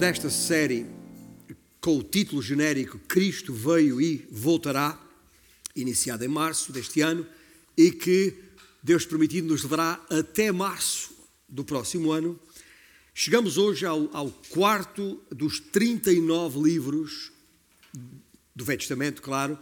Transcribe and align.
desta 0.00 0.30
série 0.30 0.86
com 1.78 1.98
o 1.98 2.02
título 2.02 2.40
genérico 2.40 2.98
Cristo 3.00 3.52
veio 3.52 4.00
e 4.00 4.26
voltará, 4.30 4.98
iniciada 5.76 6.24
em 6.24 6.28
março 6.28 6.72
deste 6.72 7.02
ano, 7.02 7.26
e 7.76 7.90
que, 7.90 8.34
Deus 8.82 9.04
permitindo, 9.04 9.48
nos 9.48 9.62
levará 9.62 10.02
até 10.08 10.50
março 10.50 11.14
do 11.46 11.62
próximo 11.66 12.12
ano. 12.12 12.40
Chegamos 13.12 13.58
hoje 13.58 13.84
ao, 13.84 14.08
ao 14.16 14.30
quarto 14.48 15.22
dos 15.30 15.60
39 15.60 16.62
livros 16.62 17.30
do 18.56 18.64
Velho 18.64 18.78
Testamento, 18.78 19.20
claro, 19.20 19.58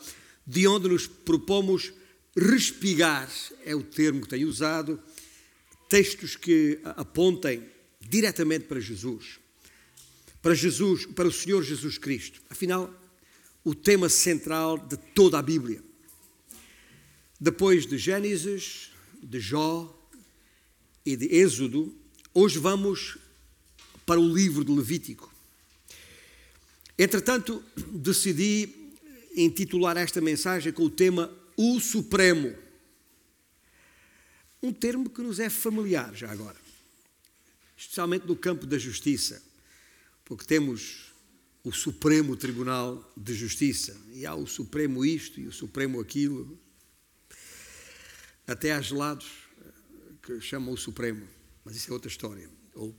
de 0.46 0.68
onde 0.68 0.88
nos 0.88 1.08
propomos 1.08 1.92
respigar, 2.36 3.28
é 3.64 3.74
o 3.74 3.82
termo 3.82 4.20
que 4.20 4.28
tenho 4.28 4.48
usado, 4.48 5.02
textos 5.88 6.36
que 6.36 6.78
apontem 6.84 7.64
diretamente 8.00 8.66
para 8.66 8.78
Jesus 8.78 9.37
para 10.42 10.54
Jesus, 10.54 11.06
para 11.06 11.28
o 11.28 11.32
Senhor 11.32 11.62
Jesus 11.62 11.98
Cristo. 11.98 12.40
Afinal, 12.48 12.92
o 13.64 13.74
tema 13.74 14.08
central 14.08 14.78
de 14.78 14.96
toda 14.96 15.38
a 15.38 15.42
Bíblia. 15.42 15.82
Depois 17.40 17.86
de 17.86 17.98
Gênesis, 17.98 18.90
de 19.22 19.40
Jó 19.40 19.94
e 21.04 21.16
de 21.16 21.26
Êxodo, 21.26 21.94
hoje 22.32 22.58
vamos 22.58 23.18
para 24.06 24.20
o 24.20 24.34
livro 24.34 24.64
de 24.64 24.72
Levítico. 24.72 25.32
Entretanto, 26.96 27.62
decidi 27.92 28.74
intitular 29.36 29.96
esta 29.96 30.20
mensagem 30.20 30.72
com 30.72 30.84
o 30.84 30.90
tema 30.90 31.30
O 31.56 31.78
Supremo. 31.78 32.54
Um 34.60 34.72
termo 34.72 35.08
que 35.08 35.22
nos 35.22 35.38
é 35.38 35.48
familiar 35.48 36.12
já 36.14 36.30
agora, 36.32 36.56
especialmente 37.76 38.26
no 38.26 38.34
campo 38.34 38.66
da 38.66 38.76
justiça 38.78 39.47
porque 40.28 40.44
temos 40.44 41.10
o 41.64 41.72
Supremo 41.72 42.36
Tribunal 42.36 43.12
de 43.16 43.32
Justiça, 43.32 43.96
e 44.12 44.26
há 44.26 44.34
o 44.34 44.46
Supremo 44.46 45.02
isto 45.02 45.40
e 45.40 45.46
o 45.46 45.52
Supremo 45.52 45.98
aquilo. 46.00 46.58
Até 48.46 48.72
há 48.72 48.80
gelados 48.80 49.26
eh, 49.58 49.72
que 50.22 50.40
chamam 50.40 50.74
o 50.74 50.76
Supremo, 50.76 51.26
mas 51.64 51.76
isso 51.76 51.90
é 51.90 51.94
outra 51.94 52.10
história. 52.10 52.48
Ou 52.74 52.94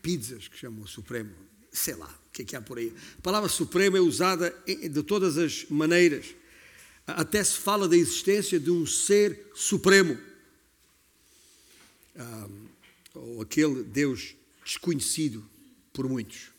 pizzas 0.00 0.46
que 0.46 0.56
chamam 0.56 0.84
o 0.84 0.88
Supremo, 0.88 1.34
sei 1.72 1.96
lá, 1.96 2.16
o 2.28 2.30
que 2.30 2.42
é 2.42 2.44
que 2.44 2.54
há 2.54 2.62
por 2.62 2.78
aí. 2.78 2.94
A 3.18 3.22
palavra 3.22 3.48
Supremo 3.48 3.96
é 3.96 4.00
usada 4.00 4.50
de 4.66 5.02
todas 5.02 5.36
as 5.36 5.66
maneiras. 5.68 6.26
Até 7.04 7.42
se 7.42 7.58
fala 7.58 7.88
da 7.88 7.96
existência 7.96 8.60
de 8.60 8.70
um 8.70 8.86
ser 8.86 9.50
supremo. 9.52 10.16
Ah, 12.16 12.48
ou 13.14 13.42
aquele 13.42 13.82
Deus 13.82 14.34
desconhecido 14.64 15.48
por 15.96 16.06
muitos. 16.06 16.50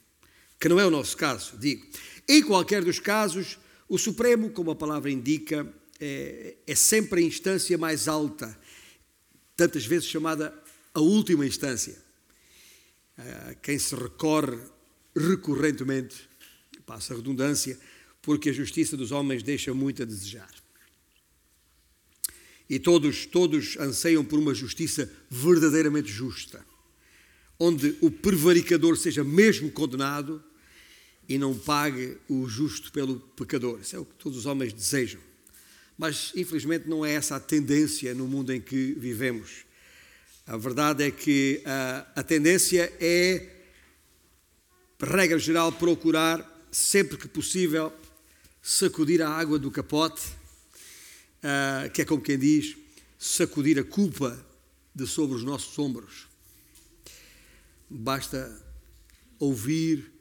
Que 0.59 0.67
não 0.67 0.79
é 0.79 0.85
o 0.85 0.89
nosso 0.89 1.15
caso, 1.15 1.55
digo. 1.57 1.85
Em 2.27 2.41
qualquer 2.41 2.83
dos 2.83 2.99
casos, 2.99 3.59
o 3.87 3.97
Supremo, 3.97 4.49
como 4.49 4.71
a 4.71 4.75
palavra 4.75 5.11
indica, 5.11 5.71
é, 5.99 6.55
é 6.65 6.75
sempre 6.75 7.21
a 7.21 7.23
instância 7.23 7.77
mais 7.77 8.07
alta, 8.07 8.59
tantas 9.55 9.85
vezes 9.85 10.09
chamada 10.09 10.51
a 10.93 10.99
última 10.99 11.45
instância. 11.45 11.95
A 13.17 13.53
quem 13.53 13.77
se 13.77 13.95
recorre 13.95 14.57
recorrentemente, 15.15 16.27
passa 16.85 17.13
a 17.13 17.17
redundância, 17.17 17.79
porque 18.21 18.49
a 18.49 18.53
justiça 18.53 18.97
dos 18.97 19.11
homens 19.11 19.43
deixa 19.43 19.73
muito 19.73 20.01
a 20.01 20.05
desejar. 20.05 20.49
E 22.69 22.79
todos, 22.79 23.25
todos 23.25 23.77
anseiam 23.77 24.25
por 24.25 24.39
uma 24.39 24.53
justiça 24.53 25.09
verdadeiramente 25.29 26.11
justa 26.11 26.65
onde 27.59 27.97
o 28.01 28.11
prevaricador 28.11 28.97
seja 28.97 29.23
mesmo 29.23 29.71
condenado 29.71 30.43
e 31.27 31.37
não 31.37 31.57
pague 31.57 32.17
o 32.29 32.47
justo 32.47 32.91
pelo 32.91 33.19
pecador. 33.19 33.79
Isso 33.81 33.95
é 33.95 33.99
o 33.99 34.05
que 34.05 34.15
todos 34.15 34.37
os 34.37 34.45
homens 34.45 34.73
desejam. 34.73 35.19
Mas, 35.97 36.31
infelizmente, 36.35 36.87
não 36.87 37.05
é 37.05 37.13
essa 37.13 37.35
a 37.35 37.39
tendência 37.39 38.13
no 38.13 38.27
mundo 38.27 38.53
em 38.53 38.61
que 38.61 38.93
vivemos. 38.93 39.65
A 40.45 40.55
verdade 40.55 41.03
é 41.03 41.11
que 41.11 41.61
a, 41.65 42.07
a 42.15 42.23
tendência 42.23 42.93
é, 42.99 43.49
regra 45.01 45.39
geral, 45.39 45.71
procurar, 45.71 46.67
sempre 46.71 47.17
que 47.17 47.27
possível, 47.27 47.91
sacudir 48.61 49.21
a 49.21 49.29
água 49.29 49.57
do 49.57 49.71
capote, 49.71 50.21
uh, 51.43 51.89
que 51.91 52.01
é 52.01 52.05
como 52.05 52.21
quem 52.21 52.37
diz, 52.37 52.77
sacudir 53.17 53.79
a 53.79 53.83
culpa 53.83 54.39
de 54.93 55.07
sobre 55.07 55.35
os 55.35 55.43
nossos 55.43 55.77
ombros. 55.79 56.27
Basta 57.89 58.65
ouvir 59.39 60.11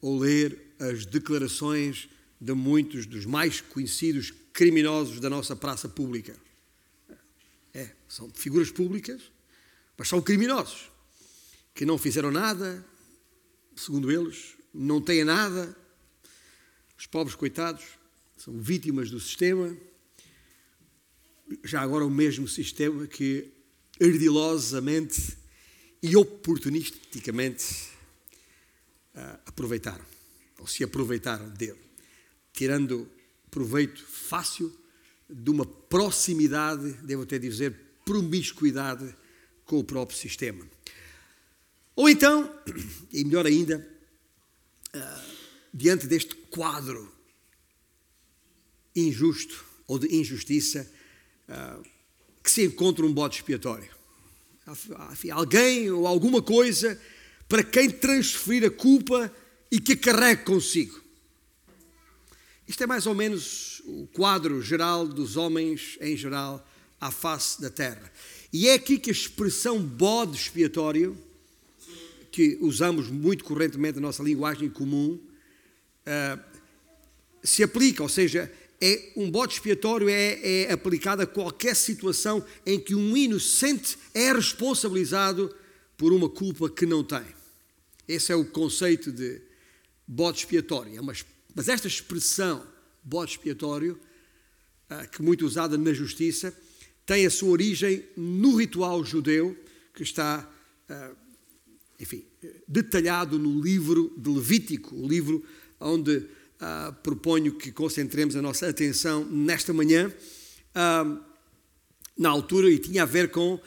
ou 0.00 0.18
ler 0.18 0.74
as 0.78 1.06
declarações 1.06 2.08
de 2.40 2.52
muitos 2.52 3.06
dos 3.06 3.24
mais 3.24 3.60
conhecidos 3.60 4.32
criminosos 4.52 5.20
da 5.20 5.30
nossa 5.30 5.54
praça 5.54 5.88
pública. 5.88 6.36
É, 7.72 7.90
são 8.08 8.30
figuras 8.34 8.70
públicas, 8.70 9.22
mas 9.96 10.08
são 10.08 10.20
criminosos, 10.20 10.90
que 11.74 11.86
não 11.86 11.96
fizeram 11.96 12.30
nada, 12.30 12.84
segundo 13.76 14.10
eles, 14.10 14.56
não 14.74 15.00
têm 15.00 15.24
nada. 15.24 15.74
Os 16.98 17.06
pobres 17.06 17.36
coitados 17.36 17.84
são 18.36 18.60
vítimas 18.60 19.10
do 19.10 19.20
sistema, 19.20 19.76
já 21.64 21.80
agora 21.80 22.04
o 22.04 22.10
mesmo 22.10 22.48
sistema 22.48 23.06
que 23.06 23.52
ardilosamente 24.00 25.38
e 26.02 26.16
oportunisticamente 26.16 27.90
uh, 29.14 29.38
aproveitaram, 29.46 30.04
ou 30.58 30.66
se 30.66 30.82
aproveitaram 30.82 31.48
dele, 31.50 31.78
tirando 32.52 33.08
proveito 33.50 34.04
fácil 34.04 34.76
de 35.30 35.48
uma 35.50 35.64
proximidade, 35.64 36.92
devo 37.04 37.22
até 37.22 37.38
dizer, 37.38 37.74
promiscuidade 38.04 39.14
com 39.64 39.78
o 39.78 39.84
próprio 39.84 40.18
sistema. 40.18 40.66
Ou 41.94 42.08
então, 42.08 42.52
e 43.12 43.24
melhor 43.24 43.46
ainda, 43.46 43.88
uh, 44.96 45.32
diante 45.72 46.08
deste 46.08 46.34
quadro 46.34 47.12
injusto 48.96 49.64
ou 49.86 49.98
de 49.98 50.14
injustiça, 50.16 50.90
uh, 51.48 51.82
que 52.42 52.50
se 52.50 52.64
encontra 52.64 53.06
um 53.06 53.12
bode 53.12 53.36
expiatório 53.36 54.01
alguém 55.32 55.90
ou 55.90 56.06
alguma 56.06 56.40
coisa 56.40 57.00
para 57.48 57.62
quem 57.62 57.90
transferir 57.90 58.64
a 58.64 58.70
culpa 58.70 59.32
e 59.70 59.80
que 59.80 59.92
a 59.92 59.96
carregue 59.96 60.44
consigo. 60.44 61.02
Isto 62.66 62.84
é 62.84 62.86
mais 62.86 63.06
ou 63.06 63.14
menos 63.14 63.82
o 63.84 64.06
quadro 64.06 64.62
geral 64.62 65.06
dos 65.06 65.36
homens 65.36 65.98
em 66.00 66.16
geral 66.16 66.66
à 67.00 67.10
face 67.10 67.60
da 67.60 67.68
terra. 67.68 68.10
E 68.52 68.68
é 68.68 68.74
aqui 68.74 68.98
que 68.98 69.10
a 69.10 69.12
expressão 69.12 69.82
bode 69.82 70.36
expiatório, 70.36 71.18
que 72.30 72.56
usamos 72.60 73.08
muito 73.08 73.44
correntemente 73.44 73.96
na 73.96 74.02
nossa 74.02 74.22
linguagem 74.22 74.70
comum, 74.70 75.18
uh, 76.06 76.40
se 77.42 77.62
aplica, 77.62 78.02
ou 78.02 78.08
seja, 78.08 78.50
é 78.84 79.12
um 79.14 79.30
bode 79.30 79.54
expiatório 79.54 80.08
é, 80.08 80.64
é 80.64 80.72
aplicado 80.72 81.22
a 81.22 81.26
qualquer 81.26 81.76
situação 81.76 82.44
em 82.66 82.80
que 82.80 82.96
um 82.96 83.16
inocente 83.16 83.96
é 84.12 84.32
responsabilizado 84.32 85.54
por 85.96 86.12
uma 86.12 86.28
culpa 86.28 86.68
que 86.68 86.84
não 86.84 87.04
tem. 87.04 87.24
Esse 88.08 88.32
é 88.32 88.34
o 88.34 88.44
conceito 88.44 89.12
de 89.12 89.40
bode 90.04 90.38
expiatório. 90.38 90.98
É 90.98 91.00
mas 91.00 91.68
esta 91.68 91.86
expressão, 91.86 92.66
bode 93.04 93.30
expiatório, 93.30 94.00
ah, 94.90 95.06
que 95.06 95.22
é 95.22 95.24
muito 95.24 95.46
usada 95.46 95.78
na 95.78 95.92
justiça, 95.92 96.52
tem 97.06 97.24
a 97.24 97.30
sua 97.30 97.50
origem 97.50 98.04
no 98.16 98.56
ritual 98.56 99.04
judeu 99.04 99.56
que 99.94 100.02
está, 100.02 100.50
ah, 100.88 101.12
enfim, 102.00 102.24
detalhado 102.66 103.38
no 103.38 103.62
livro 103.62 104.12
de 104.18 104.28
Levítico, 104.28 104.96
o 104.96 105.06
livro 105.06 105.44
onde 105.78 106.26
uh, 106.62 106.92
proponho 107.02 107.52
que 107.58 107.72
concentremos 107.72 108.36
a 108.36 108.42
nossa 108.42 108.68
atenção 108.68 109.24
nesta 109.24 109.72
manhã, 109.72 110.08
uh, 110.08 111.20
na 112.16 112.30
altura, 112.30 112.70
e 112.70 112.78
tinha 112.78 113.02
a 113.02 113.06
ver 113.06 113.30
com 113.30 113.54
uh, 113.54 113.60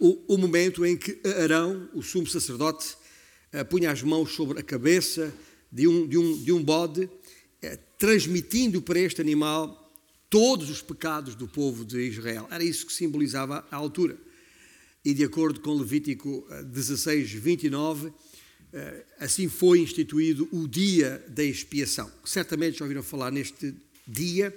o, 0.00 0.34
o, 0.34 0.36
momento 0.36 0.84
em 0.84 0.96
que 0.96 1.20
Arão, 1.42 1.88
o 1.94 2.02
sumo 2.02 2.26
sacerdote, 2.26 2.96
punha 3.70 3.92
as 3.92 4.02
mãos 4.02 4.32
sobre 4.32 4.58
a 4.58 4.64
cabeça 4.64 5.32
de 5.74 5.88
um, 5.88 6.06
de 6.06 6.16
um, 6.16 6.42
de 6.42 6.52
um 6.52 6.62
bode, 6.62 7.10
eh, 7.60 7.78
transmitindo 7.98 8.80
para 8.80 9.00
este 9.00 9.20
animal 9.20 9.92
todos 10.30 10.70
os 10.70 10.80
pecados 10.80 11.34
do 11.34 11.48
povo 11.48 11.84
de 11.84 11.98
Israel. 11.98 12.46
Era 12.50 12.62
isso 12.62 12.86
que 12.86 12.92
simbolizava 12.92 13.66
a 13.70 13.76
altura. 13.76 14.16
E 15.04 15.12
de 15.12 15.24
acordo 15.24 15.60
com 15.60 15.74
Levítico 15.74 16.46
16, 16.66 17.32
29, 17.32 18.08
eh, 18.08 18.12
assim 19.18 19.48
foi 19.48 19.80
instituído 19.80 20.48
o 20.50 20.66
dia 20.66 21.24
da 21.28 21.44
expiação. 21.44 22.10
Certamente 22.24 22.78
já 22.78 22.84
ouviram 22.84 23.02
falar 23.02 23.30
neste 23.30 23.74
dia, 24.06 24.56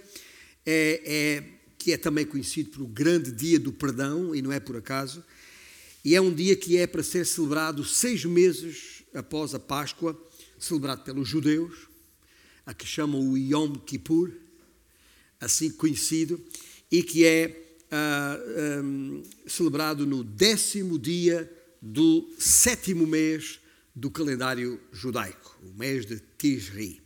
é, 0.66 1.02
é, 1.06 1.44
que 1.78 1.94
é 1.94 1.98
também 1.98 2.26
conhecido 2.26 2.72
por 2.72 2.82
o 2.82 2.88
grande 2.88 3.32
dia 3.32 3.60
do 3.60 3.72
perdão, 3.72 4.36
e 4.36 4.42
não 4.42 4.52
é 4.52 4.60
por 4.60 4.76
acaso, 4.76 5.24
e 6.04 6.16
é 6.16 6.22
um 6.22 6.34
dia 6.34 6.56
que 6.56 6.78
é 6.78 6.88
para 6.88 7.04
ser 7.04 7.26
celebrado 7.26 7.84
seis 7.84 8.26
meses 8.26 9.04
após 9.14 9.54
a 9.54 9.60
Páscoa, 9.60 10.20
celebrado 10.60 11.04
pelos 11.04 11.28
judeus, 11.28 11.88
a 12.66 12.74
que 12.74 12.86
chamam 12.86 13.30
o 13.30 13.38
Yom 13.38 13.74
Kippur, 13.76 14.32
assim 15.40 15.70
conhecido, 15.70 16.42
e 16.92 17.04
que 17.04 17.26
é 17.26 17.78
uh, 17.92 18.84
um, 18.84 19.24
celebrado 19.46 20.06
no 20.06 20.24
décimo 20.24 20.98
dia 20.98 21.52
do 21.82 22.30
sétimo 22.40 23.06
mês 23.06 23.60
do 23.98 24.12
calendário 24.12 24.80
judaico, 24.92 25.58
o 25.64 25.76
mês 25.76 26.06
de 26.06 26.20
Tisri. 26.38 27.02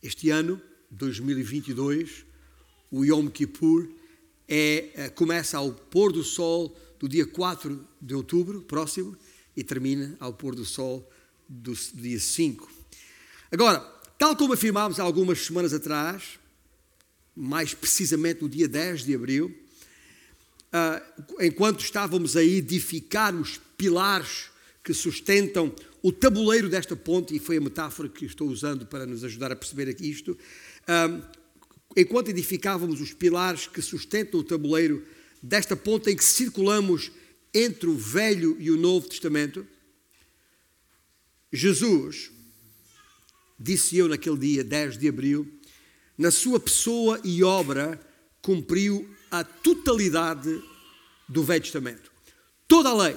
Este 0.00 0.30
ano, 0.30 0.62
2022, 0.88 2.24
o 2.88 3.04
Yom 3.04 3.28
Kippur 3.28 3.88
é, 4.46 4.90
eh, 4.94 5.08
começa 5.08 5.58
ao 5.58 5.72
pôr 5.72 6.12
do 6.12 6.22
sol 6.22 6.78
do 7.00 7.08
dia 7.08 7.26
4 7.26 7.84
de 8.00 8.14
outubro 8.14 8.62
próximo 8.62 9.16
e 9.56 9.64
termina 9.64 10.16
ao 10.20 10.32
pôr 10.32 10.54
do 10.54 10.64
sol 10.64 11.10
do 11.48 11.74
dia 11.94 12.20
5. 12.20 12.70
Agora, 13.50 13.80
tal 14.16 14.36
como 14.36 14.52
afirmámos 14.52 15.00
algumas 15.00 15.44
semanas 15.44 15.74
atrás, 15.74 16.38
mais 17.34 17.74
precisamente 17.74 18.40
no 18.42 18.48
dia 18.48 18.68
10 18.68 19.04
de 19.04 19.16
abril, 19.16 19.52
uh, 20.72 21.44
enquanto 21.44 21.80
estávamos 21.80 22.36
a 22.36 22.44
edificar 22.44 23.34
os 23.34 23.60
pilares 23.76 24.48
que 24.84 24.94
sustentam 24.94 25.74
o 26.02 26.10
tabuleiro 26.12 26.68
desta 26.68 26.96
ponte, 26.96 27.34
e 27.34 27.38
foi 27.38 27.58
a 27.58 27.60
metáfora 27.60 28.08
que 28.08 28.24
estou 28.24 28.48
usando 28.48 28.86
para 28.86 29.06
nos 29.06 29.22
ajudar 29.24 29.52
a 29.52 29.56
perceber 29.56 29.88
aqui 29.88 30.08
isto, 30.10 30.36
enquanto 31.96 32.28
edificávamos 32.28 33.00
os 33.00 33.12
pilares 33.12 33.66
que 33.66 33.82
sustentam 33.82 34.40
o 34.40 34.44
tabuleiro 34.44 35.06
desta 35.42 35.76
ponte 35.76 36.10
em 36.10 36.16
que 36.16 36.24
circulamos 36.24 37.10
entre 37.52 37.88
o 37.88 37.96
Velho 37.96 38.56
e 38.60 38.70
o 38.70 38.76
Novo 38.76 39.08
Testamento, 39.08 39.66
Jesus, 41.52 42.30
disse 43.58 43.96
eu 43.96 44.08
naquele 44.08 44.38
dia, 44.38 44.64
10 44.64 44.96
de 44.96 45.08
abril, 45.08 45.52
na 46.16 46.30
sua 46.30 46.60
pessoa 46.60 47.20
e 47.24 47.42
obra, 47.42 48.00
cumpriu 48.40 49.08
a 49.30 49.42
totalidade 49.42 50.62
do 51.28 51.42
Velho 51.42 51.62
Testamento. 51.62 52.10
Toda 52.68 52.90
a 52.90 52.94
lei. 52.94 53.16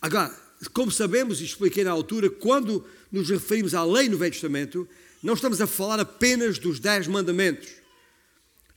Agora, 0.00 0.47
como 0.72 0.90
sabemos 0.90 1.40
e 1.40 1.44
expliquei 1.44 1.84
na 1.84 1.90
altura, 1.90 2.28
quando 2.28 2.84
nos 3.12 3.28
referimos 3.28 3.74
à 3.74 3.84
lei 3.84 4.08
no 4.08 4.18
Velho 4.18 4.32
Testamento, 4.32 4.88
não 5.22 5.34
estamos 5.34 5.60
a 5.60 5.66
falar 5.66 6.00
apenas 6.00 6.58
dos 6.58 6.80
Dez 6.80 7.06
Mandamentos. 7.06 7.68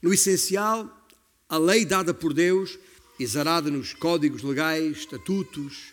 No 0.00 0.12
essencial, 0.12 1.06
a 1.48 1.58
lei 1.58 1.84
dada 1.84 2.14
por 2.14 2.32
Deus, 2.32 2.78
exarada 3.18 3.70
nos 3.70 3.92
códigos 3.92 4.42
legais, 4.42 4.98
estatutos 4.98 5.92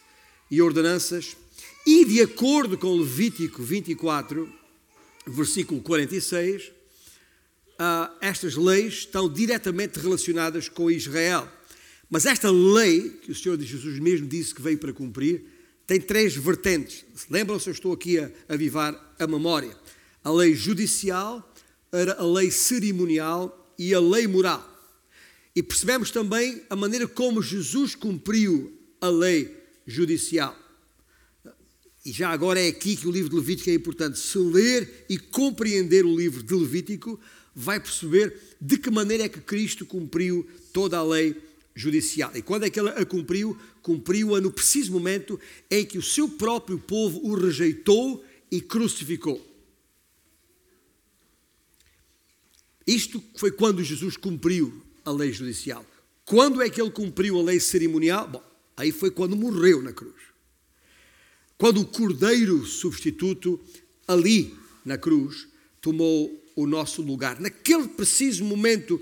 e 0.49 0.61
ordenanças, 0.61 1.35
e 1.85 2.05
de 2.05 2.21
acordo 2.21 2.77
com 2.77 2.97
Levítico 2.97 3.61
24, 3.61 4.51
versículo 5.25 5.81
46, 5.81 6.71
ah, 7.77 8.11
estas 8.21 8.55
leis 8.55 8.93
estão 8.95 9.31
diretamente 9.31 9.99
relacionadas 9.99 10.67
com 10.67 10.91
Israel. 10.91 11.47
Mas 12.09 12.25
esta 12.25 12.49
lei, 12.51 13.09
que 13.21 13.31
o 13.31 13.35
Senhor 13.35 13.59
Jesus 13.59 13.99
mesmo 13.99 14.27
disse 14.27 14.53
que 14.53 14.61
veio 14.61 14.77
para 14.77 14.91
cumprir, 14.91 15.58
tem 15.89 15.99
três 15.99 16.35
vertentes. 16.35 17.03
Lembram-se, 17.31 17.67
eu 17.67 17.73
estou 17.73 17.91
aqui 17.91 18.19
a 18.19 18.29
avivar 18.47 19.15
a 19.17 19.25
memória. 19.25 19.75
A 20.23 20.31
lei 20.31 20.53
judicial, 20.53 21.51
a 22.15 22.23
lei 22.23 22.51
cerimonial 22.51 23.73
e 23.75 23.91
a 23.91 23.99
lei 23.99 24.27
moral. 24.27 24.63
E 25.55 25.63
percebemos 25.63 26.11
também 26.11 26.61
a 26.69 26.75
maneira 26.75 27.07
como 27.07 27.41
Jesus 27.41 27.95
cumpriu 27.95 28.71
a 29.01 29.07
lei 29.07 29.57
judicial. 29.87 30.55
E 32.05 32.11
já 32.11 32.29
agora 32.29 32.59
é 32.59 32.67
aqui 32.67 32.95
que 32.95 33.07
o 33.07 33.11
livro 33.11 33.31
de 33.31 33.37
Levítico 33.37 33.71
é 33.71 33.73
importante. 33.73 34.19
Se 34.19 34.37
ler 34.37 35.07
e 35.09 35.17
compreender 35.17 36.05
o 36.05 36.15
livro 36.15 36.43
de 36.43 36.53
Levítico, 36.53 37.19
vai 37.55 37.79
perceber 37.79 38.39
de 38.61 38.77
que 38.77 38.91
maneira 38.91 39.23
é 39.23 39.29
que 39.29 39.41
Cristo 39.41 39.87
cumpriu 39.87 40.47
toda 40.71 40.99
a 40.99 41.03
lei 41.03 41.35
judicial. 41.75 42.31
E 42.35 42.41
quando 42.41 42.65
é 42.65 42.69
que 42.69 42.79
ele 42.79 42.89
a 42.89 43.05
cumpriu? 43.05 43.57
Cumpriu-a 43.81 44.41
no 44.41 44.51
preciso 44.51 44.91
momento 44.91 45.39
em 45.69 45.85
que 45.85 45.97
o 45.97 46.03
seu 46.03 46.27
próprio 46.27 46.77
povo 46.77 47.19
o 47.23 47.35
rejeitou 47.35 48.23
e 48.51 48.59
crucificou. 48.59 49.45
Isto 52.85 53.23
foi 53.35 53.51
quando 53.51 53.83
Jesus 53.83 54.17
cumpriu 54.17 54.81
a 55.05 55.11
lei 55.11 55.31
judicial. 55.31 55.85
Quando 56.25 56.61
é 56.61 56.69
que 56.69 56.81
ele 56.81 56.91
cumpriu 56.91 57.39
a 57.39 57.43
lei 57.43 57.59
cerimonial? 57.59 58.27
Bom, 58.27 58.43
aí 58.75 58.91
foi 58.91 59.11
quando 59.11 59.35
morreu 59.35 59.81
na 59.81 59.93
cruz. 59.93 60.15
Quando 61.57 61.81
o 61.81 61.85
cordeiro 61.85 62.65
substituto, 62.65 63.59
ali 64.07 64.55
na 64.83 64.97
cruz, 64.97 65.47
tomou 65.81 66.43
o 66.55 66.65
nosso 66.65 67.01
lugar. 67.01 67.39
Naquele 67.39 67.87
preciso 67.87 68.43
momento 68.43 68.99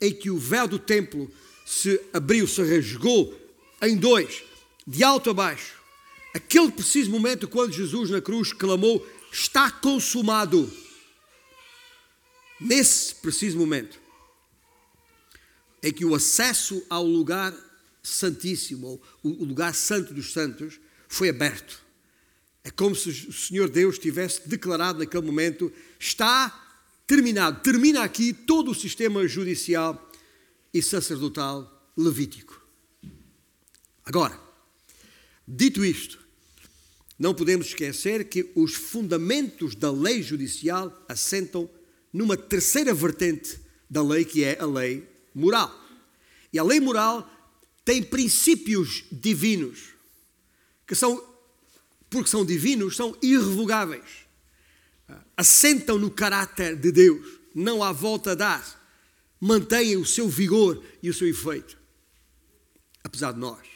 em 0.00 0.12
que 0.12 0.30
o 0.30 0.38
véu 0.38 0.66
do 0.66 0.78
templo 0.78 1.30
se 1.68 2.00
abriu, 2.14 2.48
se 2.48 2.62
rasgou 2.62 3.38
em 3.82 3.94
dois, 3.94 4.42
de 4.86 5.04
alto 5.04 5.28
a 5.28 5.34
baixo, 5.34 5.74
aquele 6.34 6.72
preciso 6.72 7.10
momento 7.10 7.46
quando 7.46 7.74
Jesus 7.74 8.08
na 8.08 8.22
cruz 8.22 8.54
clamou: 8.54 9.06
Está 9.30 9.70
consumado. 9.70 10.72
Nesse 12.58 13.14
preciso 13.16 13.58
momento 13.58 14.00
em 15.82 15.92
que 15.92 16.06
o 16.06 16.14
acesso 16.14 16.82
ao 16.88 17.04
lugar 17.04 17.54
santíssimo, 18.02 19.00
o 19.22 19.44
lugar 19.44 19.74
santo 19.74 20.14
dos 20.14 20.32
santos, 20.32 20.80
foi 21.06 21.28
aberto. 21.28 21.84
É 22.64 22.70
como 22.70 22.96
se 22.96 23.10
o 23.10 23.32
Senhor 23.32 23.68
Deus 23.68 23.98
tivesse 23.98 24.48
declarado 24.48 25.00
naquele 25.00 25.26
momento: 25.26 25.70
está 26.00 26.80
terminado. 27.06 27.60
Termina 27.60 28.02
aqui 28.02 28.32
todo 28.32 28.70
o 28.70 28.74
sistema 28.74 29.28
judicial 29.28 30.07
e 30.72 30.82
sacerdotal 30.82 31.90
levítico. 31.96 32.60
Agora, 34.04 34.38
dito 35.46 35.84
isto, 35.84 36.18
não 37.18 37.34
podemos 37.34 37.66
esquecer 37.66 38.28
que 38.28 38.50
os 38.54 38.74
fundamentos 38.74 39.74
da 39.74 39.90
lei 39.90 40.22
judicial 40.22 41.04
assentam 41.08 41.68
numa 42.12 42.36
terceira 42.36 42.94
vertente 42.94 43.60
da 43.90 44.02
lei, 44.02 44.24
que 44.24 44.44
é 44.44 44.58
a 44.60 44.66
lei 44.66 45.08
moral. 45.34 45.74
E 46.52 46.58
a 46.58 46.62
lei 46.62 46.80
moral 46.80 47.28
tem 47.84 48.02
princípios 48.02 49.04
divinos, 49.10 49.94
que 50.86 50.94
são 50.94 51.26
porque 52.10 52.30
são 52.30 52.44
divinos, 52.44 52.96
são 52.96 53.16
irrevogáveis. 53.20 54.26
Assentam 55.36 55.98
no 55.98 56.10
caráter 56.10 56.76
de 56.76 56.90
Deus, 56.90 57.38
não 57.54 57.82
há 57.82 57.92
volta 57.92 58.32
a 58.32 58.34
dar. 58.34 58.77
Mantêm 59.40 59.96
o 59.96 60.04
seu 60.04 60.28
vigor 60.28 60.82
e 61.02 61.08
o 61.08 61.14
seu 61.14 61.28
efeito, 61.28 61.78
apesar 63.04 63.32
de 63.32 63.38
nós. 63.38 63.66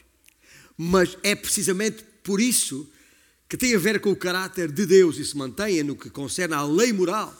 Mas 0.76 1.16
é 1.22 1.34
precisamente 1.34 2.04
por 2.24 2.40
isso 2.40 2.90
que 3.48 3.56
tem 3.56 3.74
a 3.74 3.78
ver 3.78 4.00
com 4.00 4.10
o 4.10 4.16
caráter 4.16 4.72
de 4.72 4.86
Deus 4.86 5.18
e 5.18 5.24
se 5.24 5.36
mantém 5.36 5.82
no 5.82 5.94
que 5.94 6.08
concerne 6.08 6.54
à 6.54 6.64
lei 6.64 6.92
moral. 6.92 7.36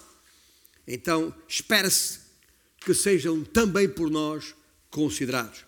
Então, 0.86 1.34
espera-se 1.48 2.20
que 2.84 2.92
sejam 2.92 3.42
também 3.42 3.88
por 3.88 4.10
nós 4.10 4.54
considerados. 4.90 5.64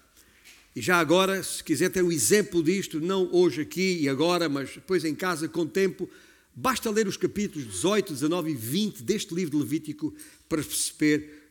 E 0.77 0.83
já 0.83 0.99
agora, 0.99 1.43
se 1.43 1.63
quiser 1.63 1.89
ter 1.91 2.03
um 2.03 2.11
exemplo 2.11 2.63
disto, 2.63 3.01
não 3.01 3.33
hoje 3.33 3.63
aqui 3.63 4.01
e 4.01 4.09
agora, 4.09 4.49
mas 4.49 4.75
depois 4.75 5.05
em 5.05 5.15
casa 5.15 5.49
com 5.49 5.67
tempo, 5.67 6.11
basta 6.55 6.91
ler 6.91 7.07
os 7.07 7.17
capítulos 7.17 7.67
18, 7.69 8.13
19 8.13 8.51
e 8.51 8.55
20 8.55 9.03
deste 9.03 9.35
livro 9.35 9.53
de 9.53 9.63
Levítico 9.63 10.13
para 10.49 10.63
perceber 10.63 11.44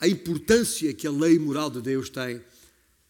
a 0.00 0.08
importância 0.08 0.92
que 0.94 1.06
a 1.06 1.10
lei 1.10 1.38
moral 1.38 1.70
de 1.70 1.80
Deus 1.80 2.08
tem 2.08 2.40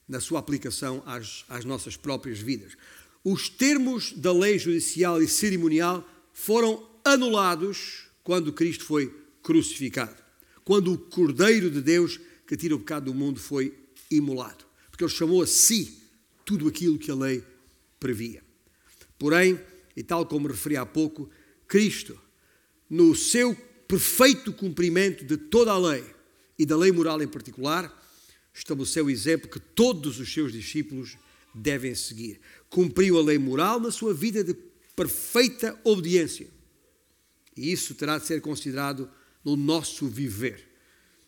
na 0.09 0.21
sua 0.21 0.39
aplicação 0.39 1.03
às, 1.07 1.45
às 1.49 1.65
nossas 1.65 1.97
próprias 1.97 2.39
vidas. 2.39 2.73
Os 3.25 3.49
termos 3.49 4.13
da 4.13 4.33
lei 4.33 4.59
judicial 4.59 5.23
e 5.23 5.29
cerimonial 5.29 6.07
foram 6.33 6.87
anulados 7.05 8.07
quando 8.23 8.53
Cristo 8.53 8.85
foi 8.85 9.15
crucificado, 9.43 10.23
quando 10.65 10.93
o 10.93 10.99
Cordeiro 10.99 11.71
de 11.71 11.81
Deus 11.81 12.21
que 12.47 12.57
tira 12.57 12.75
o 12.75 12.79
pecado 12.79 13.07
do 13.07 13.15
mundo 13.15 13.41
foi 13.41 13.75
imolado 14.11 14.65
porque 14.95 15.03
ele 15.03 15.11
chamou 15.11 15.43
a 15.43 15.47
si 15.47 16.05
tudo 16.45 16.69
aquilo 16.69 16.97
que 16.97 17.11
a 17.11 17.17
lei 17.17 17.43
previa. 17.99 18.45
Porém, 19.19 19.61
e 19.97 20.05
tal 20.05 20.25
como 20.25 20.47
referi 20.47 20.77
há 20.77 20.87
pouco, 20.87 21.29
Cristo, 21.67 22.17
no 22.89 23.13
seu 23.13 23.57
perfeito 23.89 24.53
cumprimento 24.53 25.25
de 25.25 25.37
toda 25.37 25.73
a 25.73 25.79
lei 25.79 26.05
e 26.59 26.65
da 26.65 26.77
lei 26.77 26.93
moral 26.93 27.21
em 27.23 27.29
particular, 27.29 27.93
estabeleceu 28.53 29.07
o 29.07 29.11
exemplo 29.11 29.51
que 29.51 29.59
todos 29.59 30.21
os 30.21 30.33
seus 30.33 30.53
discípulos 30.53 31.17
devem 31.55 31.95
seguir. 31.95 32.41
Cumpriu 32.71 33.19
a 33.19 33.23
lei 33.23 33.39
moral 33.39 33.81
na 33.81 33.91
sua 33.91 34.15
vida 34.15 34.45
de 34.45 34.55
perfeita 34.95 35.79
obediência. 35.85 36.49
E 37.57 37.73
isso 37.73 37.95
terá 37.95 38.19
de 38.19 38.27
ser 38.27 38.41
considerado 38.41 39.11
no 39.45 39.57
nosso 39.57 40.07
viver, 40.09 40.67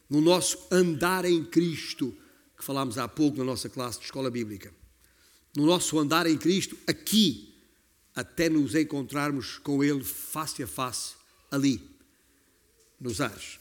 no 0.08 0.20
nosso 0.20 0.58
andar 0.70 1.24
em 1.24 1.44
Cristo 1.44 2.16
que 2.56 2.64
falámos 2.64 2.96
há 2.96 3.06
pouco 3.06 3.36
na 3.36 3.44
nossa 3.44 3.68
classe 3.68 3.98
de 3.98 4.06
escola 4.06 4.30
bíblica. 4.30 4.72
No 5.54 5.66
nosso 5.66 5.98
andar 5.98 6.26
em 6.26 6.38
Cristo, 6.38 6.76
aqui, 6.86 7.54
até 8.14 8.48
nos 8.48 8.74
encontrarmos 8.74 9.58
com 9.58 9.84
Ele 9.84 10.02
face 10.02 10.62
a 10.62 10.66
face 10.66 11.14
ali, 11.50 11.80
nos 13.00 13.20
ares. 13.20 13.58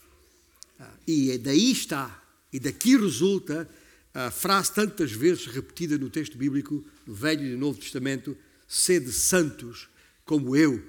E 1.07 1.37
daí 1.37 1.71
está, 1.71 2.23
e 2.51 2.59
daqui 2.59 2.97
resulta 2.97 3.69
a 4.13 4.31
frase 4.31 4.73
tantas 4.73 5.11
vezes 5.11 5.45
repetida 5.45 5.97
no 5.97 6.09
texto 6.09 6.37
bíblico, 6.37 6.83
no 7.05 7.13
Velho 7.13 7.45
e 7.45 7.51
no 7.51 7.57
Novo 7.57 7.79
Testamento: 7.79 8.35
sede 8.67 9.11
santos, 9.11 9.89
como 10.23 10.55
eu, 10.55 10.83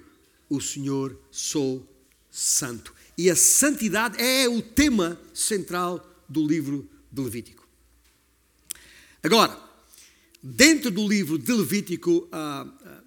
o 0.49 0.61
Senhor, 0.61 1.21
sou 1.31 1.87
santo. 2.31 2.95
E 3.19 3.31
a 3.31 3.37
santidade 3.37 4.21
é 4.23 4.49
o 4.49 4.63
tema 4.63 5.21
central 5.35 6.25
do 6.29 6.47
livro 6.47 6.89
de 7.11 7.23
Levítico. 7.23 7.67
Agora, 9.23 9.59
dentro 10.43 10.91
do 10.91 11.07
livro 11.09 11.39
de 11.39 11.53
Levítico, 11.53 12.29
ah, 12.31 12.67
ah, 12.85 13.03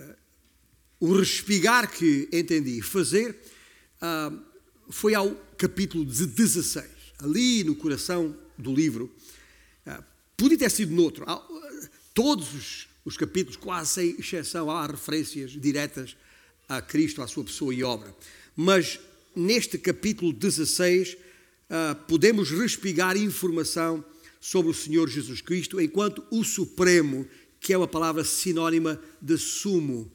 ah, 0.00 0.16
o 0.98 1.14
respigar 1.14 1.90
que 1.90 2.28
entendi 2.32 2.82
fazer 2.82 3.38
foi 4.90 5.14
ao 5.14 5.30
capítulo 5.56 6.04
16, 6.04 6.84
ali 7.20 7.64
no 7.64 7.74
coração 7.76 8.36
do 8.58 8.74
livro. 8.74 9.10
Ah, 9.86 10.02
podia 10.36 10.58
ter 10.58 10.70
sido 10.70 10.92
noutro. 10.92 11.24
Ah, 11.26 11.40
todos 12.12 12.52
os, 12.54 12.88
os 13.04 13.16
capítulos, 13.16 13.56
quase 13.56 13.90
sem 13.90 14.16
exceção, 14.18 14.70
há 14.70 14.86
referências 14.86 15.52
diretas 15.52 16.16
a 16.68 16.80
Cristo, 16.82 17.22
à 17.22 17.26
sua 17.26 17.44
pessoa 17.44 17.74
e 17.74 17.82
obra. 17.82 18.14
Mas 18.56 19.00
neste 19.34 19.78
capítulo 19.78 20.32
16 20.32 21.14
uh, 21.14 21.94
podemos 22.06 22.50
respigar 22.50 23.16
informação 23.16 24.04
sobre 24.40 24.70
o 24.70 24.74
Senhor 24.74 25.08
Jesus 25.08 25.40
Cristo 25.40 25.80
enquanto 25.80 26.24
o 26.30 26.44
Supremo, 26.44 27.26
que 27.60 27.72
é 27.72 27.76
uma 27.76 27.88
palavra 27.88 28.24
sinónima 28.24 29.00
de 29.20 29.36
sumo, 29.36 30.10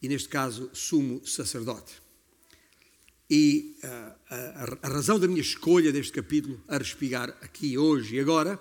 e 0.00 0.08
neste 0.08 0.28
caso, 0.28 0.70
sumo 0.72 1.26
sacerdote. 1.26 2.05
E 3.28 3.76
uh, 3.82 3.88
a, 4.30 4.78
a, 4.82 4.88
razão 4.88 5.18
da 5.18 5.26
minha 5.26 5.40
escolha 5.40 5.92
deste 5.92 6.12
capítulo 6.12 6.62
a 6.68 6.78
respigar 6.78 7.30
aqui 7.40 7.76
hoje 7.76 8.16
e 8.16 8.20
agora 8.20 8.58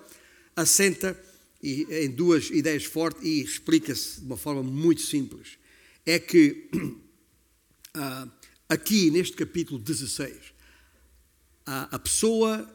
assenta 0.56 1.20
em 1.62 2.10
duas 2.10 2.50
ideias 2.50 2.86
fortes 2.86 3.24
e 3.24 3.42
explica-se 3.42 4.20
de 4.20 4.26
uma 4.26 4.38
forma 4.38 4.64
muito 4.64 5.02
simples. 5.02 5.58
É 6.06 6.20
que 6.20 6.70
uh, 6.74 8.32
aqui 8.70 9.10
neste 9.12 9.36
capítulo 9.36 9.80
16, 9.80 10.54
a, 11.66 11.96
a 11.96 12.00
pessoa 12.00 12.72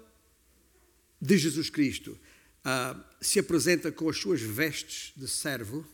de 1.21 1.39
Jesus 1.39 1.71
Cristo 1.71 2.19
uh, 2.65 3.01
se 3.21 3.39
apresenta 3.39 3.93
com 3.93 4.09
as 4.09 4.17
suas 4.17 4.41
vestes 4.41 5.13
de 5.17 5.29
servo, 5.29 5.87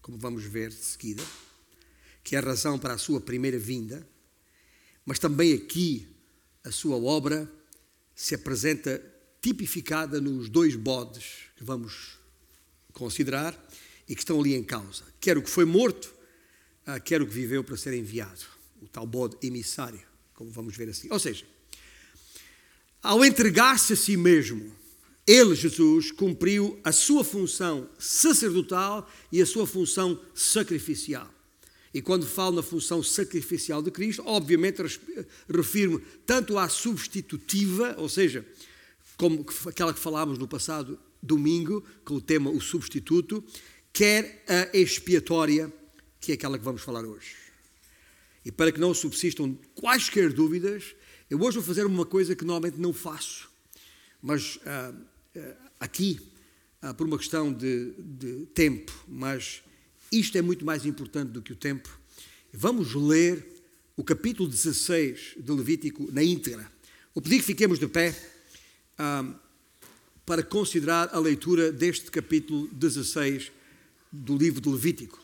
como 0.00 0.18
vamos 0.18 0.44
ver 0.44 0.70
de 0.70 0.76
seguida, 0.76 1.22
que 2.24 2.36
é 2.36 2.38
a 2.38 2.42
razão 2.42 2.78
para 2.78 2.94
a 2.94 2.98
sua 2.98 3.20
primeira 3.20 3.58
vinda, 3.58 4.06
mas 5.04 5.18
também 5.18 5.52
aqui 5.54 6.08
a 6.64 6.70
sua 6.70 6.96
obra 6.96 7.50
se 8.14 8.34
apresenta 8.34 9.02
tipificada 9.40 10.20
nos 10.20 10.48
dois 10.48 10.76
bodes 10.76 11.48
que 11.56 11.64
vamos 11.64 12.18
considerar 12.92 13.58
e 14.08 14.14
que 14.14 14.20
estão 14.20 14.40
ali 14.40 14.54
em 14.54 14.62
causa. 14.62 15.04
Quer 15.20 15.36
o 15.36 15.42
que 15.42 15.50
foi 15.50 15.64
morto 15.64 16.12
ah, 16.86 16.98
quer 16.98 17.22
o 17.22 17.26
que 17.26 17.32
viveu 17.32 17.62
para 17.62 17.76
ser 17.76 17.94
enviado, 17.94 18.44
o 18.80 18.88
tal 18.88 19.06
bode 19.06 19.36
emissário, 19.42 20.00
como 20.34 20.50
vamos 20.50 20.76
ver 20.76 20.88
assim. 20.88 21.08
Ou 21.10 21.18
seja, 21.18 21.44
ao 23.00 23.24
entregar-se 23.24 23.92
a 23.92 23.96
si 23.96 24.16
mesmo, 24.16 24.74
ele, 25.26 25.54
Jesus, 25.54 26.10
cumpriu 26.10 26.80
a 26.82 26.90
sua 26.90 27.22
função 27.22 27.88
sacerdotal 27.98 29.08
e 29.30 29.40
a 29.40 29.46
sua 29.46 29.66
função 29.66 30.20
sacrificial. 30.34 31.32
E 31.94 32.00
quando 32.00 32.26
falo 32.26 32.56
na 32.56 32.62
função 32.62 33.02
sacrificial 33.02 33.82
de 33.82 33.90
Cristo, 33.90 34.22
obviamente 34.24 34.82
refiro-me 35.48 36.00
tanto 36.24 36.56
à 36.56 36.68
substitutiva, 36.68 37.94
ou 37.98 38.08
seja, 38.08 38.46
como 39.16 39.44
aquela 39.66 39.92
que 39.92 40.00
falámos 40.00 40.38
no 40.38 40.48
passado 40.48 40.98
domingo, 41.22 41.84
com 42.04 42.14
o 42.14 42.20
tema 42.20 42.50
o 42.50 42.60
substituto, 42.60 43.44
quer 43.92 44.44
a 44.48 44.76
expiatória, 44.76 45.72
que 46.20 46.32
é 46.32 46.34
aquela 46.34 46.58
que 46.58 46.64
vamos 46.64 46.82
falar 46.82 47.04
hoje. 47.04 47.36
E 48.44 48.50
para 48.50 48.72
que 48.72 48.80
não 48.80 48.92
subsistam 48.94 49.56
quaisquer 49.74 50.32
dúvidas, 50.32 50.96
eu 51.30 51.40
hoje 51.40 51.58
vou 51.58 51.66
fazer 51.66 51.86
uma 51.86 52.04
coisa 52.04 52.34
que 52.34 52.44
normalmente 52.44 52.80
não 52.80 52.92
faço, 52.92 53.50
mas 54.20 54.58
ah, 54.66 54.94
ah, 55.36 55.56
aqui, 55.80 56.20
ah, 56.80 56.92
por 56.92 57.06
uma 57.06 57.18
questão 57.18 57.52
de, 57.52 57.92
de 57.98 58.46
tempo, 58.46 58.92
mas 59.06 59.62
isto 60.12 60.36
é 60.36 60.42
muito 60.42 60.64
mais 60.64 60.84
importante 60.84 61.30
do 61.30 61.40
que 61.40 61.52
o 61.52 61.56
tempo. 61.56 61.88
Vamos 62.52 62.94
ler 62.94 63.44
o 63.96 64.04
capítulo 64.04 64.46
16 64.48 65.36
de 65.38 65.52
Levítico 65.52 66.08
na 66.12 66.22
íntegra. 66.22 66.70
Vou 67.14 67.22
pedir 67.22 67.38
que 67.38 67.46
fiquemos 67.46 67.78
de 67.78 67.88
pé 67.88 68.14
para 70.26 70.42
considerar 70.42 71.08
a 71.12 71.18
leitura 71.18 71.72
deste 71.72 72.10
capítulo 72.10 72.68
16 72.68 73.50
do 74.12 74.36
livro 74.36 74.60
de 74.60 74.68
Levítico. 74.68 75.18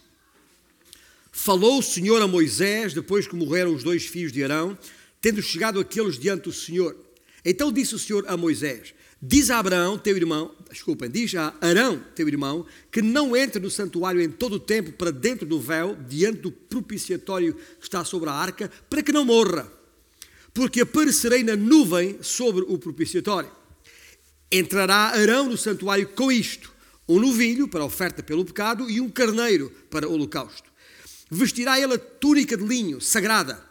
Falou 1.30 1.78
o 1.78 1.82
Senhor 1.82 2.20
a 2.22 2.26
Moisés, 2.26 2.94
depois 2.94 3.26
que 3.26 3.36
morreram 3.36 3.74
os 3.74 3.84
dois 3.84 4.06
filhos 4.06 4.32
de 4.32 4.42
Arão, 4.42 4.76
tendo 5.20 5.42
chegado 5.42 5.78
aqueles 5.78 6.18
diante 6.18 6.44
do 6.44 6.52
Senhor. 6.52 6.96
Então 7.44 7.70
disse 7.70 7.94
o 7.94 7.98
Senhor 7.98 8.24
a 8.26 8.36
Moisés: 8.36 8.94
Diz 9.20 9.50
a 9.50 9.58
Abraão, 9.58 9.98
teu 9.98 10.16
irmão, 10.16 10.54
desculpem, 10.70 11.10
diz 11.10 11.34
a 11.34 11.52
Arão, 11.60 12.00
teu 12.14 12.28
irmão, 12.28 12.64
que 12.90 13.02
não 13.02 13.36
entre 13.36 13.60
no 13.60 13.68
santuário 13.68 14.20
em 14.20 14.30
todo 14.30 14.54
o 14.54 14.60
tempo 14.60 14.92
para 14.92 15.10
dentro 15.10 15.44
do 15.44 15.58
véu, 15.58 15.96
diante 16.08 16.42
do 16.42 16.52
propiciatório 16.52 17.54
que 17.54 17.82
está 17.82 18.04
sobre 18.04 18.30
a 18.30 18.32
arca, 18.32 18.70
para 18.88 19.02
que 19.02 19.10
não 19.10 19.24
morra, 19.24 19.70
porque 20.54 20.82
aparecerei 20.82 21.42
na 21.42 21.56
nuvem 21.56 22.22
sobre 22.22 22.64
o 22.68 22.78
propiciatório. 22.78 23.50
Entrará 24.52 25.08
Arão 25.08 25.48
no 25.48 25.58
santuário 25.58 26.08
com 26.10 26.30
isto: 26.30 26.72
um 27.08 27.18
novilho 27.18 27.66
para 27.66 27.84
oferta 27.84 28.22
pelo 28.22 28.44
pecado 28.44 28.88
e 28.88 29.00
um 29.00 29.10
carneiro 29.10 29.70
para 29.90 30.08
o 30.08 30.12
holocausto. 30.12 30.70
Vestirá 31.28 31.78
ele 31.80 31.94
a 31.94 31.98
túnica 31.98 32.56
de 32.56 32.64
linho 32.64 33.00
sagrada, 33.00 33.62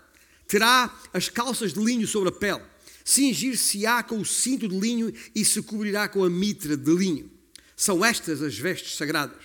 terá 0.46 0.94
as 1.13 1.30
calças 1.30 1.74
de 1.74 1.80
linho 1.80 2.06
sobre 2.06 2.30
a 2.30 2.34
pele, 2.34 2.62
cingir-se-á 3.07 4.03
com 4.03 4.19
o 4.19 4.25
cinto 4.25 4.67
de 4.67 4.77
linho 4.77 5.13
e 5.33 5.45
se 5.45 5.61
cobrirá 5.61 6.07
com 6.07 6.23
a 6.23 6.29
mitra 6.29 6.75
de 6.75 6.93
linho. 6.93 7.29
São 7.75 8.03
estas 8.03 8.41
as 8.41 8.57
vestes 8.57 8.97
sagradas. 8.97 9.41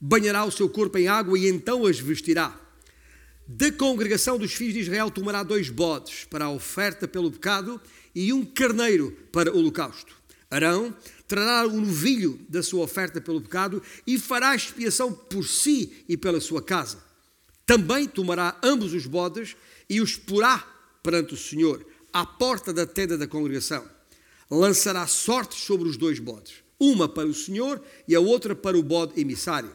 Banhará 0.00 0.44
o 0.44 0.50
seu 0.50 0.68
corpo 0.68 0.98
em 0.98 1.08
água 1.08 1.38
e 1.38 1.46
então 1.46 1.86
as 1.86 1.98
vestirá. 1.98 2.58
Da 3.46 3.70
congregação 3.72 4.38
dos 4.38 4.52
filhos 4.52 4.74
de 4.74 4.80
Israel 4.80 5.10
tomará 5.10 5.42
dois 5.42 5.68
bodes 5.68 6.24
para 6.24 6.46
a 6.46 6.50
oferta 6.50 7.08
pelo 7.08 7.30
pecado 7.30 7.80
e 8.14 8.32
um 8.32 8.44
carneiro 8.44 9.16
para 9.32 9.52
o 9.52 9.58
holocausto. 9.58 10.14
Arão 10.50 10.94
trará 11.28 11.66
o 11.66 11.80
novilho 11.80 12.40
da 12.48 12.62
sua 12.62 12.84
oferta 12.84 13.20
pelo 13.20 13.40
pecado 13.40 13.82
e 14.06 14.18
fará 14.18 14.54
expiação 14.54 15.12
por 15.12 15.46
si 15.46 16.04
e 16.08 16.16
pela 16.16 16.40
sua 16.40 16.62
casa 16.62 17.10
também 17.70 18.08
tomará 18.08 18.58
ambos 18.64 18.92
os 18.92 19.06
bodes 19.06 19.54
e 19.88 20.00
os 20.00 20.16
porá 20.16 20.58
perante 21.04 21.34
o 21.34 21.36
Senhor, 21.36 21.86
à 22.12 22.24
porta 22.24 22.72
da 22.72 22.86
tenda 22.86 23.16
da 23.16 23.26
congregação. 23.26 23.84
Lançará 24.50 25.06
sortes 25.06 25.60
sobre 25.60 25.88
os 25.88 25.96
dois 25.96 26.18
bodes, 26.18 26.54
uma 26.78 27.08
para 27.08 27.28
o 27.28 27.34
Senhor 27.34 27.80
e 28.06 28.14
a 28.14 28.20
outra 28.20 28.54
para 28.54 28.78
o 28.78 28.82
bode 28.82 29.20
emissário. 29.20 29.74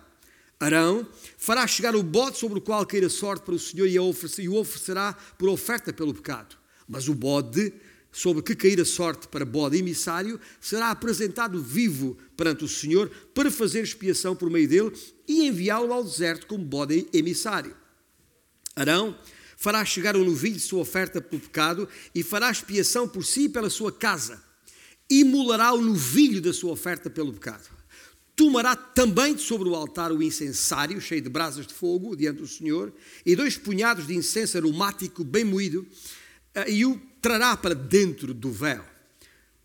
Arão 0.60 1.08
fará 1.38 1.68
chegar 1.68 1.96
o 1.96 2.04
bode 2.04 2.38
sobre 2.38 2.60
o 2.60 2.62
qual 2.62 2.86
cair 2.86 3.06
a 3.06 3.10
sorte 3.10 3.44
para 3.44 3.56
o 3.56 3.60
Senhor 3.60 3.88
e 3.88 4.00
o 4.00 4.56
oferecerá 4.56 5.14
por 5.38 5.50
oferta 5.50 5.92
pelo 5.92 6.14
pecado. 6.14 6.58
Mas 6.88 7.08
o 7.08 7.14
bode 7.14 7.74
sobre 8.12 8.42
que 8.42 8.56
cair 8.56 8.80
a 8.80 8.86
sorte 8.86 9.28
para 9.28 9.46
bode 9.46 9.78
emissário 9.78 10.40
será 10.62 10.90
apresentado 10.90 11.62
vivo 11.62 12.18
perante 12.38 12.64
o 12.64 12.68
Senhor 12.68 13.12
para 13.34 13.52
fazer 13.52 13.82
expiação 13.82 14.36
por 14.36 14.50
meio 14.50 14.68
dele 14.68 14.94
e 15.28 15.48
enviá-lo 15.48 15.92
ao 15.92 16.04
deserto 16.04 16.48
como 16.48 16.64
bode 16.64 17.08
emissário. 17.12 17.76
Arão 18.74 19.18
fará 19.58 19.84
chegar 19.86 20.16
o 20.16 20.24
novilho 20.24 20.56
de 20.56 20.62
sua 20.62 20.82
oferta 20.82 21.22
pelo 21.22 21.42
pecado 21.42 21.88
e 22.14 22.24
fará 22.24 22.50
expiação 22.50 23.08
por 23.08 23.26
si 23.26 23.46
e 23.46 23.50
pela 23.50 23.70
sua 23.70 23.92
casa. 23.92 24.44
Imolará 25.10 25.74
o 25.74 25.82
novilho 25.82 26.42
da 26.42 26.54
sua 26.54 26.72
oferta 26.72 27.10
pelo 27.10 27.34
pecado. 27.34 27.70
Tomará 28.36 28.76
também 28.76 29.38
sobre 29.38 29.70
o 29.70 29.76
altar 29.76 30.12
o 30.12 30.22
incensário, 30.22 31.00
cheio 31.00 31.22
de 31.22 31.30
brasas 31.30 31.66
de 31.66 31.74
fogo, 31.74 32.16
diante 32.16 32.40
do 32.40 32.48
Senhor, 32.48 32.94
e 33.26 33.36
dois 33.36 33.58
punhados 33.58 34.08
de 34.08 34.16
incenso 34.16 34.58
aromático 34.58 35.24
bem 35.24 35.46
moído, 35.46 35.88
eh, 36.54 36.70
e 36.70 36.86
o 36.86 37.00
trará 37.22 37.56
para 37.56 37.74
dentro 37.74 38.34
do 38.34 38.52
véu. 38.52 38.84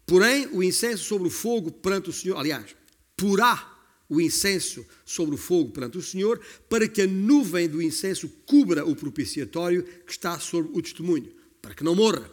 Porém, 0.06 0.46
o 0.52 0.62
incenso 0.62 1.04
sobre 1.04 1.26
o 1.26 1.30
fogo 1.30 1.72
perante 1.72 2.10
o 2.10 2.12
Senhor, 2.12 2.36
aliás, 2.36 2.76
porá 3.16 3.79
o 4.10 4.20
incenso 4.20 4.84
sobre 5.06 5.34
o 5.34 5.38
fogo 5.38 5.70
perante 5.70 5.96
o 5.96 6.02
Senhor, 6.02 6.38
para 6.68 6.86
que 6.86 7.00
a 7.00 7.06
nuvem 7.06 7.66
do 7.66 7.80
incenso 7.80 8.28
cubra 8.44 8.84
o 8.84 8.94
propiciatório 8.94 9.82
que 9.82 10.12
está 10.12 10.38
sobre 10.38 10.70
o 10.76 10.82
testemunho, 10.82 11.32
para 11.62 11.74
que 11.74 11.82
não 11.82 11.94
morra. 11.94 12.30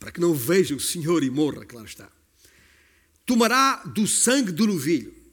Para 0.00 0.10
que 0.10 0.20
não 0.20 0.34
veja 0.34 0.74
o 0.74 0.80
Senhor 0.80 1.22
e 1.22 1.30
morra, 1.30 1.64
claro 1.64 1.86
está. 1.86 2.10
Tomará 3.24 3.84
do 3.84 4.06
sangue 4.06 4.50
do 4.50 4.66
novilho 4.66 5.24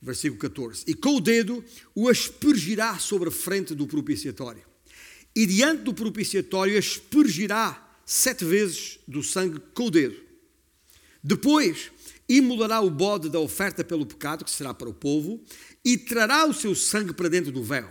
Versículo 0.00 0.40
14. 0.40 0.84
E 0.86 0.94
com 0.94 1.16
o 1.16 1.20
dedo 1.20 1.64
o 1.94 2.08
aspergirá 2.08 2.98
sobre 2.98 3.28
a 3.28 3.32
frente 3.32 3.74
do 3.74 3.86
propiciatório. 3.86 4.62
E 5.34 5.44
diante 5.44 5.82
do 5.82 5.94
propiciatório 5.94 6.78
aspergirá 6.78 7.84
sete 8.06 8.44
vezes 8.44 8.98
do 9.06 9.22
sangue 9.22 9.60
com 9.74 9.86
o 9.86 9.90
dedo. 9.90 10.16
Depois 11.22 11.90
imolará 12.28 12.80
o 12.80 12.90
bode 12.90 13.30
da 13.30 13.40
oferta 13.40 13.82
pelo 13.82 14.04
pecado, 14.04 14.44
que 14.44 14.50
será 14.50 14.74
para 14.74 14.88
o 14.88 14.94
povo, 14.94 15.42
e 15.84 15.96
trará 15.96 16.46
o 16.46 16.52
seu 16.52 16.74
sangue 16.74 17.14
para 17.14 17.28
dentro 17.28 17.50
do 17.50 17.62
véu. 17.62 17.88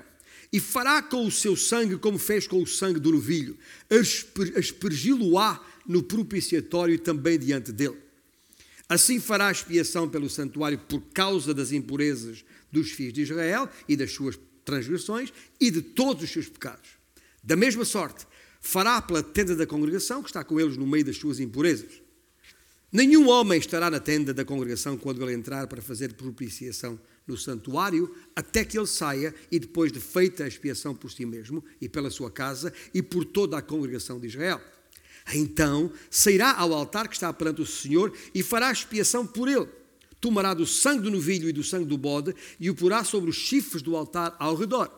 E 0.53 0.59
fará 0.59 1.01
com 1.01 1.25
o 1.25 1.31
seu 1.31 1.55
sangue 1.55 1.97
como 1.97 2.17
fez 2.17 2.47
com 2.47 2.61
o 2.61 2.67
sangue 2.67 2.99
do 2.99 3.11
novilho, 3.11 3.57
aspergi-lo-á 4.55 5.61
no 5.85 6.03
propiciatório 6.03 6.95
e 6.95 6.97
também 6.97 7.37
diante 7.37 7.71
dele. 7.71 7.97
Assim 8.87 9.19
fará 9.19 9.51
expiação 9.51 10.07
pelo 10.07 10.29
santuário 10.29 10.77
por 10.77 11.01
causa 11.13 11.53
das 11.53 11.71
impurezas 11.71 12.45
dos 12.71 12.91
filhos 12.91 13.13
de 13.13 13.21
Israel 13.23 13.69
e 13.87 13.97
das 13.97 14.11
suas 14.11 14.39
transgressões 14.63 15.33
e 15.59 15.69
de 15.69 15.81
todos 15.81 16.23
os 16.23 16.29
seus 16.29 16.47
pecados. 16.47 16.91
Da 17.43 17.55
mesma 17.55 17.83
sorte, 17.83 18.25
fará 18.61 19.01
pela 19.01 19.23
tenda 19.23 19.55
da 19.55 19.65
congregação, 19.65 20.21
que 20.21 20.29
está 20.29 20.43
com 20.43 20.59
eles 20.59 20.77
no 20.77 20.87
meio 20.87 21.05
das 21.05 21.17
suas 21.17 21.39
impurezas. 21.39 22.01
Nenhum 22.91 23.27
homem 23.27 23.59
estará 23.59 23.91
na 23.91 23.99
tenda 23.99 24.33
da 24.33 24.45
congregação 24.45 24.97
quando 24.97 25.21
ele 25.21 25.33
entrar 25.33 25.67
para 25.67 25.81
fazer 25.81 26.13
propiciação 26.13 26.97
no 27.27 27.37
santuário, 27.37 28.15
até 28.33 28.63
que 28.63 28.77
ele 28.77 28.87
saia 28.87 29.35
e 29.51 29.59
depois 29.59 29.91
de 29.91 29.99
feita 29.99 30.45
a 30.45 30.47
expiação 30.47 30.95
por 30.95 31.11
si 31.11 31.25
mesmo 31.25 31.63
e 31.81 31.89
pela 31.89 32.09
sua 32.09 32.31
casa 32.31 32.71
e 32.93 33.01
por 33.01 33.25
toda 33.25 33.57
a 33.57 33.61
congregação 33.61 34.17
de 34.17 34.27
Israel. 34.27 34.61
Então 35.33 35.91
sairá 36.09 36.53
ao 36.53 36.73
altar 36.73 37.09
que 37.09 37.15
está 37.15 37.33
perante 37.33 37.61
o 37.61 37.65
Senhor 37.65 38.13
e 38.33 38.41
fará 38.41 38.71
expiação 38.71 39.27
por 39.27 39.49
ele. 39.49 39.67
Tomará 40.21 40.53
do 40.53 40.65
sangue 40.65 41.03
do 41.03 41.11
novilho 41.11 41.49
e 41.49 41.53
do 41.53 41.65
sangue 41.65 41.85
do 41.85 41.97
bode 41.97 42.33
e 42.57 42.69
o 42.69 42.75
porá 42.75 43.03
sobre 43.03 43.29
os 43.29 43.35
chifres 43.35 43.81
do 43.81 43.97
altar 43.97 44.33
ao 44.39 44.55
redor. 44.55 44.89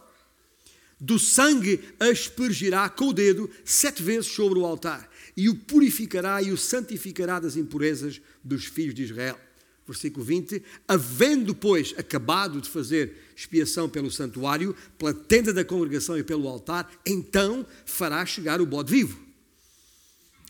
Do 1.02 1.18
sangue 1.18 1.80
aspergirá 2.00 2.88
com 2.88 3.08
o 3.08 3.14
dedo 3.14 3.50
sete 3.66 4.04
vezes 4.04 4.28
sobre 4.28 4.60
o 4.60 4.66
altar 4.66 5.09
e 5.40 5.48
o 5.48 5.56
purificará 5.56 6.42
e 6.42 6.52
o 6.52 6.58
santificará 6.58 7.40
das 7.40 7.56
impurezas 7.56 8.20
dos 8.44 8.66
filhos 8.66 8.94
de 8.94 9.04
Israel. 9.04 9.40
Versículo 9.88 10.26
20: 10.26 10.62
Havendo, 10.86 11.56
pois, 11.56 11.96
acabado 11.98 12.60
de 12.60 12.70
fazer 12.70 13.14
expiação 13.38 13.88
pelo 13.88 14.12
santuário, 14.12 14.76
pela 14.98 15.14
tenda 15.14 15.54
da 15.54 15.64
congregação 15.64 16.18
e 16.18 16.24
pelo 16.24 16.46
altar, 16.46 16.92
então 17.06 17.66
fará 17.86 18.26
chegar 18.26 18.60
o 18.60 18.66
bode 18.66 18.92
vivo. 18.92 19.18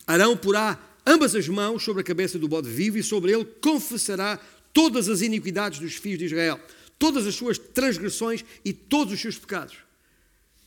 Arão 0.08 0.36
porá 0.36 0.76
ambas 1.06 1.36
as 1.36 1.46
mãos 1.46 1.84
sobre 1.84 2.00
a 2.00 2.04
cabeça 2.04 2.36
do 2.36 2.48
bode 2.48 2.68
vivo 2.68 2.98
e 2.98 3.02
sobre 3.04 3.30
ele 3.30 3.44
confessará 3.44 4.40
todas 4.72 5.08
as 5.08 5.20
iniquidades 5.20 5.78
dos 5.78 5.94
filhos 5.94 6.18
de 6.18 6.24
Israel, 6.24 6.58
todas 6.98 7.28
as 7.28 7.36
suas 7.36 7.58
transgressões 7.58 8.44
e 8.64 8.72
todos 8.72 9.14
os 9.14 9.20
seus 9.20 9.38
pecados 9.38 9.76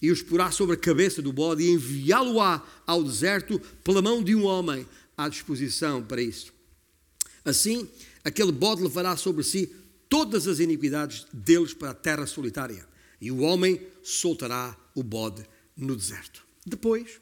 e 0.04 0.12
os 0.12 0.22
porá 0.22 0.52
sobre 0.52 0.76
a 0.76 0.78
cabeça 0.78 1.22
do 1.22 1.32
bode 1.32 1.64
e 1.64 1.72
enviá-lo-á 1.72 2.62
ao 2.86 3.02
deserto 3.02 3.58
pela 3.86 4.02
mão 4.02 4.22
de 4.22 4.36
um 4.36 4.44
homem 4.44 4.86
à 5.16 5.30
disposição 5.30 6.04
para 6.04 6.22
isso. 6.22 6.54
Assim, 7.46 7.88
aquele 8.22 8.52
bode 8.52 8.84
levará 8.84 9.16
sobre 9.16 9.46
si 9.46 9.74
todas 10.10 10.46
as 10.46 10.60
iniquidades 10.60 11.26
deles 11.32 11.74
para 11.74 11.92
a 11.92 11.94
terra 11.94 12.28
solitária, 12.28 12.86
e 13.22 13.32
o 13.32 13.40
homem 13.40 13.80
soltará 14.04 14.78
o 14.94 15.02
bode 15.02 15.46
no 15.78 15.96
deserto. 15.96 16.46
Depois, 16.66 17.22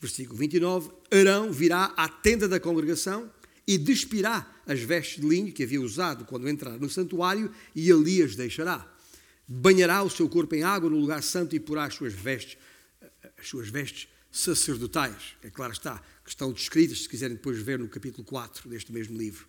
versículo 0.00 0.36
29, 0.36 0.90
Arão 1.12 1.52
virá 1.52 1.94
à 1.96 2.08
tenda 2.08 2.48
da 2.48 2.58
congregação 2.58 3.30
e 3.64 3.78
despirá 3.78 4.52
as 4.66 4.80
vestes 4.80 5.22
de 5.22 5.28
linho 5.28 5.52
que 5.52 5.62
havia 5.62 5.80
usado 5.80 6.24
quando 6.24 6.48
entrar 6.48 6.76
no 6.76 6.90
santuário 6.90 7.52
e 7.72 7.92
ali 7.92 8.20
as 8.20 8.34
deixará 8.34 8.97
banhará 9.48 10.02
o 10.02 10.10
seu 10.10 10.28
corpo 10.28 10.54
em 10.54 10.62
água 10.62 10.90
no 10.90 10.98
lugar 10.98 11.22
santo 11.22 11.56
e 11.56 11.60
porá 11.60 11.86
as 11.86 11.94
suas 11.94 12.12
vestes, 12.12 12.58
as 13.38 13.48
suas 13.48 13.68
vestes 13.68 14.08
sacerdotais. 14.30 15.36
É 15.42 15.48
claro 15.48 15.72
está, 15.72 16.02
que 16.22 16.28
estão 16.28 16.52
descritas, 16.52 17.02
se 17.02 17.08
quiserem 17.08 17.36
depois 17.36 17.58
ver 17.58 17.78
no 17.78 17.88
capítulo 17.88 18.24
4 18.24 18.68
deste 18.68 18.92
mesmo 18.92 19.16
livro. 19.16 19.48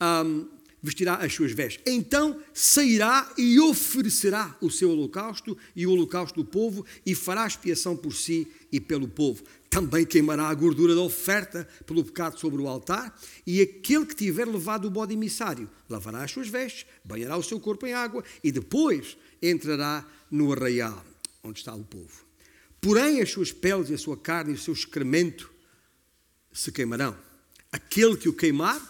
Um, 0.00 0.48
vestirá 0.82 1.16
as 1.16 1.34
suas 1.34 1.52
vestes. 1.52 1.82
Então 1.86 2.40
sairá 2.54 3.32
e 3.36 3.60
oferecerá 3.60 4.56
o 4.60 4.70
seu 4.70 4.90
holocausto 4.90 5.58
e 5.74 5.86
o 5.86 5.90
holocausto 5.90 6.42
do 6.42 6.48
povo 6.48 6.86
e 7.04 7.14
fará 7.14 7.46
expiação 7.46 7.96
por 7.96 8.14
si 8.14 8.48
e 8.72 8.80
pelo 8.80 9.08
povo. 9.08 9.42
Também 9.70 10.04
queimará 10.04 10.48
a 10.48 10.54
gordura 10.54 10.94
da 10.94 11.00
oferta 11.00 11.68
pelo 11.86 12.04
pecado 12.04 12.38
sobre 12.38 12.60
o 12.60 12.68
altar 12.68 13.14
e 13.46 13.60
aquele 13.60 14.06
que 14.06 14.14
tiver 14.14 14.46
levado 14.46 14.86
o 14.86 14.90
bode 14.90 15.14
emissário 15.14 15.68
lavará 15.88 16.22
as 16.22 16.30
suas 16.30 16.48
vestes, 16.48 16.86
banhará 17.04 17.36
o 17.36 17.42
seu 17.42 17.60
corpo 17.60 17.86
em 17.86 17.92
água 17.92 18.24
e 18.42 18.50
depois 18.50 19.16
entrará 19.42 20.06
no 20.30 20.52
arraial 20.52 21.04
onde 21.42 21.58
está 21.58 21.74
o 21.74 21.84
povo. 21.84 22.26
Porém 22.80 23.20
as 23.20 23.30
suas 23.30 23.52
peles 23.52 23.90
e 23.90 23.94
a 23.94 23.98
sua 23.98 24.16
carne 24.16 24.52
e 24.52 24.54
o 24.54 24.58
seu 24.58 24.74
excremento 24.74 25.50
se 26.52 26.70
queimarão. 26.70 27.16
Aquele 27.70 28.16
que 28.16 28.28
o 28.28 28.32
queimar 28.32 28.80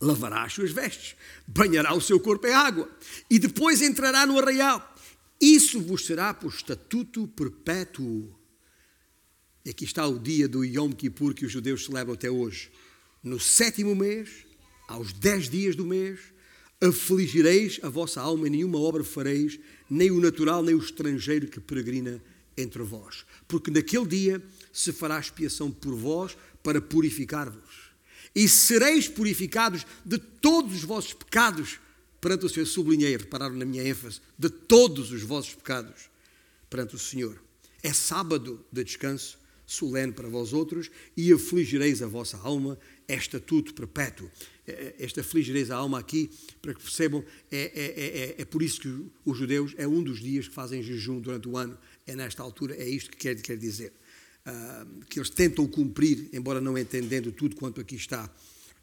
lavará 0.00 0.42
as 0.42 0.52
suas 0.52 0.70
vestes, 0.70 1.16
banhará 1.46 1.94
o 1.94 2.00
seu 2.00 2.20
corpo 2.20 2.46
em 2.46 2.52
água 2.52 2.90
e 3.30 3.38
depois 3.38 3.80
entrará 3.80 4.26
no 4.26 4.38
arraial. 4.38 4.94
Isso 5.40 5.80
vos 5.80 6.06
será 6.06 6.34
por 6.34 6.48
estatuto 6.48 7.26
perpétuo. 7.28 8.35
E 9.66 9.70
aqui 9.70 9.84
está 9.84 10.06
o 10.06 10.16
dia 10.16 10.46
do 10.46 10.64
Yom 10.64 10.92
Kippur 10.92 11.34
que 11.34 11.44
os 11.44 11.50
judeus 11.50 11.86
celebram 11.86 12.14
até 12.14 12.30
hoje. 12.30 12.70
No 13.20 13.40
sétimo 13.40 13.96
mês, 13.96 14.46
aos 14.86 15.12
dez 15.12 15.50
dias 15.50 15.74
do 15.74 15.84
mês, 15.84 16.20
afligireis 16.80 17.80
a 17.82 17.88
vossa 17.88 18.20
alma 18.20 18.46
e 18.46 18.50
nenhuma 18.50 18.78
obra 18.78 19.02
fareis, 19.02 19.58
nem 19.90 20.12
o 20.12 20.20
natural, 20.20 20.62
nem 20.62 20.72
o 20.72 20.78
estrangeiro 20.78 21.48
que 21.48 21.58
peregrina 21.58 22.22
entre 22.56 22.80
vós. 22.84 23.26
Porque 23.48 23.68
naquele 23.68 24.06
dia 24.06 24.40
se 24.72 24.92
fará 24.92 25.18
expiação 25.18 25.68
por 25.68 25.96
vós 25.96 26.36
para 26.62 26.80
purificar-vos 26.80 27.90
e 28.36 28.48
sereis 28.48 29.08
purificados 29.08 29.84
de 30.04 30.16
todos 30.16 30.76
os 30.76 30.84
vossos 30.84 31.12
pecados 31.12 31.80
perante 32.20 32.46
o 32.46 32.48
Senhor. 32.48 32.66
Sublinhei, 32.66 33.16
repararam 33.16 33.56
na 33.56 33.64
minha 33.64 33.82
ênfase, 33.82 34.20
de 34.38 34.48
todos 34.48 35.10
os 35.10 35.22
vossos 35.22 35.56
pecados 35.56 36.08
perante 36.70 36.94
o 36.94 36.98
Senhor. 37.00 37.42
É 37.82 37.92
sábado 37.92 38.64
de 38.70 38.84
descanso 38.84 39.44
solene 39.66 40.12
para 40.12 40.28
vós 40.28 40.52
outros 40.52 40.90
e 41.16 41.32
afligireis 41.32 42.00
a 42.00 42.06
vossa 42.06 42.36
alma, 42.38 42.78
é 43.08 43.16
estatuto 43.16 43.74
perpétuo. 43.74 44.30
É, 44.66 44.72
é, 44.72 44.94
esta 44.98 45.20
afligireis 45.20 45.70
a 45.70 45.76
alma 45.76 45.98
aqui, 45.98 46.30
para 46.62 46.72
que 46.74 46.82
percebam, 46.82 47.24
é, 47.50 47.58
é, 47.58 48.36
é, 48.36 48.42
é, 48.42 48.44
por 48.44 48.62
isso 48.62 48.80
que 48.80 49.06
os 49.24 49.36
judeus 49.36 49.74
é 49.76 49.86
um 49.86 50.02
dos 50.02 50.20
dias 50.20 50.48
que 50.48 50.54
fazem 50.54 50.82
jejum 50.82 51.20
durante 51.20 51.48
o 51.48 51.56
ano. 51.56 51.76
É 52.06 52.14
nesta 52.14 52.42
altura, 52.42 52.76
é 52.76 52.88
isto 52.88 53.10
que 53.10 53.16
quer, 53.16 53.34
quer 53.40 53.56
dizer 53.56 53.92
uh, 54.46 55.04
que 55.06 55.18
eles 55.18 55.30
tentam 55.30 55.66
cumprir, 55.66 56.28
embora 56.32 56.60
não 56.60 56.78
entendendo 56.78 57.32
tudo 57.32 57.56
quanto 57.56 57.80
aqui 57.80 57.96
está 57.96 58.30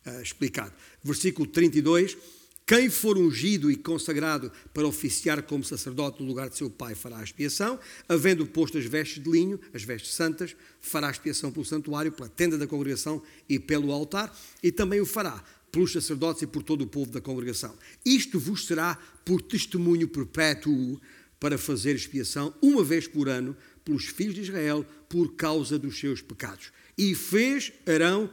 uh, 0.06 0.22
explicado. 0.22 0.74
Versículo 1.04 1.48
32. 1.48 2.18
Quem 2.66 2.90
for 2.90 3.18
ungido 3.18 3.70
e 3.70 3.76
consagrado 3.76 4.52
para 4.74 4.88
oficiar 4.88 5.44
como 5.44 5.64
sacerdote 5.64 6.22
no 6.22 6.28
lugar 6.28 6.50
de 6.50 6.58
seu 6.58 6.70
pai 6.70 6.96
fará 6.96 7.20
a 7.20 7.24
expiação, 7.24 7.78
havendo 8.08 8.46
posto 8.46 8.78
as 8.78 8.86
vestes 8.86 9.22
de 9.22 9.30
linho, 9.30 9.60
as 9.74 9.84
vestes 9.84 10.14
santas, 10.14 10.56
fará 10.80 11.08
a 11.08 11.12
expiação 11.12 11.52
pelo 11.52 11.66
santuário, 11.66 12.12
pela 12.12 12.30
tenda 12.30 12.58
da 12.58 12.66
congregação 12.66 13.22
e 13.50 13.60
pelo 13.60 13.92
altar, 13.92 14.34
e 14.62 14.72
também 14.72 15.02
o 15.02 15.06
fará 15.06 15.44
pelos 15.72 15.92
sacerdotes 15.92 16.44
e 16.44 16.48
por 16.48 16.64
todo 16.64 16.84
o 16.84 16.88
povo 16.88 17.12
da 17.12 17.20
congregação. 17.20 17.76
Isto 18.06 18.40
vos 18.40 18.66
será 18.66 18.96
por 19.26 19.42
testemunho 19.42 20.08
perpétuo 20.08 21.02
para 21.40 21.58
fazer 21.58 21.96
expiação 21.96 22.54
uma 22.62 22.84
vez 22.84 23.08
por 23.08 23.28
ano 23.28 23.58
pelos 23.84 24.06
filhos 24.06 24.36
de 24.36 24.42
Israel 24.42 24.86
por 25.10 25.36
causa 25.36 25.78
dos 25.78 26.00
seus 26.00 26.22
pecados. 26.22 26.72
E 26.98 27.14
fez 27.14 27.74
Arão 27.86 28.30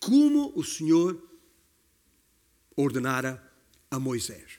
como 0.00 0.52
o 0.56 0.64
Senhor 0.64 1.20
ordenara 2.76 3.53
a 3.94 4.00
Moisés. 4.00 4.58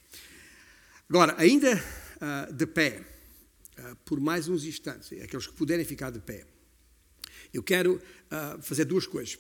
Agora, 1.10 1.36
ainda 1.38 1.76
uh, 1.76 2.54
de 2.54 2.66
pé, 2.66 3.06
uh, 3.78 3.96
por 4.06 4.20
mais 4.20 4.48
uns 4.48 4.64
instantes, 4.64 5.12
aqueles 5.22 5.48
que 5.48 5.54
puderem 5.54 5.86
ficar 5.86 6.10
de 6.10 6.20
pé, 6.20 6.46
eu 7.54 7.62
quero 7.62 7.96
uh, 7.96 8.62
fazer 8.62 8.86
duas 8.86 9.06
coisas. 9.06 9.38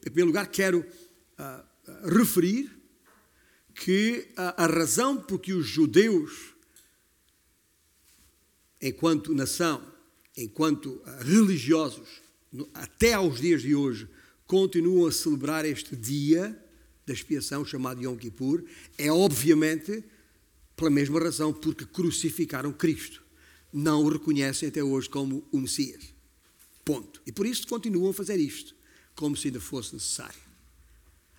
Em 0.00 0.04
primeiro 0.04 0.28
lugar, 0.28 0.46
quero 0.46 0.84
referir 2.04 2.70
que 3.74 4.28
a 4.36 4.66
razão 4.66 5.16
por 5.16 5.38
que 5.38 5.52
os 5.52 5.66
judeus, 5.66 6.54
enquanto 8.80 9.34
nação, 9.34 9.82
enquanto 10.36 11.02
religiosos, 11.20 12.22
até 12.72 13.12
aos 13.14 13.40
dias 13.40 13.62
de 13.62 13.74
hoje, 13.74 14.08
continuam 14.46 15.06
a 15.06 15.12
celebrar 15.12 15.66
este 15.66 15.94
dia 15.94 16.58
da 17.10 17.14
expiação 17.14 17.64
chamado 17.64 18.00
Yom 18.00 18.16
Kippur, 18.16 18.64
é 18.96 19.10
obviamente 19.10 20.04
pela 20.76 20.88
mesma 20.88 21.20
razão, 21.20 21.52
porque 21.52 21.84
crucificaram 21.84 22.72
Cristo. 22.72 23.22
Não 23.72 24.02
o 24.02 24.08
reconhecem 24.08 24.68
até 24.68 24.82
hoje 24.82 25.08
como 25.08 25.46
o 25.52 25.60
Messias. 25.60 26.14
Ponto. 26.84 27.20
E 27.26 27.32
por 27.32 27.46
isso 27.46 27.66
continuam 27.66 28.10
a 28.10 28.14
fazer 28.14 28.38
isto, 28.38 28.74
como 29.14 29.36
se 29.36 29.48
ainda 29.48 29.60
fosse 29.60 29.92
necessário. 29.92 30.38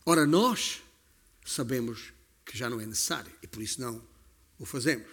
Ora, 0.06 0.28
nós 0.28 0.82
sabemos 1.46 2.14
que 2.46 2.58
já 2.58 2.70
não 2.70 2.80
é 2.80 2.86
necessário 2.86 3.32
e 3.42 3.48
por 3.48 3.64
isso 3.64 3.82
não 3.82 4.02
o 4.60 4.66
fazemos. 4.66 5.08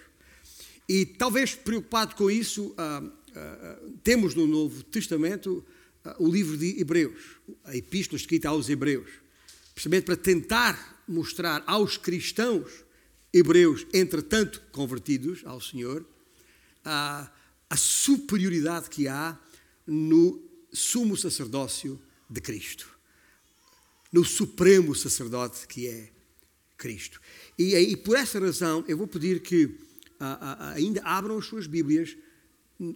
E 0.87 1.05
talvez 1.05 1.55
preocupado 1.55 2.15
com 2.15 2.29
isso, 2.29 2.73
ah, 2.77 3.03
ah, 3.35 3.79
temos 4.03 4.35
no 4.35 4.45
Novo 4.45 4.83
Testamento 4.83 5.65
ah, 6.03 6.15
o 6.19 6.27
livro 6.27 6.57
de 6.57 6.79
Hebreus, 6.79 7.37
a 7.63 7.75
epístola 7.75 8.17
escrita 8.17 8.49
aos 8.49 8.69
Hebreus, 8.69 9.09
precisamente 9.79 10.03
para 10.03 10.17
tentar 10.17 11.03
mostrar 11.07 11.63
aos 11.65 11.95
cristãos 11.95 12.83
hebreus, 13.31 13.87
entretanto 13.93 14.61
convertidos 14.73 15.41
ao 15.45 15.61
Senhor, 15.61 16.05
a, 16.83 17.31
a 17.69 17.77
superioridade 17.77 18.89
que 18.89 19.07
há 19.07 19.39
no 19.87 20.43
sumo 20.73 21.15
sacerdócio 21.15 21.97
de 22.29 22.41
Cristo, 22.41 22.89
no 24.11 24.25
supremo 24.25 24.93
sacerdote 24.93 25.65
que 25.65 25.87
é 25.87 26.11
Cristo. 26.77 27.21
E, 27.57 27.73
e 27.73 27.95
por 27.95 28.17
essa 28.17 28.37
razão 28.37 28.83
eu 28.85 28.97
vou 28.97 29.07
pedir 29.07 29.41
que 29.41 29.79
ainda 30.75 31.01
abram 31.05 31.37
as 31.37 31.45
suas 31.45 31.67
Bíblias 31.67 32.17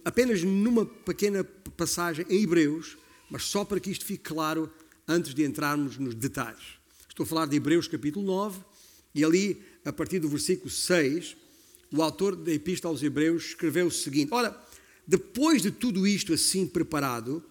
apenas 0.04 0.42
numa 0.42 0.84
pequena 0.84 1.44
passagem 1.78 2.26
em 2.28 2.42
Hebreus, 2.42 2.98
mas 3.30 3.44
só 3.44 3.64
para 3.64 3.80
que 3.80 3.90
isto 3.90 4.04
fique 4.04 4.24
claro 4.24 4.70
antes 5.06 5.34
de 5.34 5.44
entrarmos 5.44 5.98
nos 5.98 6.14
detalhes. 6.14 6.78
Estou 7.08 7.24
a 7.24 7.26
falar 7.26 7.46
de 7.46 7.56
Hebreus 7.56 7.86
capítulo 7.86 8.24
9, 8.26 8.60
e 9.14 9.24
ali, 9.24 9.62
a 9.84 9.92
partir 9.92 10.18
do 10.18 10.28
versículo 10.28 10.70
6, 10.70 11.36
o 11.92 12.02
autor 12.02 12.34
da 12.34 12.52
Epístola 12.52 12.92
aos 12.92 13.02
Hebreus 13.02 13.44
escreveu 13.46 13.86
o 13.86 13.90
seguinte: 13.90 14.32
Ora, 14.32 14.58
depois 15.06 15.62
de 15.62 15.70
tudo 15.70 16.06
isto 16.06 16.32
assim 16.32 16.66
preparado, 16.66 17.44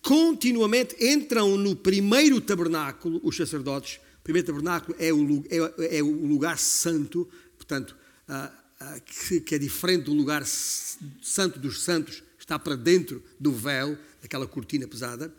continuamente 0.00 0.96
entram 1.04 1.56
no 1.56 1.76
primeiro 1.76 2.40
tabernáculo 2.40 3.20
os 3.22 3.36
sacerdotes. 3.36 4.00
O 4.20 4.22
primeiro 4.22 4.46
tabernáculo 4.46 4.96
é 4.98 5.12
o, 5.12 5.44
é, 5.50 5.98
é 5.98 6.02
o 6.02 6.26
lugar 6.26 6.58
santo, 6.58 7.28
portanto, 7.56 7.96
uh, 8.28 8.46
uh, 8.84 9.00
que, 9.02 9.40
que, 9.40 9.54
é 9.54 9.58
diferente 9.58 10.04
do 10.04 10.14
lugar 10.14 10.46
santo 10.46 11.58
dos 11.58 11.82
santos, 11.82 12.22
está 12.38 12.58
para 12.58 12.76
dentro 12.76 13.22
do 13.38 13.52
véu, 13.52 13.98
daquela 14.22 14.46
cortina 14.46 14.86
pesada. 14.86 15.34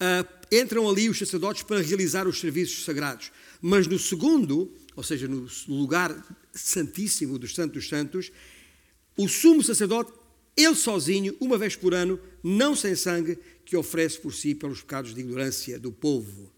Uh, 0.00 0.38
entram 0.52 0.88
ali 0.88 1.08
os 1.08 1.18
sacerdotes 1.18 1.62
para 1.62 1.82
realizar 1.82 2.26
os 2.26 2.38
serviços 2.38 2.84
sagrados. 2.84 3.32
Mas 3.60 3.86
no 3.86 3.98
segundo, 3.98 4.72
ou 4.94 5.02
seja, 5.02 5.26
no 5.26 5.48
lugar 5.68 6.14
santíssimo 6.52 7.38
dos 7.38 7.54
santos 7.54 7.74
dos 7.74 7.88
santos, 7.88 8.32
o 9.16 9.28
sumo 9.28 9.62
sacerdote, 9.62 10.12
ele 10.56 10.74
sozinho, 10.74 11.36
uma 11.40 11.58
vez 11.58 11.76
por 11.76 11.94
ano, 11.94 12.20
não 12.42 12.74
sem 12.74 12.94
sangue, 12.94 13.38
que 13.64 13.76
oferece 13.76 14.18
por 14.18 14.32
si 14.32 14.54
pelos 14.54 14.80
pecados 14.80 15.14
de 15.14 15.20
ignorância 15.20 15.78
do 15.78 15.92
povo. 15.92 16.52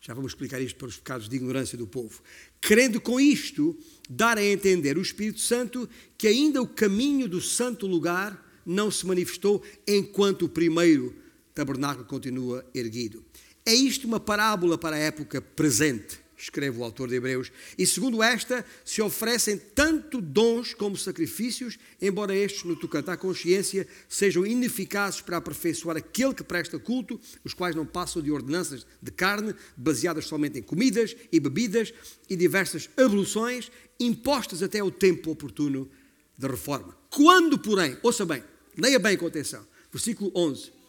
Já 0.00 0.14
vamos 0.14 0.32
explicar 0.32 0.60
isto 0.60 0.76
pelos 0.76 0.96
pecados 0.96 1.28
de 1.28 1.36
ignorância 1.36 1.78
do 1.78 1.86
povo. 1.86 2.20
Querendo 2.60 3.00
com 3.00 3.20
isto 3.20 3.78
dar 4.10 4.36
a 4.36 4.44
entender 4.44 4.98
o 4.98 5.02
Espírito 5.02 5.40
Santo 5.40 5.88
que 6.18 6.26
ainda 6.26 6.60
o 6.60 6.66
caminho 6.66 7.28
do 7.28 7.40
santo 7.40 7.86
lugar 7.86 8.62
não 8.66 8.90
se 8.90 9.06
manifestou 9.06 9.62
enquanto 9.86 10.46
o 10.46 10.48
primeiro 10.48 11.14
tabernáculo 11.54 12.06
continua 12.06 12.64
erguido. 12.74 13.24
É 13.64 13.74
isto 13.74 14.06
uma 14.06 14.18
parábola 14.18 14.76
para 14.76 14.96
a 14.96 14.98
época 14.98 15.40
presente 15.40 16.22
escreve 16.42 16.78
o 16.78 16.84
autor 16.84 17.08
de 17.08 17.14
Hebreus, 17.14 17.52
e 17.78 17.86
segundo 17.86 18.22
esta, 18.22 18.64
se 18.84 19.00
oferecem 19.00 19.56
tanto 19.56 20.20
dons 20.20 20.74
como 20.74 20.96
sacrifícios, 20.96 21.78
embora 22.00 22.34
estes, 22.34 22.64
no 22.64 22.74
tocante 22.74 23.10
à 23.10 23.16
consciência, 23.16 23.86
sejam 24.08 24.44
ineficazes 24.44 25.20
para 25.20 25.36
aperfeiçoar 25.36 25.96
aquele 25.96 26.34
que 26.34 26.42
presta 26.42 26.78
culto, 26.78 27.20
os 27.44 27.54
quais 27.54 27.76
não 27.76 27.86
passam 27.86 28.20
de 28.20 28.32
ordenanças 28.32 28.84
de 29.00 29.10
carne, 29.12 29.54
baseadas 29.76 30.26
somente 30.26 30.58
em 30.58 30.62
comidas 30.62 31.14
e 31.30 31.38
bebidas 31.38 31.94
e 32.28 32.34
diversas 32.34 32.90
abluções, 32.96 33.70
impostas 34.00 34.62
até 34.62 34.82
o 34.82 34.90
tempo 34.90 35.30
oportuno 35.30 35.88
da 36.36 36.48
reforma. 36.48 36.96
Quando, 37.08 37.56
porém, 37.56 37.96
ouça 38.02 38.24
bem, 38.24 38.42
leia 38.76 38.98
bem 38.98 39.16
com 39.16 39.26
atenção, 39.26 39.64
versículo 39.92 40.32
11. 40.34 40.81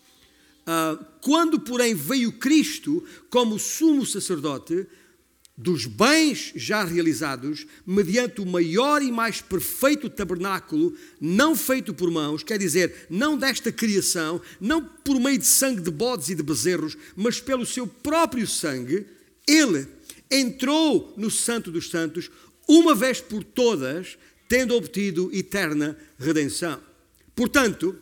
Ah, 0.65 0.97
quando, 1.21 1.59
porém, 1.59 1.93
veio 1.93 2.31
Cristo 2.31 3.03
como 3.29 3.59
sumo 3.59 4.05
sacerdote, 4.05 4.87
dos 5.55 5.85
bens 5.85 6.51
já 6.55 6.83
realizados, 6.83 7.67
mediante 7.85 8.41
o 8.41 8.45
maior 8.45 9.01
e 9.01 9.11
mais 9.11 9.39
perfeito 9.39 10.09
tabernáculo, 10.09 10.95
não 11.21 11.55
feito 11.55 11.93
por 11.93 12.09
mãos, 12.09 12.41
quer 12.41 12.57
dizer, 12.57 13.05
não 13.09 13.37
desta 13.37 13.71
criação, 13.71 14.41
não 14.59 14.83
por 14.83 15.19
meio 15.19 15.37
de 15.37 15.45
sangue 15.45 15.81
de 15.81 15.91
bodes 15.91 16.29
e 16.29 16.35
de 16.35 16.41
bezerros, 16.41 16.97
mas 17.15 17.39
pelo 17.39 17.65
seu 17.65 17.85
próprio 17.85 18.47
sangue, 18.47 19.05
ele 19.47 19.87
entrou 20.31 21.13
no 21.15 21.29
Santo 21.29 21.71
dos 21.71 21.89
Santos, 21.89 22.31
uma 22.67 22.95
vez 22.95 23.21
por 23.21 23.43
todas, 23.43 24.17
tendo 24.49 24.75
obtido 24.75 25.29
eterna 25.31 25.95
redenção. 26.17 26.79
Portanto, 27.35 27.95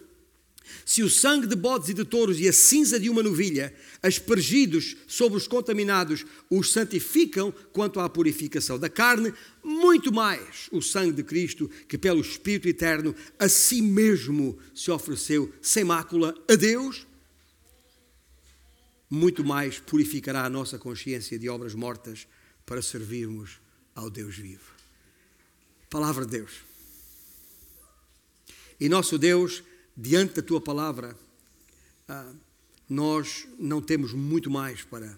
se 0.86 1.04
o 1.04 1.10
sangue 1.10 1.48
de 1.48 1.56
bodes 1.56 1.90
e 1.90 1.94
de 1.94 2.04
touros 2.04 2.40
e 2.40 2.48
a 2.48 2.54
cinza 2.54 3.00
de 3.00 3.10
uma 3.10 3.24
novilha, 3.24 3.74
aspergidos 4.02 4.98
sobre 5.08 5.38
os 5.38 5.48
contaminados, 5.48 6.26
os 6.50 6.72
santificam 6.72 7.54
quanto 7.72 8.00
à 8.00 8.10
purificação 8.10 8.80
da 8.80 8.90
carne, 8.90 9.34
muito 9.64 10.12
mais 10.12 10.68
o 10.72 10.82
sangue 10.82 11.14
de 11.14 11.24
Cristo, 11.24 11.70
que 11.88 11.98
pelo 11.98 12.22
Espírito 12.22 12.68
Eterno 12.68 13.16
a 13.38 13.48
si 13.48 13.82
mesmo 13.82 14.58
se 14.74 14.92
ofereceu 14.92 15.54
sem 15.62 15.84
mácula 15.84 16.36
a 16.50 16.56
Deus, 16.56 17.06
muito 19.10 19.44
mais 19.44 19.78
purificará 19.80 20.46
a 20.46 20.50
nossa 20.50 20.80
consciência 20.80 21.38
de 21.38 21.50
obras 21.50 21.76
mortas 21.76 22.28
para 22.66 22.82
servirmos 22.82 23.60
ao 23.94 24.10
Deus 24.10 24.38
vivo. 24.38 24.72
Palavra 25.90 26.26
de 26.26 26.32
Deus. 26.32 26.52
E 28.80 28.88
nosso 28.88 29.18
Deus 29.18 29.62
diante 29.96 30.36
da 30.36 30.42
tua 30.42 30.62
palavra, 30.62 31.18
ah, 32.08 32.34
nós 32.90 33.48
não 33.58 33.82
temos 33.82 34.14
muito 34.14 34.50
mais 34.50 34.84
para 34.84 35.18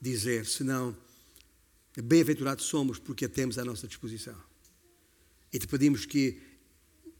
dizer, 0.00 0.46
senão 0.46 0.96
bem-aventurados 2.02 2.64
somos 2.64 2.98
porque 2.98 3.24
a 3.24 3.28
temos 3.28 3.58
à 3.58 3.64
nossa 3.64 3.86
disposição. 3.86 4.36
E 5.52 5.58
te 5.58 5.66
pedimos 5.66 6.04
que 6.04 6.40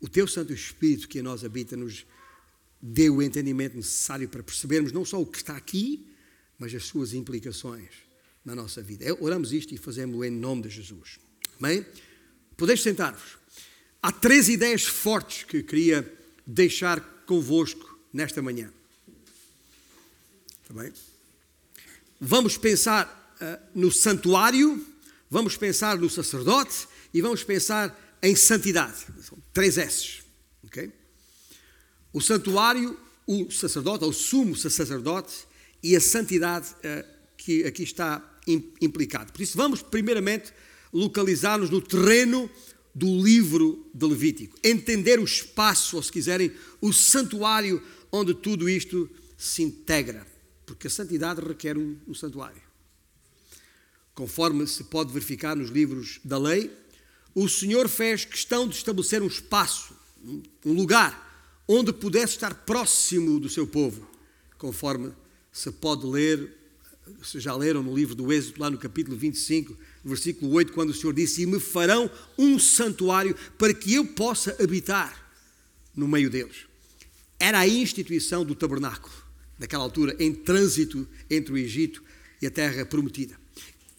o 0.01 0.09
teu 0.09 0.27
Santo 0.29 0.53
Espírito 0.53 1.09
que 1.09 1.19
em 1.19 1.23
nós 1.23 1.45
habita 1.45 1.77
nos 1.77 2.07
dê 2.81 3.09
o 3.09 3.23
entendimento 3.23 3.77
necessário 3.77 4.29
para 4.29 4.43
percebermos 4.43 4.93
não 4.93 5.05
só 5.05 5.21
o 5.21 5.27
que 5.27 5.39
está 5.39 5.57
aqui, 5.57 6.07
mas 6.59 6.75
as 6.75 6.85
suas 6.85 7.13
implicações 7.13 7.91
na 8.45 8.55
nossa 8.55 8.83
vida. 8.83 9.05
Oramos 9.21 9.53
isto 9.53 9.75
e 9.75 9.79
fazemos-lo 9.79 10.25
em 10.25 10.31
nome 10.31 10.63
de 10.63 10.71
Jesus. 10.71 11.19
Amém? 11.59 11.85
Podeis 12.57 12.83
sentar-vos. 12.83 13.39
Há 14.07 14.13
três 14.13 14.49
ideias 14.49 14.85
fortes 14.85 15.43
que 15.43 15.65
queria 15.65 16.17
deixar 16.47 17.01
convosco 17.27 17.99
nesta 18.13 18.41
manhã. 18.41 18.73
Bem? 20.71 20.93
Vamos 22.21 22.57
pensar 22.57 23.37
uh, 23.41 23.67
no 23.75 23.91
santuário, 23.91 24.87
vamos 25.29 25.57
pensar 25.57 25.99
no 25.99 26.09
sacerdote 26.09 26.87
e 27.13 27.21
vamos 27.21 27.43
pensar 27.43 28.17
em 28.23 28.37
santidade. 28.37 28.95
São 29.25 29.39
três 29.53 29.77
S's. 29.77 30.23
Okay? 30.67 30.93
O 32.13 32.21
santuário, 32.21 32.97
o 33.27 33.51
sacerdote, 33.51 34.05
o 34.05 34.13
sumo 34.13 34.55
sacerdote 34.55 35.35
e 35.83 35.97
a 35.97 36.01
santidade 36.01 36.69
uh, 36.75 37.05
que 37.37 37.65
aqui 37.65 37.83
está 37.83 38.23
implicado. 38.81 39.33
Por 39.33 39.43
isso, 39.43 39.57
vamos 39.57 39.83
primeiramente 39.83 40.53
localizar-nos 40.93 41.71
no 41.71 41.81
terreno 41.83 42.49
do 42.97 43.23
livro 43.23 43.87
de 43.93 44.07
Levítico. 44.07 44.59
Entender 44.65 45.21
o 45.21 45.25
espaço, 45.25 45.97
ou 45.97 46.03
se 46.03 46.11
quiserem, 46.11 46.51
o 46.81 46.95
santuário 46.95 47.83
onde 48.11 48.33
tudo 48.33 48.71
isto 48.71 49.11
se 49.37 49.63
integra. 49.63 50.27
Porque 50.65 50.87
a 50.87 50.91
santidade 50.91 51.43
requer 51.43 51.77
um, 51.77 51.99
um 52.09 52.15
santuário. 52.15 52.63
Conforme 54.15 54.67
se 54.67 54.85
pode 54.85 55.13
verificar 55.13 55.55
nos 55.55 55.69
livros 55.69 56.21
da 56.25 56.39
lei, 56.39 56.75
o 57.35 57.47
Senhor 57.51 57.87
fez 57.87 58.25
questão 58.25 58.67
de 58.67 58.77
estabelecer 58.77 59.23
um 59.23 59.27
espaço, 59.27 59.95
um 60.65 60.73
lugar, 60.73 61.63
onde 61.69 61.93
pudesse 61.93 62.33
estar 62.33 62.55
próximo 62.65 63.39
do 63.39 63.51
seu 63.51 63.67
povo, 63.67 64.09
conforme 64.57 65.13
se 65.53 65.71
pode 65.71 66.07
ler, 66.07 66.51
se 67.23 67.39
já 67.41 67.55
leram 67.55 67.83
no 67.83 67.95
livro 67.95 68.15
do 68.15 68.33
Êxodo, 68.33 68.59
lá 68.59 68.71
no 68.71 68.79
capítulo 68.79 69.19
25, 69.19 69.77
versículo 70.09 70.53
8, 70.53 70.73
quando 70.73 70.91
o 70.91 70.95
Senhor 70.95 71.13
disse: 71.13 71.43
E 71.43 71.47
me 71.47 71.59
farão 71.59 72.11
um 72.39 72.59
santuário 72.59 73.35
para 73.59 73.75
que 73.75 73.95
eu 73.95 74.05
possa 74.05 74.57
habitar 74.63 75.27
no 75.95 76.07
meio 76.07 76.31
deles. 76.31 76.67
Era 77.39 77.61
a 77.61 77.69
instituição 77.69 78.45
do 78.45 78.55
tabernáculo, 78.55 79.15
naquela 79.59 79.85
altura, 79.85 80.17
em 80.19 80.33
trânsito 80.33 81.07
entre 81.29 81.53
o 81.53 81.59
Egito 81.59 82.03
e 82.41 82.47
a 82.47 82.51
terra 82.51 82.85
prometida. 82.85 83.39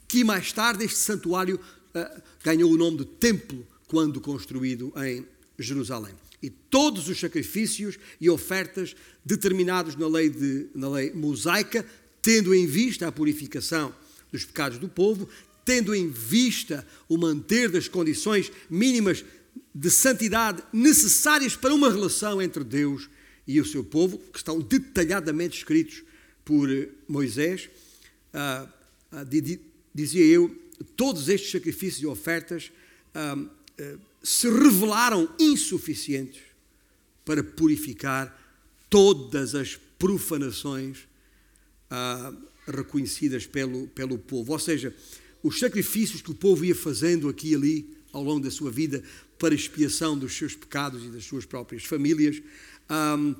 Que 0.08 0.24
mais 0.24 0.52
tarde 0.54 0.86
este 0.86 1.00
santuário 1.00 1.60
uh, 1.60 2.22
ganhou 2.44 2.72
o 2.72 2.78
nome 2.78 3.00
de 3.00 3.06
templo 3.06 3.68
quando 3.88 4.22
construído 4.22 4.94
em 4.98 5.26
Jerusalém. 5.60 6.14
E 6.42 6.50
todos 6.50 7.10
os 7.10 7.20
sacrifícios 7.20 7.98
e 8.22 8.30
ofertas 8.30 8.96
determinados 9.26 9.96
na 9.96 10.08
lei, 10.08 10.30
de, 10.30 10.68
na 10.74 10.88
lei 10.88 11.12
mosaica, 11.12 11.86
tendo 12.22 12.54
em 12.54 12.68
vista 12.68 13.08
a 13.08 13.12
purificação 13.12 13.94
dos 14.32 14.46
pecados 14.46 14.78
do 14.78 14.88
povo, 14.88 15.28
tendo 15.68 15.94
em 15.94 16.08
vista 16.08 16.88
o 17.10 17.18
manter 17.18 17.70
das 17.70 17.90
condições 17.90 18.50
mínimas 18.70 19.26
de 19.76 19.92
santidade 19.92 20.64
necessárias 20.72 21.58
para 21.58 21.74
uma 21.74 21.92
relação 21.92 22.42
entre 22.42 22.64
Deus 22.64 23.10
e 23.46 23.60
o 23.60 23.66
seu 23.66 23.84
povo, 23.84 24.18
que 24.18 24.38
estão 24.38 24.62
detalhadamente 24.62 25.58
escritos 25.58 26.04
por 26.46 26.70
Moisés, 27.06 27.70
ah, 28.34 28.66
ah, 29.12 29.26
dizia 29.94 30.24
eu, 30.24 30.58
todos 30.96 31.28
estes 31.28 31.52
sacrifícios 31.52 32.02
e 32.02 32.08
ofertas 32.08 32.72
ah, 33.14 33.38
se 34.24 34.50
revelaram 34.50 35.28
insuficientes 35.38 36.44
para 37.26 37.44
purificar 37.44 38.34
todas 38.90 39.54
as 39.54 39.78
profanações 40.00 41.06
reconhecidas 42.66 43.46
pelo, 43.46 43.88
pelo 43.88 44.18
povo. 44.18 44.54
Ou 44.54 44.60
seja, 44.60 44.94
os 45.48 45.60
sacrifícios 45.60 46.22
que 46.22 46.32
o 46.32 46.36
povo 46.36 46.66
ia 46.66 46.76
fazendo 46.76 47.30
aqui 47.30 47.52
e 47.52 47.56
ali 47.56 47.98
ao 48.12 48.24
longo 48.24 48.42
da 48.42 48.52
sua 48.52 48.70
vida 48.70 49.04
para 49.40 49.56
expiação 49.56 50.18
dos 50.18 50.36
seus 50.36 50.56
pecados 50.56 51.04
e 51.06 51.10
das 51.10 51.26
suas 51.26 51.46
próprias 51.46 51.84
famílias 51.84 52.42
um, 52.90 53.36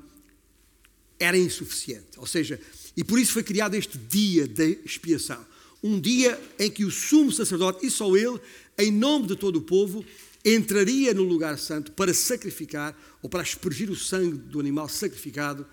era 1.18 1.36
insuficiente. 1.36 2.18
Ou 2.18 2.26
seja, 2.26 2.60
e 2.96 3.04
por 3.04 3.18
isso 3.18 3.32
foi 3.32 3.42
criado 3.42 3.74
este 3.74 3.98
dia 3.98 4.46
de 4.46 4.78
expiação. 4.84 5.44
Um 5.82 6.00
dia 6.00 6.40
em 6.58 6.70
que 6.70 6.84
o 6.84 6.90
sumo 6.90 7.30
sacerdote, 7.30 7.86
e 7.86 7.90
só 7.90 8.16
ele, 8.16 8.40
em 8.78 8.90
nome 8.90 9.26
de 9.26 9.36
todo 9.36 9.56
o 9.56 9.62
povo, 9.62 10.04
entraria 10.44 11.12
no 11.12 11.24
lugar 11.24 11.58
santo 11.58 11.92
para 11.92 12.14
sacrificar 12.14 12.96
ou 13.22 13.28
para 13.28 13.42
aspergir 13.42 13.90
o 13.90 13.96
sangue 13.96 14.36
do 14.36 14.60
animal 14.60 14.88
sacrificado 14.88 15.66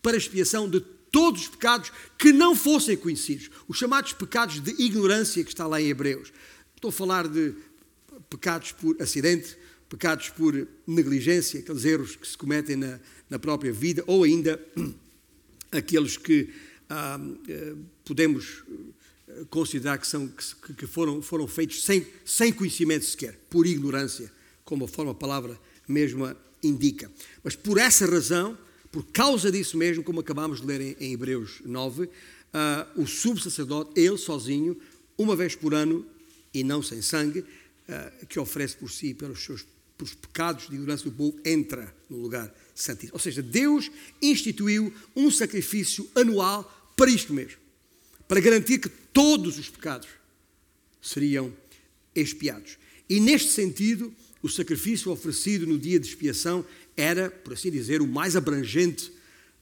para 0.00 0.16
expiação 0.16 0.68
de 0.68 0.82
todos 1.12 1.42
os 1.42 1.48
pecados 1.48 1.92
que 2.18 2.32
não 2.32 2.56
fossem 2.56 2.96
conhecidos, 2.96 3.50
os 3.68 3.76
chamados 3.76 4.14
pecados 4.14 4.58
de 4.60 4.70
ignorância 4.82 5.44
que 5.44 5.50
está 5.50 5.66
lá 5.66 5.80
em 5.80 5.88
Hebreus. 5.88 6.32
Estou 6.74 6.88
a 6.88 6.92
falar 6.92 7.28
de 7.28 7.54
pecados 8.30 8.72
por 8.72 9.00
acidente, 9.00 9.56
pecados 9.90 10.30
por 10.30 10.66
negligência, 10.86 11.60
aqueles 11.60 11.84
erros 11.84 12.16
que 12.16 12.26
se 12.26 12.36
cometem 12.36 12.76
na, 12.76 12.98
na 13.28 13.38
própria 13.38 13.72
vida, 13.72 14.02
ou 14.06 14.24
ainda 14.24 14.58
aqueles 15.70 16.16
que 16.16 16.48
ah, 16.88 17.20
eh, 17.46 17.74
podemos 18.04 18.64
eh, 19.28 19.44
considerar 19.50 19.98
que, 19.98 20.06
são, 20.06 20.28
que 20.76 20.86
foram, 20.86 21.20
foram 21.20 21.46
feitos 21.46 21.84
sem, 21.84 22.06
sem 22.24 22.52
conhecimento 22.52 23.04
sequer, 23.04 23.38
por 23.50 23.66
ignorância, 23.66 24.32
como 24.64 24.86
a 24.86 24.88
forma 24.88 25.12
a 25.12 25.14
palavra 25.14 25.60
mesma 25.86 26.36
indica. 26.62 27.10
Mas 27.44 27.54
por 27.54 27.76
essa 27.76 28.06
razão, 28.06 28.56
por 28.92 29.04
causa 29.06 29.50
disso 29.50 29.76
mesmo, 29.76 30.04
como 30.04 30.20
acabamos 30.20 30.60
de 30.60 30.66
ler 30.66 30.80
em, 30.80 30.96
em 31.00 31.12
Hebreus 31.14 31.62
9, 31.64 32.04
uh, 32.04 32.10
ah, 32.52 32.86
o 32.94 33.06
subsacerdote, 33.06 33.98
ele 33.98 34.18
sozinho, 34.18 34.78
uma 35.16 35.34
vez 35.34 35.56
por 35.56 35.72
ano, 35.72 36.06
e 36.52 36.62
não 36.62 36.82
sem 36.82 37.00
sangue, 37.00 37.40
uh, 37.40 38.26
que 38.26 38.38
oferece 38.38 38.76
por 38.76 38.90
si 38.90 39.14
pelos 39.14 39.42
seus 39.42 39.64
pelos 40.02 40.14
pecados 40.14 40.68
de 40.68 40.74
ignorância 40.74 41.08
do 41.08 41.16
povo, 41.16 41.38
entra 41.44 41.94
no 42.10 42.18
lugar 42.18 42.52
santíssimo. 42.74 43.14
Ou 43.14 43.20
seja, 43.20 43.40
Deus 43.40 43.90
instituiu 44.20 44.92
um 45.14 45.30
sacrifício 45.30 46.08
anual 46.14 46.92
para 46.96 47.10
isto 47.10 47.32
mesmo, 47.32 47.58
para 48.26 48.40
garantir 48.40 48.78
que 48.78 48.88
todos 48.88 49.58
os 49.58 49.68
pecados 49.68 50.08
seriam 51.00 51.52
expiados. 52.14 52.78
E 53.08 53.20
neste 53.20 53.50
sentido, 53.50 54.12
o 54.42 54.48
sacrifício 54.48 55.12
oferecido 55.12 55.66
no 55.66 55.78
dia 55.78 56.00
de 56.00 56.08
expiação 56.08 56.64
era, 56.96 57.30
por 57.30 57.52
assim 57.52 57.70
dizer, 57.70 58.02
o 58.02 58.06
mais 58.06 58.36
abrangente 58.36 59.12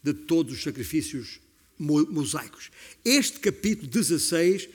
de 0.03 0.12
todos 0.12 0.55
os 0.55 0.62
sacrifícios 0.62 1.40
mosaicos. 1.79 2.71
Este 3.05 3.38
capítulo 3.40 3.88
16 3.88 4.69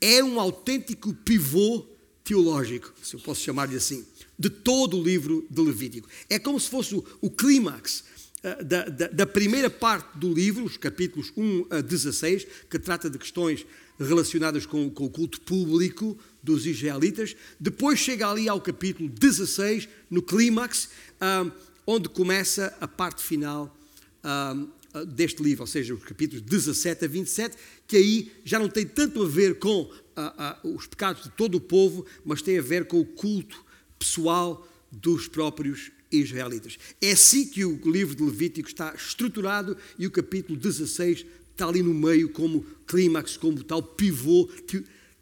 é 0.00 0.24
um 0.24 0.40
autêntico 0.40 1.12
pivô 1.12 1.86
teológico, 2.24 2.92
se 3.02 3.14
eu 3.14 3.20
posso 3.20 3.42
chamar-lhe 3.42 3.76
assim, 3.76 4.04
de 4.38 4.48
todo 4.48 4.98
o 4.98 5.02
livro 5.02 5.46
de 5.50 5.60
Levítico. 5.60 6.08
É 6.28 6.38
como 6.38 6.58
se 6.58 6.70
fosse 6.70 6.94
o, 6.94 7.04
o 7.20 7.30
clímax 7.30 8.04
uh, 8.38 8.64
da, 8.64 8.84
da, 8.84 9.08
da, 9.08 9.26
primeira 9.26 9.68
parte 9.68 10.16
do 10.16 10.32
livro, 10.32 10.64
os 10.64 10.76
capítulos 10.76 11.32
1 11.36 11.66
a 11.70 11.80
16, 11.80 12.46
que 12.70 12.78
trata 12.78 13.10
de 13.10 13.18
questões 13.18 13.66
relacionadas 13.98 14.64
com, 14.64 14.88
com 14.88 15.04
o 15.04 15.10
culto 15.10 15.40
público 15.42 16.18
dos 16.42 16.66
israelitas. 16.66 17.36
Depois 17.58 17.98
chega 17.98 18.30
ali 18.30 18.48
ao 18.48 18.60
capítulo 18.60 19.08
16, 19.08 19.88
no 20.08 20.22
clímax, 20.22 20.88
uh, 21.20 21.52
onde 21.90 22.08
começa 22.08 22.76
a 22.80 22.86
parte 22.86 23.20
final 23.20 23.76
deste 25.08 25.42
livro, 25.42 25.62
ou 25.62 25.66
seja, 25.66 25.94
os 25.94 26.04
capítulos 26.04 26.42
17 26.42 27.04
a 27.04 27.08
27, 27.08 27.56
que 27.86 27.96
aí 27.96 28.32
já 28.44 28.58
não 28.58 28.68
tem 28.68 28.86
tanto 28.86 29.22
a 29.22 29.28
ver 29.28 29.58
com 29.58 29.82
uh, 29.82 29.90
uh, 30.68 30.76
os 30.76 30.86
pecados 30.86 31.24
de 31.24 31.30
todo 31.30 31.56
o 31.56 31.60
povo, 31.60 32.04
mas 32.24 32.42
tem 32.42 32.58
a 32.58 32.62
ver 32.62 32.86
com 32.86 33.00
o 33.00 33.04
culto 33.04 33.64
pessoal 33.98 34.66
dos 34.90 35.26
próprios 35.26 35.90
israelitas. 36.12 36.76
É 37.00 37.12
assim 37.12 37.46
que 37.46 37.64
o 37.64 37.78
livro 37.90 38.14
de 38.14 38.22
Levítico 38.22 38.68
está 38.68 38.94
estruturado 38.94 39.76
e 39.98 40.06
o 40.06 40.10
capítulo 40.10 40.58
16 40.58 41.24
está 41.52 41.66
ali 41.66 41.82
no 41.82 41.94
meio 41.94 42.28
como 42.28 42.64
clímax, 42.86 43.36
como 43.36 43.62
tal 43.64 43.82
pivô 43.82 44.48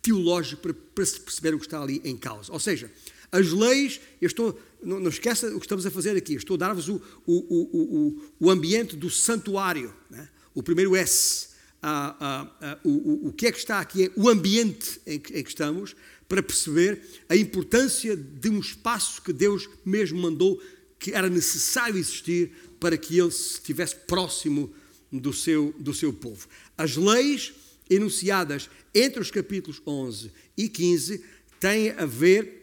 teológico 0.03 0.63
para, 0.63 0.75
para 0.75 1.07
se 1.07 1.21
perceber 1.21 1.55
o 1.55 1.59
que 1.59 1.67
está 1.67 1.83
ali 1.83 2.01
em 2.05 2.17
causa. 2.17 2.53
Ou 2.53 2.61
seja, 2.61 2.91
as 3.31 3.53
leis, 3.53 4.01
eu 4.21 4.27
estou, 4.27 4.59
não, 4.83 5.01
não 5.01 5.09
esqueça 5.09 5.49
o 5.49 5.59
que 5.59 5.67
estamos 5.67 5.87
a 5.87 5.91
fazer 5.91 6.17
aqui, 6.17 6.35
estou 6.35 6.55
a 6.55 6.59
dar-vos 6.59 6.89
o, 6.89 7.01
o, 7.27 7.35
o, 7.37 8.23
o, 8.41 8.51
ambiente 8.51 8.97
do 8.97 9.11
santuário, 9.11 9.95
né? 10.11 10.29
o 10.55 10.63
primeiro 10.63 10.95
S. 10.97 11.49
Ah, 11.81 12.17
ah, 12.21 12.57
ah, 12.61 12.79
o, 12.83 13.33
que 13.33 13.47
é 13.47 13.53
que 13.53 13.59
está 13.59 13.79
aqui 13.79 14.07
é 14.07 14.11
o 14.17 14.29
ambiente 14.29 15.01
em 15.07 15.19
que, 15.19 15.39
em 15.39 15.45
que 15.45 15.49
estamos, 15.49 15.95
para 16.29 16.43
perceber 16.43 17.01
a 17.29 17.37
importância 17.37 18.17
de 18.17 18.49
um 18.49 18.59
espaço 18.59 19.23
que 19.23 19.33
Deus 19.33 19.69
mesmo 19.85 20.21
mandou 20.21 20.61
que 20.99 21.13
era 21.13 21.29
necessário 21.29 21.97
existir 21.97 22.51
para 22.81 22.97
que 22.97 23.19
ele 23.19 23.29
estivesse 23.29 23.95
próximo 23.95 24.73
do 25.11 25.33
seu, 25.33 25.75
do 25.79 25.95
seu 25.95 26.13
povo. 26.13 26.49
As 26.77 26.97
leis 26.97 27.53
enunciadas 27.89 28.69
entre 28.95 29.21
os 29.21 29.31
capítulos 29.31 29.81
11 29.87 30.33
e 30.57 30.69
15 30.69 31.23
têm 31.61 31.91
a 31.91 32.05
ver 32.05 32.58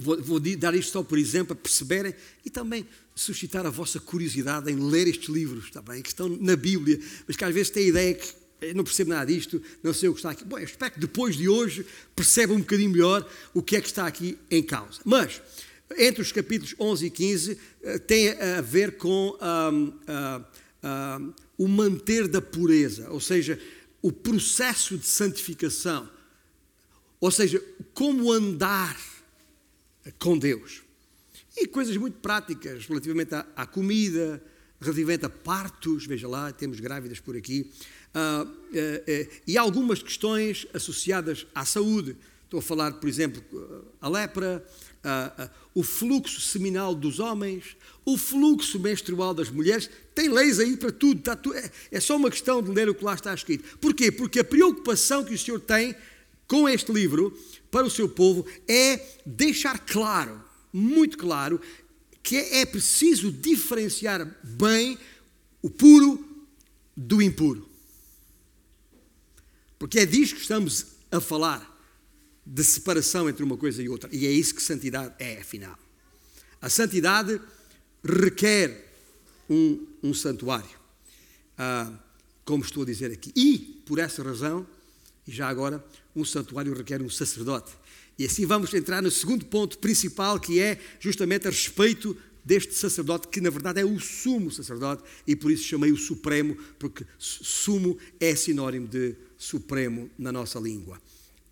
Vou, 0.00 0.20
vou, 0.22 0.40
dar 0.40 0.74
isto 0.74 0.92
só 0.92 1.02
por 1.02 1.18
exemplo, 1.18 1.54
para 1.54 1.62
perceberem 1.62 2.14
e 2.44 2.50
também 2.50 2.86
suscitar 3.14 3.66
a 3.66 3.70
vossa 3.70 4.00
curiosidade 4.00 4.70
em 4.70 4.76
ler 4.76 5.06
estes 5.06 5.28
livros, 5.28 5.66
está 5.66 5.82
bem? 5.82 6.00
Que 6.00 6.08
estão 6.08 6.28
na 6.28 6.56
Bíblia, 6.56 6.98
mas 7.26 7.36
que 7.36 7.44
às 7.44 7.54
vezes 7.54 7.70
têm 7.70 7.84
a 7.84 7.88
ideia 7.88 8.14
que 8.14 8.42
eu 8.62 8.74
não 8.74 8.84
percebo 8.84 9.10
nada 9.10 9.26
disto, 9.26 9.60
não 9.82 9.92
sei 9.92 10.08
o 10.08 10.12
que 10.12 10.20
está 10.20 10.30
aqui. 10.30 10.44
Bom, 10.44 10.58
eu 10.58 10.64
espero 10.64 10.92
que 10.92 11.00
depois 11.00 11.36
de 11.36 11.48
hoje 11.48 11.84
perceba 12.14 12.54
um 12.54 12.60
bocadinho 12.60 12.90
melhor 12.90 13.28
o 13.52 13.60
que 13.60 13.76
é 13.76 13.80
que 13.80 13.88
está 13.88 14.06
aqui 14.06 14.38
em 14.50 14.62
causa. 14.62 15.00
Mas, 15.04 15.42
entre 15.98 16.22
os 16.22 16.30
capítulos 16.30 16.74
11 16.78 17.06
e 17.06 17.10
15, 17.10 17.58
eh, 17.82 17.98
tem 17.98 18.30
a 18.30 18.60
ver 18.60 18.96
com 18.96 19.36
um, 19.42 19.92
um, 20.84 21.32
o 21.58 21.68
manter 21.68 22.28
da 22.28 22.40
pureza, 22.40 23.10
ou 23.10 23.20
seja, 23.20 23.60
o 24.00 24.12
processo 24.12 24.96
de 24.96 25.06
santificação, 25.06 26.08
ou 27.20 27.30
seja, 27.30 27.62
como 27.92 28.32
andar 28.32 28.96
com 30.18 30.38
Deus. 30.38 30.82
E 31.56 31.66
coisas 31.66 31.96
muito 31.96 32.18
práticas 32.18 32.86
relativamente 32.86 33.34
à, 33.34 33.46
à 33.54 33.66
comida, 33.66 34.42
relativamente 34.82 35.24
a 35.24 35.30
partos, 35.30 36.06
veja 36.06 36.28
lá, 36.28 36.52
temos 36.52 36.80
grávidas 36.80 37.20
por 37.20 37.36
aqui, 37.36 37.70
uh, 38.14 38.44
uh, 38.44 38.48
uh, 38.48 39.32
e 39.46 39.56
algumas 39.56 40.02
questões 40.02 40.66
associadas 40.74 41.46
à 41.54 41.64
saúde. 41.64 42.16
Estou 42.44 42.58
a 42.58 42.62
falar, 42.62 42.92
por 42.94 43.08
exemplo, 43.08 43.42
a 43.98 44.08
lepra, 44.10 44.62
o 45.74 45.82
fluxo 45.82 46.38
seminal 46.38 46.94
dos 46.94 47.18
homens, 47.18 47.78
o 48.04 48.18
fluxo 48.18 48.78
menstrual 48.78 49.32
das 49.32 49.48
mulheres. 49.48 49.88
Tem 50.14 50.28
leis 50.28 50.60
aí 50.60 50.76
para 50.76 50.92
tudo. 50.92 51.20
Está 51.20 51.38
é, 51.54 51.70
é 51.92 51.98
só 51.98 52.14
uma 52.14 52.30
questão 52.30 52.62
de 52.62 52.70
ler 52.70 52.90
o 52.90 52.94
que 52.94 53.02
lá 53.02 53.14
está 53.14 53.32
escrito. 53.32 53.78
Porquê? 53.78 54.12
Porque 54.12 54.40
a 54.40 54.44
preocupação 54.44 55.24
que 55.24 55.32
o 55.32 55.38
Senhor 55.38 55.60
tem 55.60 55.96
com 56.46 56.68
este 56.68 56.92
livro 56.92 57.34
para 57.72 57.86
o 57.86 57.90
seu 57.90 58.06
povo 58.06 58.46
é 58.68 58.98
deixar 59.24 59.78
claro, 59.78 60.44
muito 60.70 61.16
claro, 61.16 61.58
que 62.22 62.36
é 62.36 62.66
preciso 62.66 63.32
diferenciar 63.32 64.24
bem 64.44 64.98
o 65.62 65.70
puro 65.70 66.46
do 66.94 67.22
impuro. 67.22 67.66
Porque 69.78 70.00
é 70.00 70.06
disto 70.06 70.36
que 70.36 70.42
estamos 70.42 70.86
a 71.10 71.18
falar, 71.18 71.72
de 72.44 72.62
separação 72.62 73.28
entre 73.28 73.42
uma 73.42 73.56
coisa 73.56 73.82
e 73.82 73.88
outra. 73.88 74.10
E 74.12 74.26
é 74.26 74.30
isso 74.30 74.54
que 74.54 74.62
santidade 74.62 75.14
é, 75.18 75.40
afinal. 75.40 75.78
A 76.60 76.68
santidade 76.68 77.40
requer 78.04 78.92
um, 79.48 79.86
um 80.02 80.12
santuário, 80.12 80.68
ah, 81.56 81.92
como 82.44 82.64
estou 82.64 82.82
a 82.82 82.86
dizer 82.86 83.12
aqui. 83.12 83.32
E, 83.34 83.82
por 83.86 83.98
essa 83.98 84.22
razão, 84.22 84.66
e 85.26 85.32
já 85.32 85.48
agora, 85.48 85.84
um 86.14 86.24
santuário 86.24 86.74
requer 86.74 87.02
um 87.02 87.10
sacerdote. 87.10 87.72
E 88.18 88.26
assim 88.26 88.44
vamos 88.46 88.72
entrar 88.74 89.02
no 89.02 89.10
segundo 89.10 89.44
ponto 89.46 89.78
principal, 89.78 90.38
que 90.38 90.60
é 90.60 90.78
justamente 91.00 91.46
a 91.46 91.50
respeito 91.50 92.16
deste 92.44 92.74
sacerdote, 92.74 93.28
que 93.28 93.40
na 93.40 93.50
verdade 93.50 93.80
é 93.80 93.84
o 93.84 93.98
sumo 94.00 94.50
sacerdote, 94.50 95.02
e 95.26 95.34
por 95.36 95.50
isso 95.50 95.64
chamei 95.64 95.92
o 95.92 95.96
supremo, 95.96 96.56
porque 96.78 97.06
sumo 97.18 97.96
é 98.18 98.34
sinónimo 98.34 98.88
de 98.88 99.14
supremo 99.38 100.10
na 100.18 100.32
nossa 100.32 100.58
língua. 100.58 101.00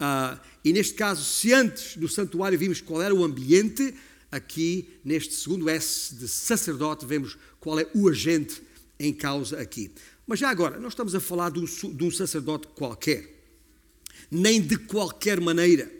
Uh, 0.00 0.40
e 0.64 0.72
neste 0.72 0.94
caso, 0.94 1.22
se 1.24 1.52
antes 1.52 1.96
do 1.96 2.08
santuário 2.08 2.58
vimos 2.58 2.80
qual 2.80 3.02
era 3.02 3.14
o 3.14 3.22
ambiente, 3.22 3.94
aqui 4.30 4.88
neste 5.04 5.34
segundo 5.34 5.68
S 5.68 6.14
de 6.14 6.26
sacerdote 6.26 7.04
vemos 7.04 7.36
qual 7.58 7.78
é 7.78 7.86
o 7.94 8.08
agente 8.08 8.62
em 8.98 9.12
causa 9.12 9.60
aqui. 9.60 9.90
Mas 10.26 10.38
já 10.38 10.48
agora, 10.48 10.78
não 10.78 10.88
estamos 10.88 11.14
a 11.14 11.20
falar 11.20 11.50
de 11.50 11.60
um, 11.60 11.64
de 11.64 12.04
um 12.04 12.10
sacerdote 12.10 12.68
qualquer, 12.68 13.39
nem 14.30 14.60
de 14.60 14.76
qualquer 14.76 15.40
maneira. 15.40 15.90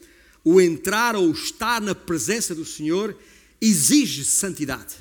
O 0.45 0.61
entrar 0.61 1.15
ou 1.15 1.31
estar 1.31 1.81
na 1.81 1.95
presença 1.95 2.55
do 2.55 2.65
Senhor 2.65 3.17
exige 3.61 4.25
santidade. 4.25 4.97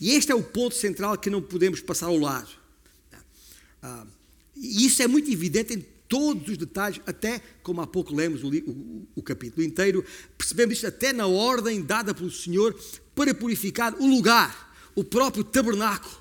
E 0.00 0.10
este 0.10 0.32
é 0.32 0.34
o 0.34 0.42
ponto 0.42 0.74
central 0.74 1.16
que 1.16 1.30
não 1.30 1.40
podemos 1.40 1.80
passar 1.80 2.06
ao 2.06 2.18
lado. 2.18 2.50
Ah, 3.82 4.06
e 4.54 4.86
isso 4.86 5.02
é 5.02 5.06
muito 5.06 5.30
evidente 5.30 5.74
em 5.74 5.84
todos 6.08 6.48
os 6.48 6.56
detalhes, 6.56 7.00
até 7.06 7.40
como 7.62 7.80
há 7.80 7.86
pouco 7.86 8.14
lemos 8.14 8.42
o, 8.42 8.48
o, 8.48 9.08
o 9.16 9.22
capítulo 9.22 9.64
inteiro, 9.64 10.04
percebemos 10.38 10.74
isto 10.74 10.86
até 10.86 11.12
na 11.12 11.26
ordem 11.26 11.82
dada 11.82 12.14
pelo 12.14 12.30
Senhor 12.30 12.78
para 13.14 13.34
purificar 13.34 13.94
o 14.00 14.06
lugar, 14.06 14.74
o 14.94 15.02
próprio 15.02 15.42
tabernáculo 15.42 16.16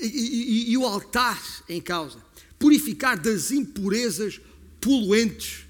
e, 0.00 0.06
e, 0.06 0.72
e 0.72 0.76
o 0.76 0.84
altar 0.84 1.40
em 1.68 1.80
causa. 1.80 2.18
Purificar 2.58 3.18
das 3.18 3.50
impurezas 3.50 4.40
poluentes 4.86 5.66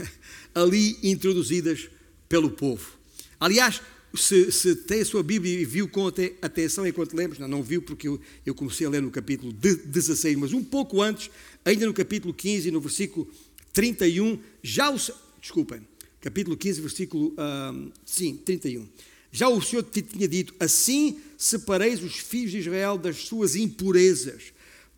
ali 0.54 0.96
introduzidas 1.02 1.90
pelo 2.26 2.48
povo. 2.48 2.96
Aliás, 3.38 3.82
se, 4.14 4.50
se, 4.50 4.74
tem 4.74 5.02
a 5.02 5.04
sua 5.04 5.22
Bíblia 5.22 5.60
e 5.60 5.64
viu 5.66 5.86
com 5.86 6.06
atenção 6.40 6.86
enquanto 6.86 7.14
lemos, 7.14 7.38
não, 7.38 7.46
não 7.46 7.62
viu 7.62 7.82
porque 7.82 8.08
eu, 8.08 8.18
eu, 8.46 8.54
comecei 8.54 8.86
a 8.86 8.90
ler 8.90 9.02
no 9.02 9.10
capítulo 9.10 9.52
16, 9.52 10.38
mas 10.38 10.54
um 10.54 10.64
pouco 10.64 11.02
antes, 11.02 11.30
ainda 11.66 11.84
no 11.84 11.92
capítulo 11.92 12.32
15, 12.32 12.70
no 12.70 12.80
versículo 12.80 13.30
31, 13.74 14.38
já 14.62 14.90
o. 14.90 14.96
Desculpem, 15.38 15.86
capítulo 16.22 16.56
15, 16.56 16.80
versículo. 16.80 17.26
Uh, 17.34 17.92
sim, 18.06 18.38
31. 18.38 18.88
Já 19.30 19.50
o 19.50 19.60
Senhor 19.60 19.82
te 19.82 20.00
tinha 20.00 20.26
dito: 20.26 20.54
Assim 20.58 21.20
separeis 21.36 22.02
os 22.02 22.16
filhos 22.16 22.52
de 22.52 22.58
Israel 22.60 22.96
das 22.96 23.18
suas 23.18 23.54
impurezas, 23.54 24.44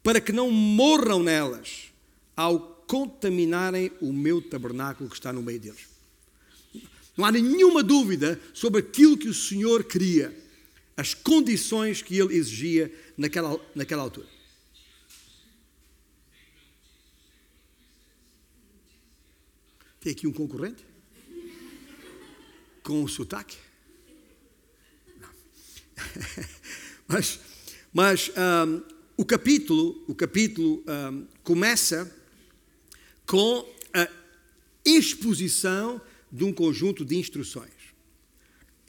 para 0.01 0.21
que 0.21 0.31
não 0.31 0.49
morram 0.49 1.25
nelas, 1.25 1.89
ao 2.37 2.78
contaminarem 2.89 3.93
o 4.01 4.13
meu 4.13 4.43
tabernáculo 4.43 5.09
que 5.09 5.15
está 5.15 5.33
no 5.33 5.43
meio 5.43 5.61
deles. 5.61 5.87
Não 7.17 7.25
há 7.25 7.31
nenhuma 7.31 7.83
dúvida 7.83 8.41
sobre 8.55 8.81
aquilo 8.81 9.17
que 9.17 9.29
o 9.29 9.35
Senhor 9.35 9.85
queria, 9.85 10.37
as 10.97 11.15
condições 11.15 12.03
que 12.03 12.19
ele 12.19 12.35
exigia 12.35 12.93
naquela, 13.17 13.61
naquela 13.75 14.03
altura. 14.03 14.27
Tem 20.01 20.13
aqui 20.13 20.27
um 20.27 20.33
concorrente? 20.33 20.83
Com 22.83 23.05
o 23.05 23.09
sotaque? 23.09 23.59
Não. 25.21 25.29
mas 27.07 27.39
mas 27.93 28.31
um, 28.31 28.83
o 29.17 29.25
capítulo, 29.25 30.05
o 30.07 30.15
capítulo 30.15 30.85
um, 30.87 31.27
começa 31.43 32.15
com 33.29 33.71
a 33.93 34.09
exposição 34.85 36.01
de 36.33 36.45
um 36.45 36.53
conjunto 36.53 37.05
de 37.05 37.15
instruções. 37.15 37.71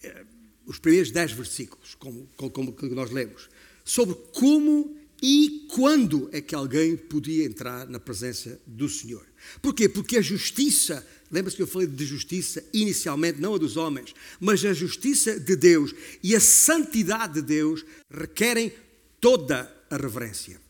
É, 0.01 0.23
os 0.65 0.79
primeiros 0.79 1.11
dez 1.11 1.33
versículos, 1.33 1.93
como, 1.95 2.27
como 2.51 2.75
nós 2.95 3.11
lemos, 3.11 3.49
sobre 3.83 4.15
como 4.33 4.97
e 5.21 5.67
quando 5.69 6.29
é 6.31 6.39
que 6.39 6.55
alguém 6.55 6.95
podia 6.95 7.43
entrar 7.43 7.85
na 7.89 7.99
presença 7.99 8.57
do 8.65 8.87
Senhor. 8.87 9.25
Porquê? 9.61 9.89
Porque 9.89 10.17
a 10.17 10.21
justiça, 10.21 11.05
lembra-se 11.29 11.57
que 11.57 11.61
eu 11.61 11.67
falei 11.67 11.87
de 11.87 12.05
justiça 12.05 12.63
inicialmente, 12.71 13.41
não 13.41 13.55
a 13.55 13.57
dos 13.57 13.75
homens, 13.75 14.13
mas 14.39 14.63
a 14.63 14.71
justiça 14.71 15.37
de 15.37 15.57
Deus 15.57 15.93
e 16.23 16.33
a 16.33 16.39
santidade 16.39 17.33
de 17.33 17.41
Deus 17.41 17.85
requerem 18.09 18.71
toda 19.19 19.69
a 19.89 19.97
reverência. 19.97 20.61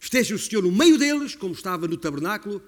Esteja 0.00 0.36
o 0.36 0.38
Senhor 0.38 0.62
no 0.62 0.70
meio 0.70 0.96
deles, 0.96 1.34
como 1.34 1.52
estava 1.52 1.88
no 1.88 1.96
tabernáculo, 1.96 2.62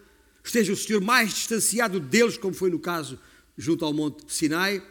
esteja 0.44 0.72
o 0.72 0.76
Senhor 0.76 1.00
mais 1.00 1.32
distanciado 1.32 2.00
deles, 2.00 2.36
como 2.36 2.54
foi 2.54 2.70
no 2.70 2.78
caso 2.78 3.18
junto 3.56 3.84
ao 3.84 3.92
Monte 3.92 4.32
Sinai, 4.32 4.82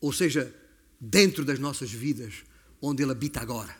ou 0.00 0.12
seja, 0.12 0.54
dentro 1.00 1.44
das 1.44 1.58
nossas 1.58 1.90
vidas, 1.90 2.44
onde 2.80 3.02
Ele 3.02 3.12
habita 3.12 3.40
agora. 3.40 3.76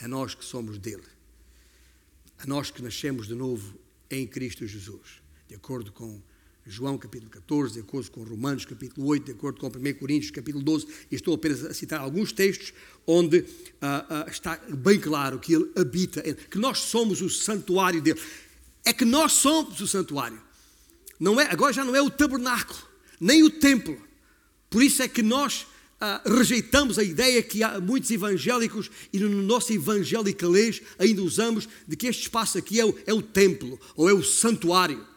A 0.00 0.08
nós 0.08 0.34
que 0.34 0.44
somos 0.44 0.78
dele. 0.78 1.06
A 2.38 2.46
nós 2.46 2.70
que 2.70 2.82
nascemos 2.82 3.26
de 3.26 3.34
novo 3.34 3.78
em 4.10 4.26
Cristo 4.26 4.66
Jesus. 4.66 5.22
De 5.48 5.54
acordo 5.54 5.92
com 5.92 6.20
João 6.64 6.96
capítulo 6.96 7.28
14, 7.28 7.74
de 7.74 7.80
acordo 7.80 8.10
com 8.12 8.22
Romanos 8.22 8.64
capítulo 8.64 9.06
8, 9.08 9.24
de 9.24 9.32
acordo 9.32 9.58
com 9.58 9.66
1 9.66 9.94
Coríntios 9.94 10.30
capítulo 10.30 10.62
12, 10.62 10.86
e 11.10 11.16
estou 11.16 11.34
apenas 11.34 11.64
a 11.64 11.74
citar 11.74 12.00
alguns 12.00 12.30
textos 12.30 12.72
onde 13.04 13.44
ah, 13.80 14.06
ah, 14.08 14.30
está 14.30 14.60
bem 14.68 14.98
claro 15.00 15.40
que 15.40 15.54
Ele 15.54 15.70
habita, 15.74 16.22
que 16.22 16.58
nós 16.58 16.78
somos 16.78 17.20
o 17.20 17.28
santuário 17.28 18.00
dele. 18.00 18.20
É 18.84 18.92
que 18.92 19.04
nós 19.04 19.32
somos 19.32 19.80
o 19.80 19.88
santuário. 19.88 20.40
Não 21.18 21.40
é, 21.40 21.50
agora 21.50 21.72
já 21.72 21.84
não 21.84 21.96
é 21.96 22.02
o 22.02 22.10
tabernáculo, 22.10 22.78
nem 23.20 23.42
o 23.42 23.50
templo. 23.50 24.00
Por 24.70 24.82
isso 24.82 25.02
é 25.02 25.08
que 25.08 25.22
nós 25.22 25.66
ah, 26.00 26.22
rejeitamos 26.24 26.96
a 26.96 27.02
ideia 27.02 27.42
que 27.42 27.64
há 27.64 27.80
muitos 27.80 28.10
evangélicos 28.12 28.88
e 29.12 29.18
no 29.18 29.42
nosso 29.42 29.72
evangelicalês 29.72 30.80
ainda 30.96 31.22
usamos 31.22 31.68
de 31.88 31.96
que 31.96 32.06
este 32.06 32.22
espaço 32.22 32.56
aqui 32.56 32.78
é 32.78 32.86
o, 32.86 32.96
é 33.04 33.12
o 33.12 33.20
templo 33.20 33.80
ou 33.96 34.08
é 34.08 34.12
o 34.12 34.22
santuário. 34.22 35.11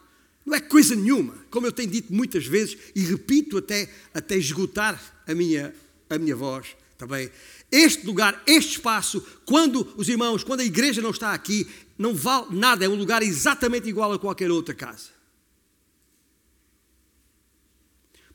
Não 0.46 0.54
é 0.54 0.60
coisa 0.60 0.94
nenhuma, 0.94 1.34
como 1.50 1.66
eu 1.66 1.72
tenho 1.72 1.90
dito 1.90 2.14
muitas 2.14 2.46
vezes 2.46 2.78
e 2.94 3.00
repito 3.00 3.58
até, 3.58 3.90
até 4.14 4.36
esgotar 4.36 5.02
a 5.26 5.34
minha, 5.34 5.74
a 6.08 6.16
minha 6.16 6.36
voz 6.36 6.76
também. 6.96 7.28
Este 7.70 8.06
lugar, 8.06 8.40
este 8.46 8.76
espaço, 8.76 9.20
quando 9.44 9.92
os 9.96 10.08
irmãos, 10.08 10.44
quando 10.44 10.60
a 10.60 10.64
igreja 10.64 11.02
não 11.02 11.10
está 11.10 11.34
aqui, 11.34 11.66
não 11.98 12.14
vale 12.14 12.54
nada, 12.56 12.84
é 12.84 12.88
um 12.88 12.94
lugar 12.94 13.24
exatamente 13.24 13.88
igual 13.88 14.12
a 14.12 14.18
qualquer 14.20 14.48
outra 14.48 14.72
casa. 14.72 15.16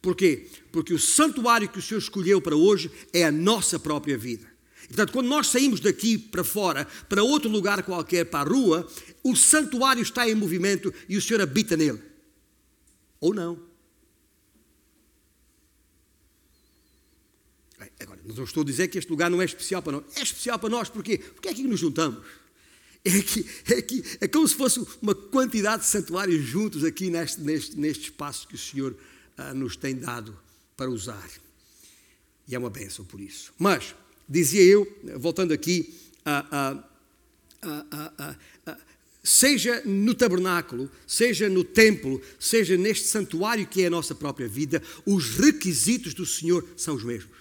Porquê? 0.02 0.50
Porque 0.70 0.94
o 0.94 1.00
santuário 1.00 1.70
que 1.70 1.80
o 1.80 1.82
Senhor 1.82 2.00
escolheu 2.00 2.42
para 2.42 2.58
hoje 2.58 2.92
é 3.14 3.24
a 3.24 3.32
nossa 3.32 3.80
própria 3.80 4.18
vida. 4.18 4.52
Portanto, 4.88 5.14
quando 5.14 5.28
nós 5.28 5.48
saímos 5.48 5.80
daqui 5.80 6.18
para 6.18 6.44
fora, 6.44 6.86
para 7.08 7.24
outro 7.24 7.50
lugar 7.50 7.82
qualquer, 7.84 8.26
para 8.26 8.42
a 8.42 8.54
rua, 8.54 8.86
o 9.24 9.36
santuário 9.36 10.02
está 10.02 10.28
em 10.30 10.36
movimento 10.36 10.94
e 11.08 11.18
o 11.18 11.22
Senhor 11.22 11.42
habita 11.42 11.78
nele. 11.78 12.02
Ou 13.20 13.34
não. 13.34 13.72
Agora, 18.00 18.20
não 18.24 18.44
estou 18.44 18.64
a 18.64 18.66
dizer 18.66 18.88
que 18.88 18.98
este 18.98 19.10
lugar 19.10 19.30
não 19.30 19.42
é 19.42 19.46
especial 19.46 19.82
para 19.82 19.94
nós. 19.94 20.04
É 20.16 20.22
especial 20.22 20.58
para 20.58 20.70
nós 20.70 20.90
porquê? 20.90 21.18
Porque 21.18 21.48
é 21.48 21.52
aqui 21.52 21.62
que 21.62 21.68
nos 21.68 21.80
juntamos. 21.80 22.26
É, 23.04 23.20
que, 23.22 23.46
é, 23.74 23.82
que, 23.82 24.04
é 24.22 24.28
como 24.28 24.48
se 24.48 24.56
fosse 24.56 24.80
uma 25.02 25.16
quantidade 25.16 25.84
de 25.84 25.90
santuários 25.90 26.44
juntos 26.44 26.84
aqui 26.84 27.10
neste, 27.10 27.42
neste, 27.42 27.80
neste 27.80 28.04
espaço 28.06 28.48
que 28.48 28.54
o 28.54 28.58
Senhor 28.58 28.96
ah, 29.38 29.54
nos 29.56 29.76
tem 29.76 29.96
dado 29.96 30.38
para 30.78 30.90
usar. 30.90 31.30
E 32.48 32.54
é 32.54 32.60
uma 32.60 32.70
bênção 32.70 33.04
por 33.04 33.20
isso. 33.20 33.54
Mas, 33.58 33.96
dizia 34.30 34.62
eu, 34.64 34.88
voltando 35.18 35.52
aqui, 35.52 35.94
a, 36.24 36.76
a, 37.64 38.32
a, 38.68 38.78
seja 39.24 39.82
no 39.86 40.14
tabernáculo, 40.14 40.90
seja 41.06 41.48
no 41.48 41.64
templo, 41.64 42.22
seja 42.40 42.78
neste 42.78 43.08
santuário 43.08 43.68
que 43.68 43.84
é 43.84 43.88
a 43.88 43.92
nossa 43.92 44.16
própria 44.16 44.48
vida, 44.48 44.82
os 45.06 45.30
requisitos 45.38 46.14
do 46.14 46.26
Senhor 46.26 46.68
são 46.76 46.96
os 46.96 47.04
mesmos. 47.04 47.38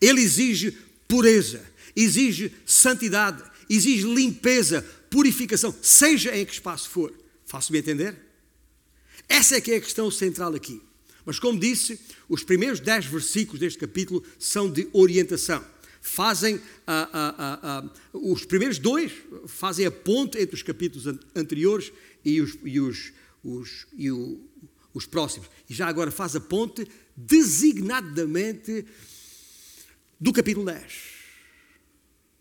Ele 0.00 0.20
exige 0.20 0.76
pureza, 1.08 1.64
exige 1.96 2.52
santidade, 2.64 3.42
exige 3.68 4.06
limpeza, 4.06 4.82
purificação, 5.10 5.74
seja 5.82 6.36
em 6.36 6.44
que 6.44 6.52
espaço 6.52 6.88
for. 6.90 7.12
Faço-me 7.46 7.78
entender? 7.78 8.16
Essa 9.28 9.56
é 9.56 9.60
que 9.60 9.72
é 9.72 9.76
a 9.76 9.80
questão 9.80 10.10
central 10.10 10.54
aqui. 10.54 10.80
Mas 11.24 11.38
como 11.38 11.58
disse, 11.58 12.00
os 12.28 12.42
primeiros 12.42 12.80
dez 12.80 13.04
versículos 13.04 13.60
deste 13.60 13.78
capítulo 13.78 14.24
são 14.38 14.70
de 14.70 14.88
orientação. 14.92 15.64
Fazem 16.00 16.60
ah, 16.86 17.08
ah, 17.12 17.60
ah, 17.62 17.90
os 18.12 18.44
primeiros 18.44 18.78
dois 18.78 19.12
fazem 19.46 19.84
a 19.84 19.90
ponte 19.90 20.38
entre 20.38 20.54
os 20.54 20.62
capítulos 20.62 21.06
anteriores 21.34 21.92
e 22.24 22.40
os, 22.40 22.56
e 22.64 22.80
os, 22.80 23.12
os, 23.44 23.86
e 23.96 24.10
o, 24.10 24.40
os 24.94 25.06
próximos. 25.06 25.48
E 25.68 25.74
já 25.74 25.86
agora 25.86 26.10
faz 26.10 26.34
a 26.34 26.40
ponte 26.40 26.86
designadamente 27.16 28.86
do 30.18 30.32
capítulo 30.32 30.66
10. 30.66 31.20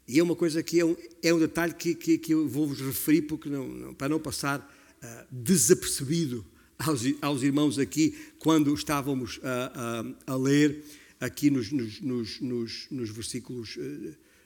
E 0.08 0.20
é 0.20 0.24
uma 0.24 0.36
coisa 0.36 0.64
que 0.64 0.80
é 0.80 0.86
um, 0.86 0.96
é 1.22 1.34
um 1.34 1.40
detalhe 1.40 1.74
que, 1.74 1.94
que, 1.94 2.18
que 2.18 2.34
eu 2.34 2.48
vou-vos 2.48 2.80
referir 2.82 3.24
porque 3.24 3.48
não, 3.48 3.68
não, 3.68 3.94
para 3.94 4.10
não 4.10 4.20
passar 4.20 4.60
uh, 4.60 5.26
desapercebido 5.30 6.46
aos, 6.80 7.02
aos 7.22 7.44
irmãos 7.44 7.78
aqui 7.78 8.18
quando 8.40 8.74
estávamos 8.74 9.40
a, 9.44 10.04
a, 10.28 10.34
a 10.34 10.36
ler 10.36 10.84
aqui 11.20 11.50
nos, 11.50 11.72
nos, 11.72 12.02
nos, 12.02 12.88
nos 12.90 13.10
versículos 13.10 13.78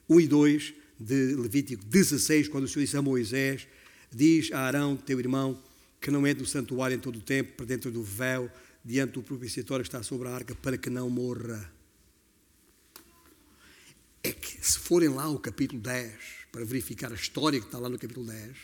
1 0.09 0.19
eh, 0.19 0.23
e 0.23 0.27
2 0.27 0.73
de 0.99 1.35
Levítico 1.35 1.83
16, 1.85 2.47
quando 2.47 2.63
o 2.65 2.67
Senhor 2.67 2.85
disse 2.85 2.97
a 2.97 3.01
Moisés: 3.01 3.67
Diz 4.11 4.51
a 4.51 4.61
Arão, 4.61 4.95
teu 4.95 5.19
irmão, 5.19 5.61
que 5.99 6.09
não 6.09 6.25
entre 6.25 6.43
no 6.43 6.49
santuário 6.49 6.95
em 6.95 6.99
todo 6.99 7.17
o 7.17 7.21
tempo, 7.21 7.53
para 7.53 7.65
dentro 7.65 7.91
do 7.91 8.03
véu, 8.03 8.51
diante 8.83 9.13
do 9.13 9.23
propiciatório 9.23 9.83
que 9.83 9.89
está 9.89 10.03
sobre 10.03 10.27
a 10.27 10.31
arca, 10.31 10.55
para 10.55 10.77
que 10.77 10.89
não 10.89 11.09
morra. 11.09 11.71
É 14.23 14.31
que, 14.31 14.65
se 14.65 14.79
forem 14.79 15.09
lá 15.09 15.23
ao 15.23 15.39
capítulo 15.39 15.81
10, 15.81 16.13
para 16.51 16.63
verificar 16.63 17.11
a 17.11 17.15
história 17.15 17.59
que 17.59 17.65
está 17.65 17.77
lá 17.77 17.89
no 17.89 17.99
capítulo 17.99 18.25
10, 18.25 18.55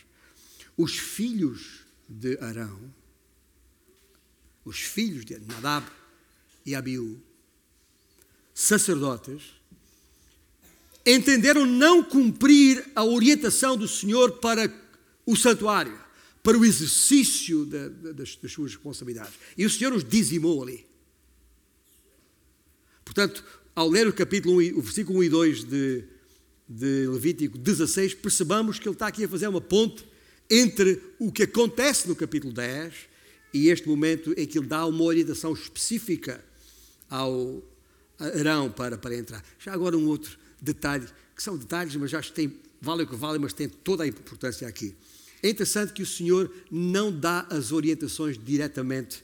os 0.77 0.97
filhos 0.97 1.85
de 2.07 2.37
Arão, 2.39 2.93
os 4.63 4.79
filhos 4.79 5.25
de 5.25 5.37
Nadab 5.39 5.85
e 6.65 6.75
Abiú, 6.75 7.21
sacerdotes, 8.59 9.41
entenderam 11.05 11.65
não 11.65 12.03
cumprir 12.03 12.85
a 12.93 13.05
orientação 13.05 13.77
do 13.77 13.87
Senhor 13.87 14.33
para 14.33 14.69
o 15.25 15.33
santuário, 15.33 15.97
para 16.43 16.57
o 16.57 16.65
exercício 16.65 17.65
de, 17.65 17.89
de, 17.89 18.13
das, 18.13 18.35
das 18.35 18.51
suas 18.51 18.73
responsabilidades. 18.73 19.33
E 19.57 19.65
o 19.65 19.69
Senhor 19.69 19.93
os 19.93 20.03
dizimou 20.03 20.61
ali. 20.61 20.85
Portanto, 23.05 23.45
ao 23.73 23.87
ler 23.87 24.07
o 24.09 24.13
capítulo 24.13 24.57
1, 24.61 24.77
o 24.77 24.81
versículo 24.81 25.19
1 25.19 25.23
e 25.23 25.29
2 25.29 25.63
de, 25.63 26.03
de 26.67 27.07
Levítico 27.07 27.57
16, 27.57 28.15
percebamos 28.15 28.77
que 28.77 28.89
ele 28.89 28.95
está 28.95 29.07
aqui 29.07 29.23
a 29.23 29.29
fazer 29.29 29.47
uma 29.47 29.61
ponte 29.61 30.05
entre 30.49 31.01
o 31.17 31.31
que 31.31 31.43
acontece 31.43 32.09
no 32.09 32.15
capítulo 32.15 32.53
10 32.53 32.93
e 33.53 33.69
este 33.69 33.87
momento 33.87 34.33
em 34.35 34.45
que 34.45 34.59
ele 34.59 34.67
dá 34.67 34.85
uma 34.85 35.03
orientação 35.03 35.53
específica 35.53 36.43
ao 37.09 37.63
Arão 38.19 38.71
para, 38.71 38.97
para 38.97 39.15
entrar. 39.15 39.43
Já 39.59 39.73
agora 39.73 39.97
um 39.97 40.07
outro 40.07 40.37
detalhe, 40.61 41.07
que 41.35 41.41
são 41.41 41.57
detalhes, 41.57 41.95
mas 41.95 42.11
que 42.27 42.33
tem, 42.33 42.59
vale 42.81 43.03
o 43.03 43.07
que 43.07 43.15
vale, 43.15 43.39
mas 43.39 43.53
tem 43.53 43.69
toda 43.69 44.03
a 44.03 44.07
importância 44.07 44.67
aqui. 44.67 44.95
É 45.41 45.49
interessante 45.49 45.93
que 45.93 46.03
o 46.03 46.05
Senhor 46.05 46.51
não 46.69 47.17
dá 47.17 47.47
as 47.49 47.71
orientações 47.71 48.37
diretamente 48.37 49.23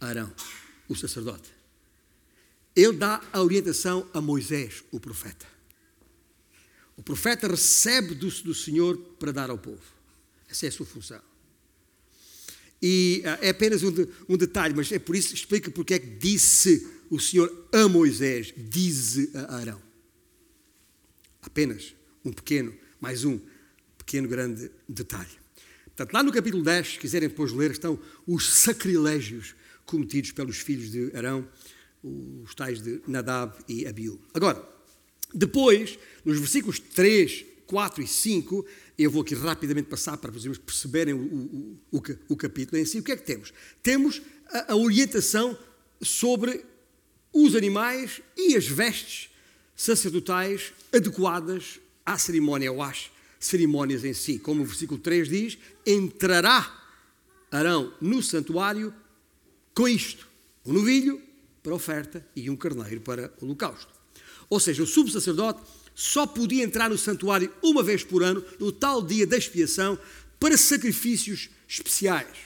a 0.00 0.06
Arão, 0.06 0.32
o 0.88 0.94
sacerdote. 0.96 1.50
Ele 2.74 2.94
dá 2.94 3.20
a 3.32 3.42
orientação 3.42 4.08
a 4.14 4.20
Moisés, 4.20 4.82
o 4.90 4.98
profeta. 4.98 5.46
O 6.96 7.02
profeta 7.02 7.48
recebe 7.48 8.14
do, 8.14 8.30
do 8.30 8.54
Senhor 8.54 8.96
para 9.18 9.32
dar 9.32 9.50
ao 9.50 9.58
povo. 9.58 9.82
Essa 10.48 10.66
é 10.66 10.68
a 10.68 10.72
sua 10.72 10.86
função. 10.86 11.20
E 12.82 13.22
uh, 13.24 13.44
é 13.44 13.50
apenas 13.50 13.82
um, 13.82 13.92
um, 14.28 14.36
detalhe, 14.36 14.74
mas 14.74 14.90
é 14.90 14.98
por 14.98 15.14
isso 15.14 15.34
explica 15.34 15.70
porque 15.70 15.94
é 15.94 15.98
que 15.98 16.06
disse 16.16 16.88
o 17.10 17.18
Senhor 17.18 17.68
a 17.72 17.88
Moisés, 17.88 18.54
dize 18.56 19.30
a 19.34 19.56
Arão. 19.56 19.82
Apenas 21.42 21.94
um 22.24 22.32
pequeno, 22.32 22.72
mais 23.00 23.24
um 23.24 23.40
pequeno 23.98 24.28
grande 24.28 24.70
detalhe. 24.88 25.40
Portanto, 25.86 26.12
lá 26.14 26.22
no 26.22 26.32
capítulo 26.32 26.62
10, 26.62 26.92
se 26.92 26.98
quiserem 26.98 27.28
depois 27.28 27.52
ler, 27.52 27.72
estão 27.72 27.98
os 28.26 28.48
sacrilégios 28.48 29.54
cometidos 29.84 30.30
pelos 30.30 30.58
filhos 30.58 30.90
de 30.90 31.14
Arão, 31.14 31.46
os 32.02 32.54
tais 32.54 32.80
de 32.80 33.02
Nadab 33.06 33.54
e 33.68 33.86
Abiú. 33.86 34.20
Agora, 34.32 34.64
depois, 35.34 35.98
nos 36.24 36.38
versículos 36.38 36.78
3, 36.78 37.44
4 37.66 38.02
e 38.02 38.06
5, 38.06 38.66
eu 38.96 39.10
vou 39.10 39.22
aqui 39.22 39.34
rapidamente 39.34 39.88
passar 39.88 40.16
para 40.16 40.30
vocês 40.30 40.58
perceberem 40.58 41.14
o, 41.14 41.78
o, 41.90 41.98
o, 41.98 42.02
o 42.28 42.36
capítulo 42.36 42.80
em 42.80 42.84
si. 42.84 42.98
O 42.98 43.02
que 43.02 43.12
é 43.12 43.16
que 43.16 43.24
temos? 43.24 43.52
Temos 43.82 44.22
a, 44.48 44.72
a 44.72 44.76
orientação 44.76 45.58
sobre 46.00 46.64
os 47.32 47.54
animais 47.54 48.20
e 48.36 48.56
as 48.56 48.66
vestes 48.66 49.30
sacerdotais 49.76 50.72
adequadas 50.92 51.80
à 52.04 52.18
cerimónia 52.18 52.70
ou 52.72 52.82
às 52.82 53.10
cerimónias 53.38 54.04
em 54.04 54.12
si. 54.12 54.38
Como 54.38 54.62
o 54.62 54.66
versículo 54.66 55.00
3 55.00 55.28
diz: 55.28 55.58
entrará 55.86 56.78
Arão 57.50 57.92
no 58.00 58.22
santuário 58.22 58.92
com 59.74 59.88
isto: 59.88 60.28
um 60.64 60.72
novilho 60.72 61.20
para 61.62 61.74
oferta 61.74 62.26
e 62.34 62.50
um 62.50 62.56
carneiro 62.56 63.00
para 63.00 63.32
o 63.40 63.44
holocausto. 63.44 63.92
Ou 64.48 64.58
seja, 64.58 64.82
o 64.82 64.86
sumo 64.86 65.08
sacerdote 65.08 65.60
só 65.94 66.26
podia 66.26 66.64
entrar 66.64 66.90
no 66.90 66.98
santuário 66.98 67.52
uma 67.62 67.82
vez 67.82 68.02
por 68.02 68.22
ano, 68.22 68.44
no 68.58 68.72
tal 68.72 69.02
dia 69.02 69.26
da 69.26 69.36
expiação, 69.36 69.98
para 70.38 70.56
sacrifícios 70.56 71.50
especiais, 71.68 72.36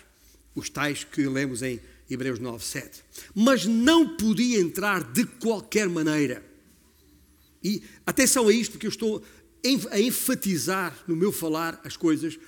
os 0.54 0.68
tais 0.68 1.04
que 1.04 1.26
lemos 1.26 1.62
em 1.62 1.80
Hebreus 2.08 2.38
9, 2.38 2.64
7. 2.64 3.02
Mas 3.34 3.64
não 3.64 4.16
podia 4.16 4.60
entrar 4.60 5.02
de 5.12 5.24
qualquer 5.24 5.88
maneira. 5.88 6.44
E 7.62 7.82
atenção 8.06 8.48
a 8.48 8.52
isto, 8.52 8.72
porque 8.72 8.86
eu 8.86 8.90
estou 8.90 9.22
a 9.90 9.98
enfatizar 9.98 10.96
no 11.08 11.16
meu 11.16 11.32
falar 11.32 11.80
as 11.82 11.96
coisas, 11.96 12.38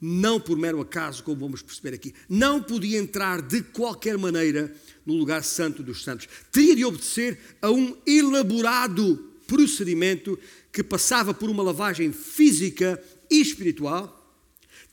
não 0.00 0.40
por 0.40 0.58
mero 0.58 0.80
acaso, 0.80 1.22
como 1.22 1.40
vamos 1.40 1.62
perceber 1.62 1.94
aqui. 1.94 2.12
Não 2.28 2.60
podia 2.60 2.98
entrar 2.98 3.40
de 3.40 3.62
qualquer 3.62 4.18
maneira 4.18 4.74
no 5.06 5.14
lugar 5.14 5.44
santo 5.44 5.82
dos 5.82 6.02
santos. 6.02 6.28
Teria 6.50 6.74
de 6.74 6.84
obedecer 6.84 7.38
a 7.62 7.70
um 7.70 7.96
elaborado 8.04 9.30
procedimento 9.46 10.38
que 10.72 10.82
passava 10.82 11.32
por 11.32 11.48
uma 11.48 11.62
lavagem 11.62 12.12
física 12.12 13.02
e 13.30 13.40
espiritual, 13.40 14.23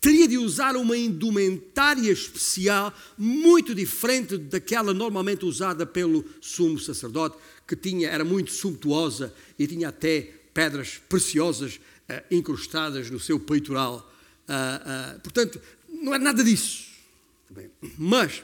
teria 0.01 0.27
de 0.27 0.35
usar 0.35 0.75
uma 0.75 0.97
indumentária 0.97 2.11
especial 2.11 2.91
muito 3.15 3.75
diferente 3.75 4.35
daquela 4.35 4.95
normalmente 4.95 5.45
usada 5.45 5.85
pelo 5.85 6.25
sumo 6.41 6.79
sacerdote, 6.79 7.37
que 7.67 7.75
tinha, 7.75 8.09
era 8.09 8.25
muito 8.25 8.51
sumptuosa 8.51 9.31
e 9.59 9.67
tinha 9.67 9.89
até 9.89 10.33
pedras 10.55 10.99
preciosas 11.07 11.75
uh, 11.75 12.23
incrustadas 12.31 13.11
no 13.11 13.19
seu 13.19 13.39
peitoral. 13.39 14.11
Uh, 14.49 15.17
uh, 15.17 15.19
portanto, 15.19 15.61
não 15.87 16.15
é 16.15 16.17
nada 16.17 16.43
disso. 16.43 16.89
Mas 17.95 18.41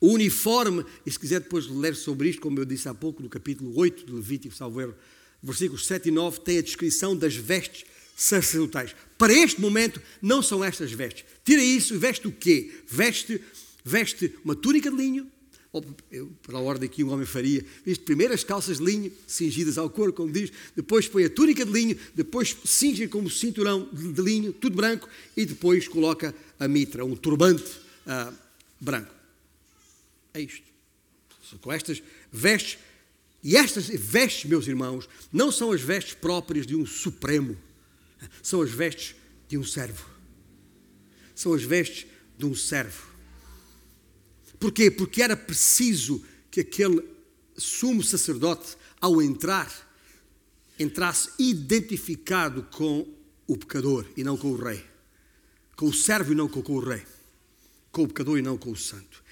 o 0.00 0.12
uniforme, 0.12 0.84
e 1.04 1.10
se 1.10 1.18
quiser 1.18 1.40
depois 1.40 1.66
ler 1.66 1.96
sobre 1.96 2.28
isto, 2.28 2.40
como 2.40 2.60
eu 2.60 2.64
disse 2.64 2.88
há 2.88 2.94
pouco, 2.94 3.20
no 3.22 3.28
capítulo 3.28 3.76
8 3.76 4.06
de 4.06 4.12
Levítico, 4.12 4.54
salvo 4.54 4.80
erro, 4.80 4.94
versículos 5.42 5.84
7 5.86 6.08
e 6.08 6.12
9, 6.12 6.40
tem 6.40 6.58
a 6.58 6.62
descrição 6.62 7.16
das 7.16 7.34
vestes 7.34 7.84
sacerdotais. 8.16 8.94
Para 9.18 9.32
este 9.32 9.60
momento, 9.60 10.00
não 10.20 10.42
são 10.42 10.64
estas 10.64 10.92
vestes. 10.92 11.24
Tira 11.44 11.62
isso 11.62 11.94
e 11.94 11.98
veste 11.98 12.26
o 12.26 12.32
quê? 12.32 12.72
Veste, 12.86 13.40
veste 13.84 14.34
uma 14.44 14.54
túnica 14.54 14.90
de 14.90 14.96
linho, 14.96 15.26
ou, 15.72 15.84
eu, 16.12 16.30
para 16.42 16.56
a 16.56 16.60
ordem 16.60 16.88
que 16.88 17.02
um 17.02 17.10
homem 17.10 17.26
faria, 17.26 17.64
veste 17.84 18.04
primeiro 18.04 18.32
as 18.32 18.44
calças 18.44 18.78
de 18.78 18.84
linho, 18.84 19.12
cingidas 19.26 19.76
ao 19.76 19.90
couro, 19.90 20.12
como 20.12 20.32
diz, 20.32 20.52
depois 20.76 21.08
põe 21.08 21.24
a 21.24 21.30
túnica 21.30 21.66
de 21.66 21.72
linho, 21.72 21.98
depois 22.14 22.56
cinge 22.64 23.08
como 23.08 23.28
cinturão 23.28 23.88
de 23.92 24.22
linho, 24.22 24.52
tudo 24.52 24.76
branco, 24.76 25.08
e 25.36 25.44
depois 25.44 25.88
coloca 25.88 26.32
a 26.60 26.68
mitra, 26.68 27.04
um 27.04 27.16
turbante 27.16 27.64
ah, 28.06 28.32
branco. 28.80 29.12
É 30.32 30.40
isto. 30.40 30.62
Com 31.60 31.72
estas 31.72 32.02
vestes, 32.32 32.78
e 33.42 33.56
estas 33.56 33.86
vestes, 33.88 34.48
meus 34.48 34.66
irmãos, 34.66 35.08
não 35.32 35.52
são 35.52 35.72
as 35.72 35.80
vestes 35.80 36.14
próprias 36.14 36.66
de 36.66 36.74
um 36.74 36.86
supremo, 36.86 37.56
são 38.42 38.62
as 38.62 38.70
vestes 38.70 39.14
de 39.48 39.58
um 39.58 39.64
servo. 39.64 40.04
São 41.34 41.52
as 41.52 41.62
vestes 41.62 42.06
de 42.38 42.46
um 42.46 42.54
servo. 42.54 43.06
Porquê? 44.58 44.90
Porque 44.90 45.22
era 45.22 45.36
preciso 45.36 46.24
que 46.50 46.60
aquele 46.60 47.02
sumo 47.56 48.02
sacerdote, 48.02 48.76
ao 49.00 49.20
entrar, 49.20 49.70
entrasse 50.78 51.30
identificado 51.38 52.62
com 52.64 53.06
o 53.46 53.56
pecador 53.56 54.06
e 54.16 54.24
não 54.24 54.36
com 54.36 54.52
o 54.52 54.56
rei. 54.56 54.84
Com 55.76 55.86
o 55.86 55.92
servo 55.92 56.32
e 56.32 56.34
não 56.34 56.48
com 56.48 56.60
o 56.60 56.80
rei. 56.80 57.02
Com 57.92 58.04
o 58.04 58.08
pecador 58.08 58.38
e 58.38 58.42
não 58.42 58.56
com 58.56 58.70
o 58.70 58.76
santo. 58.76 59.22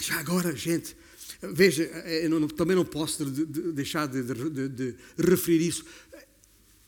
Já 0.00 0.18
agora, 0.18 0.56
gente, 0.56 0.96
veja, 1.42 1.82
eu 1.82 2.30
não, 2.30 2.48
também 2.48 2.76
não 2.76 2.84
posso 2.84 3.30
de, 3.30 3.44
de, 3.44 3.72
deixar 3.72 4.06
de, 4.06 4.22
de, 4.22 4.94
referir 5.18 5.68
isso. 5.68 5.84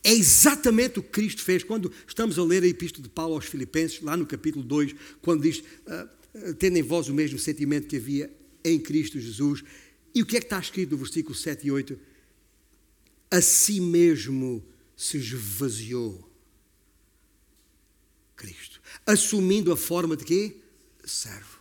É 0.05 0.13
exatamente 0.13 0.99
o 0.99 1.03
que 1.03 1.09
Cristo 1.09 1.43
fez 1.43 1.65
quando 1.65 1.91
estamos 2.07 2.39
a 2.39 2.45
ler 2.45 2.63
a 2.63 2.67
epístola 2.67 3.03
de 3.03 3.09
Paulo 3.09 3.35
aos 3.35 3.47
Filipenses, 3.47 4.03
lá 4.03 4.15
no 4.15 4.27
capítulo 4.27 4.63
2, 4.63 4.95
quando 5.23 5.43
diz: 5.43 5.61
uh, 5.61 6.55
Tendo 6.59 6.77
em 6.77 6.83
vós 6.83 7.09
o 7.09 7.15
mesmo 7.15 7.39
sentimento 7.39 7.89
que 7.89 7.97
havia 7.97 8.31
em 8.63 8.79
Cristo 8.79 9.19
Jesus. 9.19 9.65
E 10.15 10.21
o 10.21 10.27
que 10.27 10.37
é 10.37 10.41
que 10.41 10.47
está 10.47 10.59
escrito 10.59 10.91
no 10.91 10.99
versículo 10.99 11.35
7 11.35 11.67
e 11.67 11.71
8? 11.71 11.99
A 13.31 13.41
si 13.41 13.81
mesmo 13.81 14.63
se 14.95 15.17
esvaziou 15.17 16.31
Cristo, 18.37 18.81
assumindo 19.07 19.73
a 19.73 19.77
forma 19.77 20.17
de 20.17 20.25
quê? 20.25 20.57
Servo. 21.05 21.59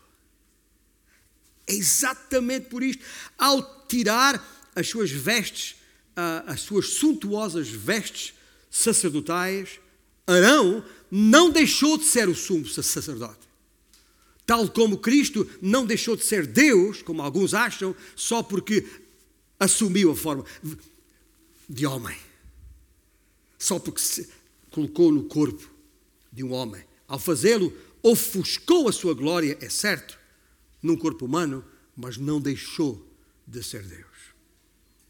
É 1.66 1.74
exatamente 1.74 2.68
por 2.68 2.84
isto. 2.84 3.04
Ao 3.38 3.86
tirar 3.88 4.72
as 4.76 4.90
suas 4.90 5.10
vestes, 5.10 5.76
as 6.16 6.62
suas 6.62 6.94
suntuosas 6.94 7.68
vestes 7.70 8.34
sacerdotais, 8.70 9.80
Arão 10.26 10.84
não 11.10 11.50
deixou 11.50 11.98
de 11.98 12.06
ser 12.06 12.28
o 12.30 12.36
sumo 12.36 12.68
sacerdote. 12.68 13.44
Tal 14.46 14.68
como 14.70 14.98
Cristo 14.98 15.50
não 15.62 15.86
deixou 15.86 16.16
de 16.16 16.26
ser 16.26 16.46
Deus, 16.46 17.02
como 17.02 17.22
alguns 17.22 17.54
acham, 17.54 17.96
só 18.16 18.44
porque 18.44 18.86
assumiu 19.60 20.12
a 20.12 20.16
forma 20.16 20.46
de 21.70 21.86
homem. 21.86 22.18
Só 23.58 23.80
porque 23.80 24.02
se 24.02 24.30
colocou 24.70 25.12
no 25.12 25.24
corpo 25.24 25.70
de 26.32 26.44
um 26.44 26.52
homem. 26.52 26.84
Ao 27.08 27.20
fazê-lo, 27.20 27.72
ofuscou 28.02 28.90
a 28.90 28.92
sua 28.92 29.14
glória, 29.14 29.58
é 29.62 29.70
certo, 29.70 30.20
num 30.82 30.98
corpo 30.98 31.26
humano, 31.26 31.64
mas 31.96 32.18
não 32.18 32.42
deixou 32.42 33.08
de 33.48 33.64
ser 33.64 33.84
Deus. 33.84 34.33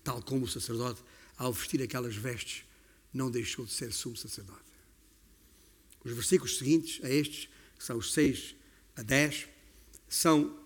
Tal 0.04 0.22
como 0.22 0.46
o 0.46 0.48
sacerdote, 0.48 1.02
ao 1.38 1.54
vestir 1.54 1.82
aquelas 1.82 2.16
vestes, 2.16 2.64
não 3.14 3.30
deixou 3.30 3.66
de 3.66 3.72
ser 3.72 3.92
sumo 3.94 4.18
sacerdote. 4.18 4.60
Os 6.04 6.12
versículos 6.12 6.58
seguintes 6.58 7.04
a 7.04 7.10
estes, 7.10 7.48
que 7.78 7.84
são 7.84 7.98
os 7.98 8.12
6 8.14 8.56
a 8.96 9.02
10, 9.02 9.48
são, 10.10 10.58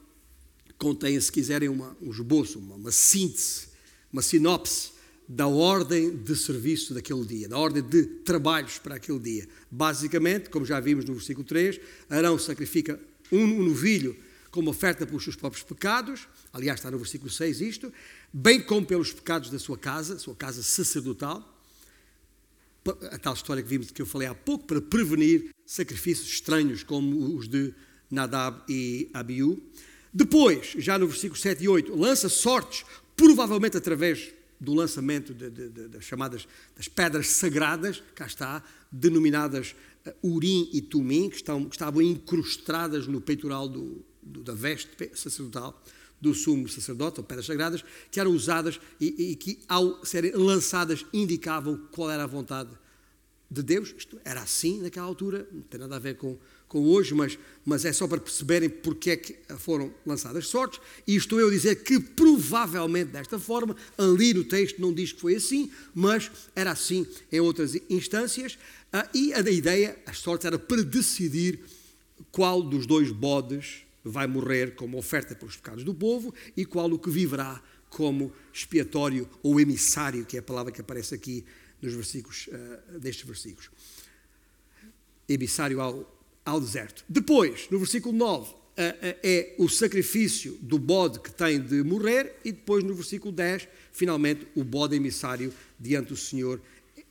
contêm, 0.78 1.20
se 1.20 1.32
quiserem, 1.32 1.70
uma, 1.70 1.96
um 2.02 2.10
esboço, 2.10 2.60
uma, 2.60 2.76
uma 2.76 2.92
síntese, 2.92 3.68
uma 4.12 4.22
sinopse 4.22 4.92
da 5.28 5.48
ordem 5.48 6.16
de 6.16 6.36
serviço 6.36 6.94
daquele 6.94 7.26
dia, 7.26 7.50
da 7.50 7.58
ordem 7.58 7.84
de 7.84 8.06
trabalhos 8.06 8.80
para 8.80 8.96
aquele 8.96 9.20
dia. 9.20 9.48
Basicamente, 9.70 10.50
como 10.50 10.66
já 10.66 10.80
vimos 10.80 11.06
no 11.06 11.14
versículo 11.14 11.46
3, 11.46 11.80
Arão 12.10 12.40
sacrifica 12.40 13.00
um 13.32 13.46
novilho 13.46 14.16
como 14.52 14.70
oferta 14.70 15.06
pelos 15.06 15.24
seus 15.24 15.36
próprios 15.36 15.64
pecados, 15.64 16.28
aliás, 16.52 16.80
está 16.80 16.90
no 16.90 16.98
versículo 16.98 17.30
6 17.30 17.62
isto, 17.62 17.94
bem 18.32 18.62
como 18.62 18.86
pelos 18.86 19.12
pecados 19.12 19.50
da 19.50 19.60
sua 19.60 19.78
casa, 19.78 20.18
sua 20.20 20.36
casa 20.36 20.64
sacerdotal, 20.64 21.56
a 23.12 23.18
tal 23.18 23.34
história 23.34 23.62
que 23.62 23.70
vimos 23.70 23.92
que 23.92 24.02
eu 24.02 24.06
falei 24.06 24.28
há 24.28 24.36
pouco, 24.36 24.66
para 24.66 24.82
prevenir 24.82 25.50
sacrifícios 25.66 26.28
estranhos 26.28 26.84
como 26.84 27.36
os 27.36 27.48
de 27.48 27.74
Nadab 28.10 28.62
e 28.70 29.10
Abiú. 29.14 29.62
Depois, 30.14 30.74
já 30.78 30.98
no 30.98 31.08
versículo 31.08 31.40
7 31.40 31.64
e 31.64 31.68
8, 31.68 31.96
lança 31.96 32.30
sortes, 32.30 32.86
provavelmente 33.16 33.78
através 33.78 34.34
do 34.60 34.74
lançamento 34.74 35.34
de, 35.34 35.50
de, 35.50 35.70
de, 35.70 35.88
das 35.88 36.04
chamadas 36.04 36.48
das 36.76 36.88
pedras 36.88 37.28
sagradas, 37.28 38.02
cá 38.16 38.26
está, 38.26 38.64
denominadas 38.92 39.76
uh, 40.06 40.28
Urim 40.28 40.70
e 40.74 40.82
Tumim, 40.82 41.30
que, 41.30 41.36
estão, 41.36 41.66
que 41.66 41.76
estavam 41.76 42.02
incrustadas 42.02 43.06
no 43.08 43.22
peitoral 43.22 43.68
do, 43.68 44.04
da 44.44 44.54
veste 44.54 44.90
sacerdotal 45.14 45.82
do 46.20 46.34
sumo 46.34 46.68
sacerdote, 46.68 47.20
ou 47.20 47.24
pedras 47.24 47.46
sagradas, 47.46 47.84
que 48.12 48.20
eram 48.20 48.32
usadas 48.32 48.80
e, 49.00 49.32
e, 49.32 49.36
que, 49.36 49.60
ao 49.68 50.04
serem 50.04 50.32
lançadas, 50.32 51.06
indicavam 51.14 51.78
qual 51.92 52.10
era 52.10 52.24
a 52.24 52.28
vontade 52.28 52.72
de 53.50 53.62
Deus. 53.62 53.94
Isto 53.98 54.20
era 54.26 54.42
assim 54.42 54.82
naquela 54.82 55.06
altura, 55.06 55.48
não 55.52 55.62
tem 55.62 55.80
nada 55.80 55.96
a 55.96 56.00
ver 56.00 56.18
com, 56.18 56.38
com 56.68 56.80
hoje, 56.88 57.14
mas, 57.14 57.38
mas 57.64 57.86
é 57.86 57.94
só 57.94 58.08
para 58.08 58.20
perceberem 58.20 58.70
porque 58.70 59.12
é 59.12 59.18
que 59.18 59.38
foram 59.58 59.94
lançadas 60.06 60.48
sortes. 60.48 60.80
E 61.06 61.16
estou 61.16 61.40
eu 61.40 61.48
a 61.48 61.52
dizer 61.52 61.84
que 61.84 62.00
provavelmente 62.00 63.12
desta 63.12 63.40
forma, 63.40 63.76
ali 63.98 64.34
no 64.34 64.44
texto 64.44 64.82
não 64.82 64.94
diz 64.94 65.14
que 65.14 65.22
foi 65.22 65.36
assim, 65.36 65.72
mas 65.94 66.32
era 66.56 66.72
assim 66.72 67.06
em 67.32 67.40
outras 67.40 67.76
instâncias. 67.90 68.58
Ah, 68.92 69.08
e 69.14 69.34
a 69.34 69.40
ideia, 69.40 69.98
as 70.06 70.20
sortes, 70.20 70.46
era 70.46 70.58
para 70.58 70.84
decidir 70.84 71.60
qual 72.32 72.62
dos 72.62 72.88
dois 72.88 73.12
bodes 73.12 73.87
vai 74.10 74.28
morrer 74.28 74.76
como 74.76 74.98
oferta 74.98 75.36
pelos 75.36 75.56
pecados 75.56 75.84
do 75.84 75.94
povo 75.94 76.34
e 76.56 76.66
qual 76.66 76.92
o 76.92 77.00
que 77.00 77.10
viverá 77.10 77.62
como 77.90 78.34
expiatório 78.54 79.30
ou 79.42 79.60
emissário, 79.60 80.26
que 80.26 80.38
é 80.38 80.40
a 80.40 80.44
palavra 80.44 80.72
que 80.72 80.82
aparece 80.82 81.16
aqui 81.16 81.46
nos 81.82 81.94
versículos, 81.94 82.48
uh, 82.48 83.00
destes 83.00 83.26
versículos. 83.26 83.70
Emissário 85.30 85.80
ao 85.82 86.18
ao 86.48 86.62
deserto. 86.62 87.04
Depois, 87.10 87.68
no 87.70 87.78
versículo 87.78 88.18
9, 88.18 88.56
é 88.78 89.56
o 89.58 89.68
sacrifício 89.68 90.58
do 90.62 90.80
bode 90.80 91.20
que 91.20 91.30
tem 91.30 91.60
de 91.60 91.84
morrer, 91.84 92.38
e 92.46 92.54
depois, 92.54 92.84
no 92.86 92.94
versículo 92.94 93.34
10, 93.34 93.68
finalmente, 93.92 94.48
o 94.56 94.64
bode 94.64 94.96
emissário 94.96 95.54
diante 95.78 96.10
do 96.10 96.16
Senhor 96.16 96.62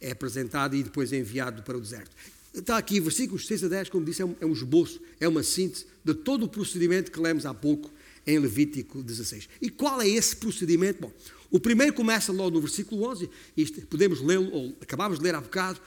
é 0.01 0.13
apresentado 0.13 0.75
e 0.75 0.83
depois 0.83 1.13
é 1.13 1.19
enviado 1.19 1.63
para 1.63 1.77
o 1.77 1.81
deserto. 1.81 2.11
Está 2.55 2.79
aqui, 2.79 2.99
versículos 2.99 3.47
6 3.47 3.65
a 3.65 3.69
10, 3.69 3.89
como 3.91 4.07
disse, 4.07 4.23
é 4.23 4.25
um, 4.25 4.35
é 4.41 4.47
um 4.47 4.53
esboço, 4.53 5.03
é 5.21 5.29
uma 5.29 5.43
síntese 5.43 5.85
de 6.07 6.15
todo 6.15 6.45
o 6.45 6.49
procedimento 6.49 7.11
que 7.11 7.19
lemos 7.19 7.45
há 7.45 7.53
pouco 7.53 7.91
em 8.25 8.39
Levítico 8.39 9.03
16. 9.03 9.49
E 9.61 9.69
qual 9.69 10.01
é 10.01 10.09
esse 10.09 10.37
procedimento? 10.37 11.01
Bom, 11.01 11.13
o 11.51 11.59
primeiro 11.59 11.93
começa 11.93 12.33
logo 12.33 12.53
no 12.53 12.61
versículo 12.61 13.09
11, 13.09 13.29
isto, 13.57 13.85
podemos 13.89 14.21
lê-lo, 14.21 14.49
ou 14.53 14.77
acabámos 14.81 15.19
de 15.19 15.25
ler 15.25 15.35
há 15.35 15.41
bocado, 15.41 15.81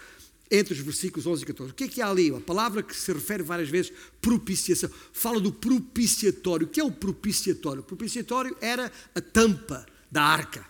entre 0.52 0.74
os 0.74 0.80
versículos 0.80 1.26
11 1.26 1.44
e 1.44 1.46
14. 1.46 1.72
O 1.72 1.76
que 1.76 1.84
é 1.86 1.88
que 1.88 2.02
há 2.02 2.10
ali? 2.10 2.36
A 2.36 2.40
palavra 2.42 2.84
que 2.84 2.94
se 2.94 3.14
refere 3.14 3.44
várias 3.44 3.70
vezes, 3.70 3.94
propiciação. 4.20 4.90
Fala 5.14 5.40
do 5.40 5.54
propiciatório. 5.54 6.68
O 6.68 6.70
que 6.70 6.82
é 6.82 6.84
o 6.84 6.92
propiciatório? 6.92 7.82
O 7.82 7.86
propiciatório 7.86 8.58
era 8.60 8.92
a 9.16 9.22
tampa 9.22 9.86
da 10.12 10.24
arca, 10.24 10.66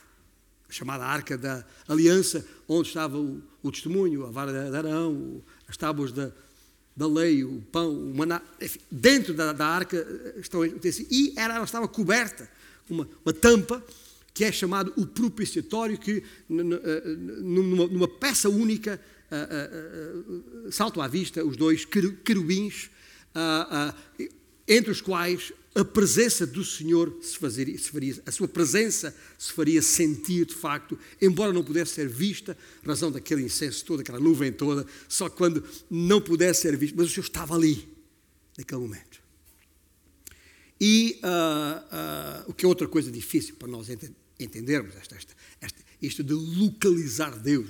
a 0.70 0.72
chamada 0.72 1.06
arca 1.06 1.38
da 1.38 1.66
aliança, 1.88 2.46
onde 2.68 2.90
estava 2.90 3.18
o, 3.18 3.42
o 3.64 3.72
testemunho, 3.72 4.28
a 4.28 4.30
vara 4.30 4.70
de 4.70 4.76
Arão, 4.76 5.42
as 5.68 5.78
tábuas 5.78 6.12
da, 6.12 6.32
da 7.00 7.08
lei, 7.08 7.46
o 7.46 7.62
pão, 7.72 7.90
o 7.90 8.14
maná. 8.14 8.42
Enfim, 8.62 8.80
dentro 8.92 9.34
da, 9.34 9.54
da 9.54 9.66
arca 9.66 9.98
eh, 9.98 10.42
estão 10.42 10.66
e 10.66 11.34
era, 11.38 11.56
ela 11.56 11.64
estava 11.64 11.88
coberta, 11.88 12.50
uma, 12.90 13.08
uma 13.24 13.32
tampa 13.32 13.82
que 14.34 14.44
é 14.44 14.52
chamado 14.52 14.92
o 14.98 15.06
propiciatório, 15.06 15.98
que 15.98 16.22
eh, 16.22 17.04
numa, 17.42 17.88
numa 17.88 18.08
peça 18.08 18.50
única 18.50 19.00
uh, 19.32 20.72
salto 20.72 21.00
à 21.02 21.08
vista 21.08 21.44
os 21.46 21.56
dois 21.56 21.86
querubins, 21.86 22.90
entre 24.68 24.92
os 24.92 25.00
quais 25.00 25.54
a 25.80 25.86
presença 25.86 26.46
do 26.46 26.64
Senhor 26.64 27.20
se, 27.22 27.38
fazer, 27.38 27.66
se 27.78 27.90
faria, 27.90 28.22
a 28.26 28.32
sua 28.32 28.48
presença 28.48 29.16
se 29.38 29.54
faria 29.54 29.82
sentir 29.82 30.46
de 30.46 30.54
facto, 30.54 31.00
embora 31.22 31.54
não 31.54 31.64
pudesse 31.64 31.94
ser 31.94 32.10
vista, 32.10 32.58
razão 32.86 33.10
daquele 33.10 33.44
incenso 33.44 33.86
todo, 33.86 34.02
aquela 34.02 34.20
nuvem 34.20 34.52
toda, 34.52 34.86
só 35.08 35.30
quando 35.30 35.64
não 35.90 36.20
pudesse 36.20 36.62
ser 36.64 36.76
visto, 36.76 36.96
mas 36.98 37.08
o 37.08 37.10
Senhor 37.10 37.24
estava 37.24 37.56
ali, 37.56 37.88
naquele 38.58 38.82
momento. 38.82 39.22
E 40.82 41.20
uh, 41.24 42.48
uh, 42.48 42.52
o 42.52 42.54
que 42.54 42.66
é 42.66 42.68
outra 42.68 42.88
coisa 42.88 43.10
difícil 43.10 43.56
para 43.56 43.68
nós 43.68 43.88
entendermos, 44.40 44.96
esta, 44.96 45.16
esta, 45.16 45.34
esta, 45.62 45.80
isto 46.02 46.24
de 46.24 46.34
localizar 46.34 47.38
Deus 47.38 47.70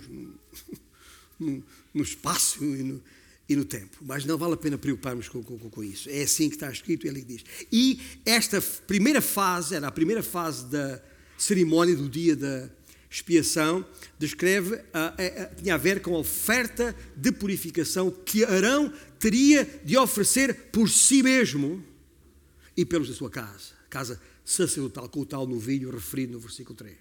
no, 1.40 1.64
no 1.94 2.04
espaço 2.04 2.64
e 2.64 2.84
no, 2.84 3.04
e 3.50 3.56
no, 3.56 3.66
tempo. 3.66 3.98
Mas 4.02 4.24
não 4.26 4.38
vale 4.38 4.54
a 4.54 4.58
pena 4.58 4.78
preocuparmos 4.78 5.28
com, 5.28 5.44
com, 5.44 5.58
com 5.58 5.84
isso. 5.84 6.08
É 6.10 6.22
assim 6.22 6.48
que 6.50 6.56
está 6.56 6.72
escrito, 6.72 7.08
ele 7.08 7.24
diz. 7.24 7.44
E 7.72 8.00
esta 8.26 8.62
primeira 8.62 9.22
fase, 9.22 9.76
era 9.76 9.88
a 9.88 9.92
primeira 9.92 10.22
fase 10.22 10.68
da 10.68 11.02
cerimónia 11.38 11.96
do 11.96 12.08
dia 12.08 12.36
da 12.36 12.70
expiação, 13.10 13.84
descreve, 14.20 14.80
a, 14.94 15.08
a, 15.08 15.44
a, 15.44 15.46
tinha 15.56 15.74
a 15.74 15.78
ver 15.78 16.00
com 16.02 16.16
a 16.16 16.20
oferta 16.20 16.96
de 17.18 17.32
purificação 17.32 18.12
que 18.12 18.44
Arão 18.44 18.94
teria 19.20 19.66
de 19.84 19.98
oferecer 19.98 20.70
por 20.72 20.88
si 20.88 21.24
mesmo 21.24 21.84
e 22.78 22.86
pelos 22.86 23.10
da 23.10 23.16
sua 23.16 23.32
casa, 23.32 23.74
casa 23.90 24.22
sacerdotal, 24.46 25.10
com 25.10 25.22
o 25.22 25.26
tal 25.26 25.48
novilho 25.48 25.90
referido 25.90 26.34
no 26.34 26.40
versículo 26.40 26.76
3. 26.76 26.96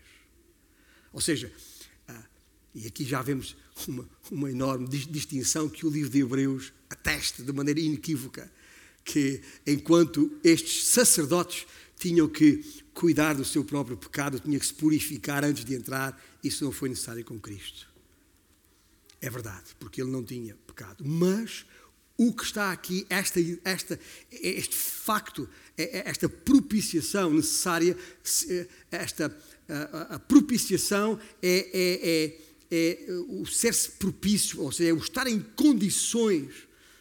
Ou 1.12 1.20
seja, 1.20 1.52
e 2.74 2.86
aqui 2.86 3.04
já 3.04 3.22
vemos 3.22 3.56
uma, 3.86 4.08
uma 4.30 4.50
enorme 4.50 4.86
distinção 4.88 5.68
que 5.68 5.86
o 5.86 5.90
livro 5.90 6.10
de 6.10 6.20
Hebreus 6.20 6.72
atesta 6.90 7.42
de 7.42 7.52
maneira 7.52 7.80
inequívoca, 7.80 8.50
que 9.04 9.40
enquanto 9.66 10.30
estes 10.44 10.86
sacerdotes 10.86 11.66
tinham 11.98 12.28
que 12.28 12.64
cuidar 12.92 13.34
do 13.34 13.44
seu 13.44 13.64
próprio 13.64 13.96
pecado, 13.96 14.38
tinham 14.38 14.58
que 14.58 14.66
se 14.66 14.74
purificar 14.74 15.44
antes 15.44 15.64
de 15.64 15.74
entrar, 15.74 16.20
isso 16.42 16.64
não 16.64 16.72
foi 16.72 16.88
necessário 16.88 17.24
com 17.24 17.38
Cristo. 17.38 17.88
É 19.20 19.28
verdade, 19.28 19.74
porque 19.78 20.00
ele 20.00 20.10
não 20.10 20.22
tinha 20.22 20.54
pecado. 20.66 21.04
Mas 21.04 21.66
o 22.16 22.32
que 22.32 22.44
está 22.44 22.70
aqui, 22.70 23.06
esta, 23.08 23.40
esta, 23.64 23.98
este 24.30 24.76
facto, 24.76 25.48
é, 25.76 25.98
é 25.98 26.08
esta 26.08 26.28
propiciação 26.28 27.32
necessária, 27.32 27.96
esta 28.90 29.36
a, 29.68 30.14
a 30.14 30.18
propiciação 30.18 31.18
é, 31.42 31.70
é, 31.72 32.24
é 32.24 32.38
é 32.70 33.06
o 33.28 33.46
ser-se 33.46 33.92
propício, 33.92 34.60
ou 34.60 34.70
seja, 34.70 34.90
é 34.90 34.92
o 34.92 34.98
estar 34.98 35.26
em 35.26 35.40
condições 35.40 36.52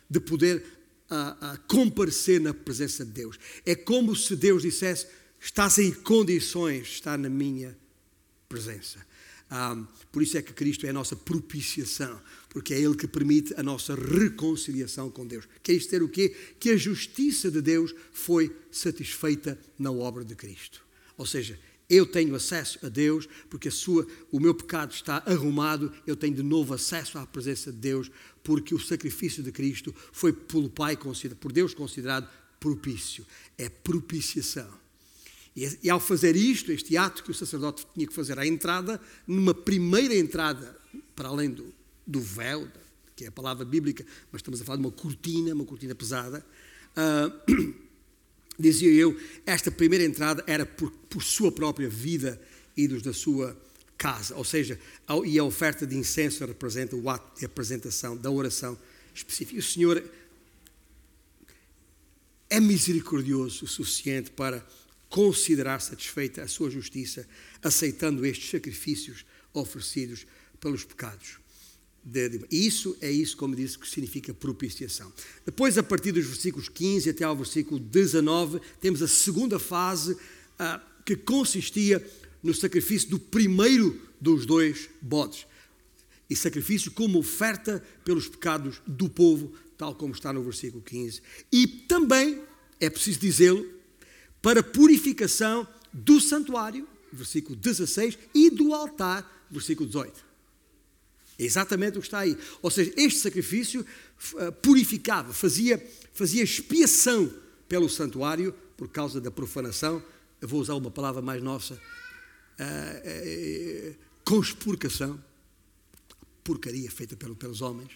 de 0.09 0.19
poder 0.19 0.63
a, 1.09 1.53
a 1.53 1.57
comparecer 1.57 2.39
na 2.39 2.53
presença 2.53 3.05
de 3.05 3.11
Deus. 3.11 3.37
É 3.65 3.75
como 3.75 4.15
se 4.15 4.35
Deus 4.35 4.61
dissesse: 4.61 5.07
estás 5.39 5.77
em 5.77 5.91
condições 5.91 6.87
de 6.87 6.93
estar 6.93 7.17
na 7.17 7.29
minha 7.29 7.77
presença. 8.47 9.05
Um, 9.49 9.87
por 10.11 10.21
isso 10.21 10.37
é 10.37 10.41
que 10.41 10.51
Cristo 10.51 10.85
é 10.85 10.89
a 10.89 10.93
nossa 10.93 11.15
propiciação, 11.15 12.21
porque 12.49 12.73
é 12.73 12.79
Ele 12.79 12.95
que 12.95 13.07
permite 13.07 13.53
a 13.55 13.63
nossa 13.63 13.95
reconciliação 13.95 15.09
com 15.09 15.25
Deus. 15.25 15.47
Quer 15.63 15.73
isto 15.73 15.89
ter 15.89 16.03
o 16.03 16.09
quê? 16.09 16.35
Que 16.59 16.71
a 16.71 16.77
justiça 16.77 17.49
de 17.49 17.61
Deus 17.61 17.95
foi 18.11 18.53
satisfeita 18.69 19.57
na 19.79 19.89
obra 19.91 20.25
de 20.25 20.35
Cristo. 20.35 20.85
Ou 21.17 21.25
seja, 21.25 21.57
eu 21.89 22.05
tenho 22.05 22.35
acesso 22.35 22.79
a 22.85 22.89
Deus 22.89 23.27
porque 23.49 23.69
a 23.69 23.71
sua, 23.71 24.05
o 24.31 24.39
meu 24.39 24.53
pecado 24.53 24.93
está 24.93 25.23
arrumado, 25.25 25.91
eu 26.05 26.15
tenho 26.15 26.35
de 26.35 26.43
novo 26.43 26.73
acesso 26.73 27.17
à 27.17 27.25
presença 27.25 27.71
de 27.71 27.77
Deus 27.77 28.11
porque 28.43 28.75
o 28.75 28.79
sacrifício 28.79 29.41
de 29.41 29.51
Cristo 29.51 29.93
foi 30.11 30.33
pelo 30.33 30.69
Pai, 30.69 30.97
por 31.39 31.51
Deus 31.51 31.73
considerado 31.73 32.29
propício. 32.59 33.25
É 33.57 33.69
propiciação. 33.69 34.69
E, 35.55 35.79
e 35.83 35.89
ao 35.89 35.99
fazer 35.99 36.35
isto, 36.35 36.71
este 36.71 36.95
ato 36.95 37.23
que 37.23 37.31
o 37.31 37.33
sacerdote 37.33 37.85
tinha 37.93 38.05
que 38.05 38.13
fazer 38.13 38.37
à 38.37 38.45
entrada, 38.45 39.01
numa 39.25 39.53
primeira 39.53 40.15
entrada, 40.15 40.77
para 41.15 41.29
além 41.29 41.49
do, 41.49 41.73
do 42.05 42.21
véu, 42.21 42.67
que 43.15 43.25
é 43.25 43.27
a 43.27 43.31
palavra 43.31 43.65
bíblica, 43.65 44.05
mas 44.31 44.39
estamos 44.39 44.61
a 44.61 44.63
falar 44.63 44.77
de 44.77 44.83
uma 44.83 44.91
cortina, 44.91 45.53
uma 45.53 45.65
cortina 45.65 45.95
pesada, 45.95 46.45
uh, 46.95 47.73
dizia 48.57 48.91
eu, 48.91 49.19
esta 49.45 49.69
primeira 49.69 50.03
entrada 50.03 50.43
era 50.47 50.65
por, 50.65 50.91
por 51.09 51.23
sua 51.23 51.51
própria 51.51 51.89
vida 51.89 52.41
e 52.75 52.87
dos 52.87 53.01
da 53.01 53.13
sua 53.13 53.57
casa, 53.97 54.35
ou 54.35 54.43
seja, 54.43 54.79
e 55.25 55.39
a 55.39 55.43
oferta 55.43 55.85
de 55.85 55.95
incenso 55.95 56.45
representa 56.45 56.95
o 56.95 57.09
ato 57.09 57.39
de 57.39 57.45
apresentação 57.45 58.15
da 58.15 58.29
oração 58.29 58.77
específica. 59.13 59.59
O 59.59 59.63
Senhor 59.63 60.03
é 62.49 62.59
misericordioso 62.59 63.65
o 63.65 63.67
suficiente 63.67 64.31
para 64.31 64.65
considerar 65.09 65.81
satisfeita 65.81 66.43
a 66.43 66.47
sua 66.47 66.69
justiça, 66.69 67.27
aceitando 67.63 68.25
estes 68.25 68.49
sacrifícios 68.49 69.25
oferecidos 69.53 70.27
pelos 70.59 70.83
pecados. 70.83 71.39
E 72.49 72.65
isso 72.65 72.95
é 73.01 73.11
isso, 73.11 73.35
como 73.35 73.55
disse, 73.55 73.77
que 73.77 73.87
significa 73.87 74.33
propiciação. 74.33 75.11
Depois, 75.45 75.77
a 75.77 75.83
partir 75.83 76.13
dos 76.13 76.25
versículos 76.25 76.69
15 76.69 77.09
até 77.09 77.25
ao 77.25 77.35
versículo 77.35 77.79
19, 77.79 78.61
temos 78.79 79.01
a 79.01 79.07
segunda 79.07 79.59
fase 79.59 80.17
ah, 80.57 80.81
que 81.05 81.17
consistia 81.17 82.05
no 82.41 82.53
sacrifício 82.53 83.09
do 83.09 83.19
primeiro 83.19 84.01
dos 84.21 84.45
dois 84.45 84.89
bodes. 85.01 85.45
E 86.29 86.35
sacrifício 86.35 86.91
como 86.91 87.19
oferta 87.19 87.83
pelos 88.05 88.27
pecados 88.27 88.81
do 88.87 89.09
povo, 89.09 89.53
tal 89.77 89.93
como 89.93 90.13
está 90.13 90.31
no 90.31 90.43
versículo 90.43 90.81
15. 90.81 91.21
E 91.51 91.67
também, 91.67 92.41
é 92.79 92.89
preciso 92.89 93.19
dizê-lo, 93.19 93.65
para 94.41 94.63
purificação 94.63 95.67
do 95.91 96.21
santuário, 96.21 96.87
versículo 97.11 97.55
16, 97.55 98.17
e 98.33 98.49
do 98.49 98.73
altar, 98.73 99.47
versículo 99.51 99.87
18. 99.87 100.26
É 101.39 101.43
exatamente 101.43 101.97
o 101.97 102.01
que 102.01 102.07
está 102.07 102.19
aí. 102.19 102.37
Ou 102.61 102.71
seja, 102.71 102.91
este 102.97 103.19
sacrifício 103.19 103.85
uh, 104.33 104.51
purificava, 104.53 105.31
fazia, 105.33 105.83
fazia 106.13 106.43
expiação 106.43 107.31
pelo 107.67 107.87
santuário 107.87 108.53
por 108.75 108.89
causa 108.89 109.21
da 109.21 109.29
profanação. 109.29 110.01
Eu 110.41 110.47
vou 110.47 110.59
usar 110.59 110.73
uma 110.75 110.89
palavra 110.89 111.21
mais 111.21 111.41
nossa: 111.41 111.75
uh, 111.75 111.77
uh, 113.91 113.95
conspurcação, 114.25 115.23
porcaria 116.43 116.89
feita 116.89 117.15
pelo, 117.15 117.35
pelos 117.35 117.61
homens. 117.61 117.91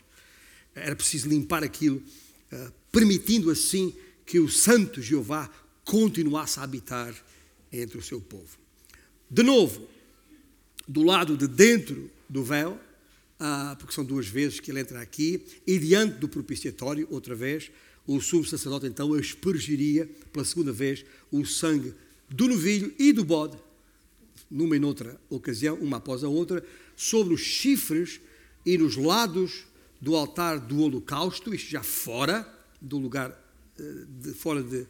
Era 0.76 0.96
preciso 0.96 1.28
limpar 1.28 1.66
aquilo, 1.66 2.02
permitindo 2.94 3.52
assim 3.52 3.94
que 4.26 4.39
o 4.39 4.48
Santo 4.48 5.02
Jeová 5.02 5.50
continuasse 5.84 6.62
a 6.62 6.64
habitar 6.64 7.14
entre 7.70 7.98
o 7.98 8.02
seu 8.02 8.22
povo. 8.22 8.58
De 9.30 9.44
novo, 9.44 9.86
do 10.88 11.04
lado 11.04 11.36
de 11.36 11.46
dentro 11.46 12.10
do 12.30 12.42
véu, 12.42 12.80
ah, 13.44 13.76
porque 13.80 13.92
são 13.92 14.06
duas 14.06 14.28
vezes 14.28 14.60
que 14.60 14.70
ele 14.70 14.80
entra 14.80 15.02
aqui, 15.02 15.44
e 15.66 15.80
diante 15.80 16.20
do 16.20 16.30
propiciatório, 16.30 17.08
outra 17.10 17.34
vez, 17.34 17.72
o 18.06 18.22
sumo 18.22 18.46
sacerdote 18.46 18.86
então 18.86 19.16
aspergiria 19.16 20.08
pela 20.32 20.46
segunda 20.46 20.72
vez 20.72 21.04
o 21.32 21.44
sangue 21.44 21.92
do 22.30 22.48
novilho 22.48 22.94
e 23.00 23.12
do 23.12 23.26
bode, 23.26 23.58
numa 24.50 24.76
e 24.76 24.80
noutra 24.80 25.20
ocasião, 25.28 25.76
uma 25.82 25.98
após 25.98 26.24
a 26.24 26.30
outra, 26.30 26.64
sobre 26.96 27.34
os 27.34 27.42
chifres 27.42 28.22
e 28.64 28.78
nos 28.78 28.96
lados 28.96 29.64
do 30.00 30.16
altar 30.16 30.60
do 30.60 30.80
holocausto, 30.80 31.52
isto 31.52 31.72
já 31.72 31.82
fora 31.82 32.48
do 32.80 33.00
lugar, 33.00 33.36
eh, 33.80 34.06
de, 34.20 34.34
fora 34.34 34.62
de, 34.62 34.86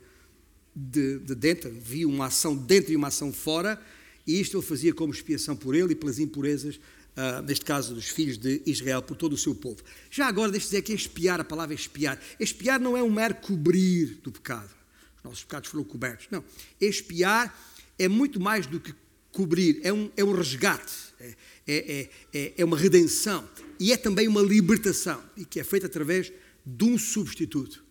de, 0.75 1.19
de 1.19 1.35
dentro, 1.35 1.69
havia 1.69 2.05
uma 2.05 2.25
ação 2.25 2.53
dentro 2.53 2.91
e 2.91 2.97
uma 2.97 3.07
ação 3.07 3.31
fora, 3.31 3.81
e 4.27 4.41
isto 4.41 4.57
ele 4.57 4.65
fazia 4.65 4.93
como 4.93 5.13
expiação 5.13 5.55
por 5.55 5.73
ele 5.73 5.93
e 5.93 5.95
pelas 5.95 6.19
impurezas 6.19 6.79
uh, 7.17 7.41
neste 7.41 7.65
caso 7.65 7.93
dos 7.93 8.07
filhos 8.07 8.37
de 8.37 8.61
Israel, 8.65 9.01
por 9.01 9.15
todo 9.15 9.33
o 9.33 9.37
seu 9.37 9.55
povo. 9.55 9.81
Já 10.09 10.27
agora, 10.27 10.51
deixe 10.51 10.67
dizer 10.67 10.81
que 10.81 10.93
espiar, 10.93 11.39
a 11.39 11.43
palavra 11.43 11.75
espiar, 11.75 12.19
espiar 12.39 12.79
não 12.79 12.95
é 12.95 13.03
um 13.03 13.11
mero 13.11 13.35
cobrir 13.35 14.19
do 14.23 14.31
pecado. 14.31 14.69
Os 15.17 15.23
nossos 15.23 15.43
pecados 15.43 15.69
foram 15.69 15.83
cobertos. 15.83 16.27
Não. 16.31 16.43
Espiar 16.79 17.55
é 17.97 18.07
muito 18.07 18.39
mais 18.39 18.65
do 18.65 18.79
que 18.79 18.93
cobrir, 19.31 19.79
é 19.83 19.93
um, 19.93 20.11
é 20.17 20.23
um 20.23 20.33
resgate, 20.33 20.93
é, 21.19 21.35
é, 21.67 22.09
é, 22.33 22.53
é 22.57 22.65
uma 22.65 22.77
redenção 22.77 23.47
e 23.79 23.91
é 23.93 23.97
também 23.97 24.27
uma 24.27 24.41
libertação, 24.41 25.23
e 25.35 25.45
que 25.45 25.59
é 25.59 25.63
feita 25.63 25.87
através 25.87 26.31
de 26.65 26.83
um 26.83 26.97
substituto 26.97 27.83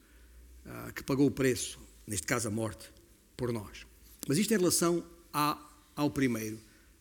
uh, 0.65 0.93
que 0.93 1.03
pagou 1.03 1.27
o 1.27 1.31
preço, 1.31 1.81
neste 2.07 2.27
caso 2.27 2.47
a 2.47 2.51
morte, 2.51 2.91
por 3.37 3.53
nós. 3.53 3.87
Mas 4.29 4.39
isto 4.39 4.53
em 4.53 4.59
relação 4.59 5.05
a, 5.33 5.59
ao 5.97 6.11
primeiro. 6.11 6.61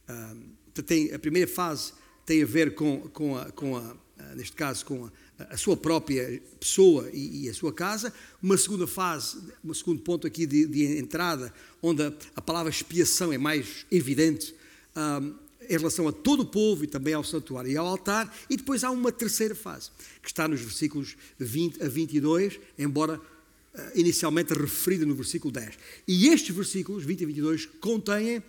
Uh, 0.10 0.82
tem 0.82 1.14
a 1.14 1.20
primeira 1.20 1.48
fase 1.48 1.94
tem 2.30 2.44
a 2.44 2.46
ver 2.46 2.76
com, 2.76 3.00
com, 3.12 3.36
a, 3.36 3.46
com 3.46 3.76
a, 3.76 3.96
neste 4.36 4.56
caso, 4.56 4.86
com 4.86 5.10
a, 5.40 5.44
a 5.46 5.58
sua 5.58 5.76
própria 5.76 6.40
pessoa 6.60 7.10
e, 7.12 7.46
e, 7.46 7.50
a 7.50 7.54
sua 7.56 7.74
casa. 7.74 8.14
Uma 8.40 8.56
segunda 8.56 8.86
fase, 8.86 9.40
um 9.66 9.74
segundo 9.74 10.00
ponto 10.04 10.28
aqui 10.28 10.46
de, 10.46 10.68
de 10.68 11.00
entrada, 11.00 11.52
onde 11.82 12.04
a, 12.04 12.14
a, 12.36 12.42
palavra 12.42 12.70
expiação 12.70 13.34
é 13.34 13.38
mais 13.40 13.84
evidente 13.90 14.54
um, 14.96 15.34
em 15.68 15.76
relação 15.76 16.08
a 16.08 16.12
todo 16.12 16.42
o 16.42 16.46
povo 16.46 16.84
e 16.84 16.88
também 16.88 17.16
ao 17.16 17.24
santuário 17.24 17.72
e 17.72 17.76
ao 17.76 17.88
altar. 17.88 18.32
E 18.48 18.56
depois 18.56 18.84
há 18.84 18.92
uma 18.92 19.12
terceira 19.12 19.56
fase, 19.56 19.90
que 20.22 20.28
está 20.28 20.48
nos 20.48 20.62
versículos 20.62 21.18
20 21.40 21.82
a 21.82 21.90
22, 21.90 22.60
embora 22.78 23.18
uh, 23.18 23.82
inicialmente 23.96 24.54
referida 24.54 25.04
no 25.04 25.16
versículo 25.16 25.52
10. 25.52 25.80
E 26.08 26.28
estes 26.28 26.56
versículos, 26.56 27.04
20 27.04 27.24
a 27.24 27.26
22, 27.26 27.66
contêm, 27.82 28.44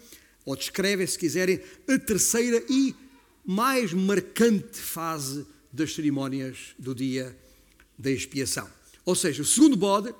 ou 0.44 0.54
descrevem, 0.54 1.06
se 1.06 1.18
quiserem, 1.18 1.62
a 1.88 1.98
terceira 1.98 2.62
e 2.68 2.94
mais 3.44 3.92
marcante 3.92 4.78
fase 4.78 5.46
das 5.72 5.94
cerimónias 5.94 6.74
do 6.78 6.94
dia 6.94 7.36
da 7.98 8.10
expiação. 8.10 8.68
Ou 9.04 9.14
seja, 9.14 9.42
o 9.42 9.46
segundo 9.46 9.76
bode 9.76 10.14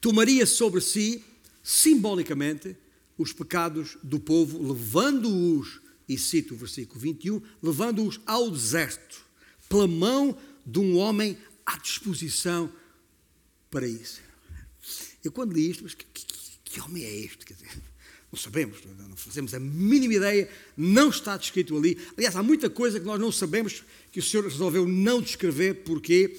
tomaria 0.00 0.46
sobre 0.46 0.80
si, 0.80 1.24
simbolicamente, 1.62 2.76
os 3.16 3.32
pecados 3.32 3.96
do 4.02 4.18
povo, 4.18 4.72
levando-os, 4.72 5.80
e 6.08 6.18
cito 6.18 6.54
o 6.54 6.56
versículo 6.56 7.00
21, 7.00 7.40
levando-os 7.62 8.20
ao 8.26 8.50
deserto, 8.50 9.24
pela 9.68 9.86
mão 9.86 10.36
de 10.66 10.78
um 10.78 10.96
homem 10.96 11.38
à 11.64 11.76
disposição 11.78 12.70
para 13.70 13.86
isso. 13.86 14.20
Eu 15.22 15.30
quando 15.30 15.52
li 15.52 15.70
isto, 15.70 15.84
mas 15.84 15.94
que, 15.94 16.04
que, 16.04 16.26
que 16.64 16.80
homem 16.80 17.04
é 17.04 17.14
este? 17.20 17.46
Quer 17.46 17.54
dizer, 17.54 17.82
não 18.32 18.38
sabemos, 18.38 18.78
não 19.10 19.16
fazemos 19.16 19.52
a 19.52 19.60
mínima 19.60 20.14
ideia, 20.14 20.48
não 20.74 21.10
está 21.10 21.36
descrito 21.36 21.76
ali. 21.76 21.98
Aliás, 22.16 22.34
há 22.34 22.42
muita 22.42 22.70
coisa 22.70 22.98
que 22.98 23.04
nós 23.04 23.20
não 23.20 23.30
sabemos 23.30 23.84
que 24.10 24.20
o 24.20 24.22
Senhor 24.22 24.44
resolveu 24.44 24.88
não 24.88 25.20
descrever, 25.20 25.82
porque 25.84 26.34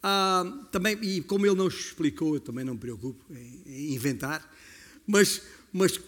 ah, 0.00 0.44
também, 0.70 0.96
e 1.02 1.20
como 1.20 1.44
ele 1.44 1.56
não 1.56 1.66
explicou, 1.66 2.34
eu 2.34 2.40
também 2.40 2.64
não 2.64 2.74
me 2.74 2.78
preocupo 2.78 3.20
em, 3.34 3.92
inventar, 3.92 4.48
mas, 5.04 5.42
mas 5.72 5.98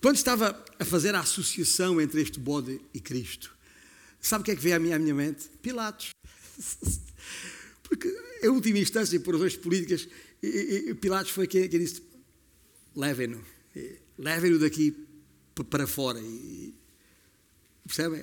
quando 0.00 0.14
estava 0.14 0.64
a 0.78 0.84
fazer 0.84 1.12
a 1.16 1.20
associação 1.20 2.00
entre 2.00 2.22
este 2.22 2.38
bode 2.38 2.80
e 2.94 3.00
Cristo, 3.00 3.52
sabe 4.20 4.42
o 4.42 4.44
que 4.44 4.52
é 4.52 4.56
que 4.56 4.62
veio 4.62 4.76
à 4.76 4.78
minha, 4.78 4.94
à 4.94 4.98
minha 5.00 5.14
mente? 5.14 5.48
Pilatos. 5.60 6.10
Porque, 7.82 8.16
em 8.42 8.48
última 8.48 8.78
instância, 8.78 9.18
por 9.18 9.34
razões 9.34 9.56
políticas, 9.56 10.08
Pilatos 11.00 11.32
foi 11.32 11.48
quem, 11.48 11.68
quem 11.68 11.80
disse: 11.80 12.00
levem-no 12.94 13.44
levem-no 14.18 14.58
daqui 14.58 14.94
para 15.70 15.86
fora. 15.86 16.20
E, 16.20 16.74
percebem? 17.86 18.20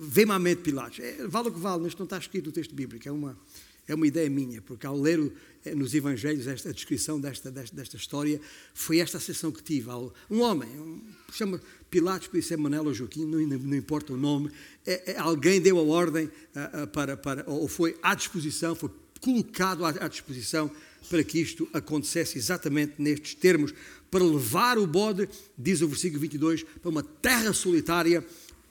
Vem-me 0.00 0.32
à 0.32 0.38
mente 0.38 0.62
Pilatos. 0.62 0.98
É, 1.00 1.26
vale 1.26 1.48
o 1.48 1.52
que 1.52 1.60
vale, 1.60 1.82
mas 1.82 1.94
não 1.96 2.04
está 2.04 2.18
escrito 2.18 2.46
no 2.46 2.52
texto 2.52 2.74
bíblico. 2.74 3.08
É 3.08 3.12
uma, 3.12 3.38
é 3.86 3.94
uma 3.94 4.06
ideia 4.06 4.28
minha, 4.28 4.60
porque 4.60 4.86
ao 4.86 4.98
ler 4.98 5.32
eh, 5.64 5.74
nos 5.74 5.94
Evangelhos 5.94 6.46
esta, 6.46 6.68
a 6.68 6.72
descrição 6.72 7.20
desta, 7.20 7.50
desta, 7.50 7.74
desta 7.74 7.96
história, 7.96 8.40
foi 8.74 8.98
esta 8.98 9.16
a 9.16 9.20
sensação 9.20 9.50
que 9.50 9.62
tive. 9.62 9.88
Um 10.30 10.40
homem, 10.42 10.68
um, 10.68 11.00
chama 11.32 11.60
Pilatos, 11.90 12.28
podia 12.28 12.42
ser 12.42 12.58
Manel 12.58 12.84
ou 12.84 12.92
Joaquim, 12.92 13.24
não, 13.24 13.38
não 13.40 13.76
importa 13.76 14.12
o 14.12 14.16
nome, 14.16 14.50
é, 14.86 15.12
é, 15.12 15.18
alguém 15.18 15.60
deu 15.60 15.78
a 15.78 15.82
ordem 15.82 16.26
uh, 16.26 16.82
uh, 16.82 16.86
para, 16.88 17.16
para, 17.16 17.48
ou 17.48 17.66
foi 17.66 17.96
à 18.02 18.14
disposição, 18.14 18.74
foi 18.74 18.90
colocado 19.20 19.84
à, 19.84 19.88
à 19.88 20.08
disposição 20.08 20.70
para 21.08 21.24
que 21.24 21.40
isto 21.40 21.68
acontecesse 21.72 22.38
exatamente 22.38 22.94
nestes 22.98 23.34
termos, 23.34 23.72
para 24.10 24.24
levar 24.24 24.78
o 24.78 24.86
bode, 24.86 25.28
diz 25.56 25.80
o 25.80 25.88
versículo 25.88 26.20
22, 26.20 26.62
para 26.62 26.90
uma 26.90 27.02
terra 27.02 27.52
solitária, 27.52 28.24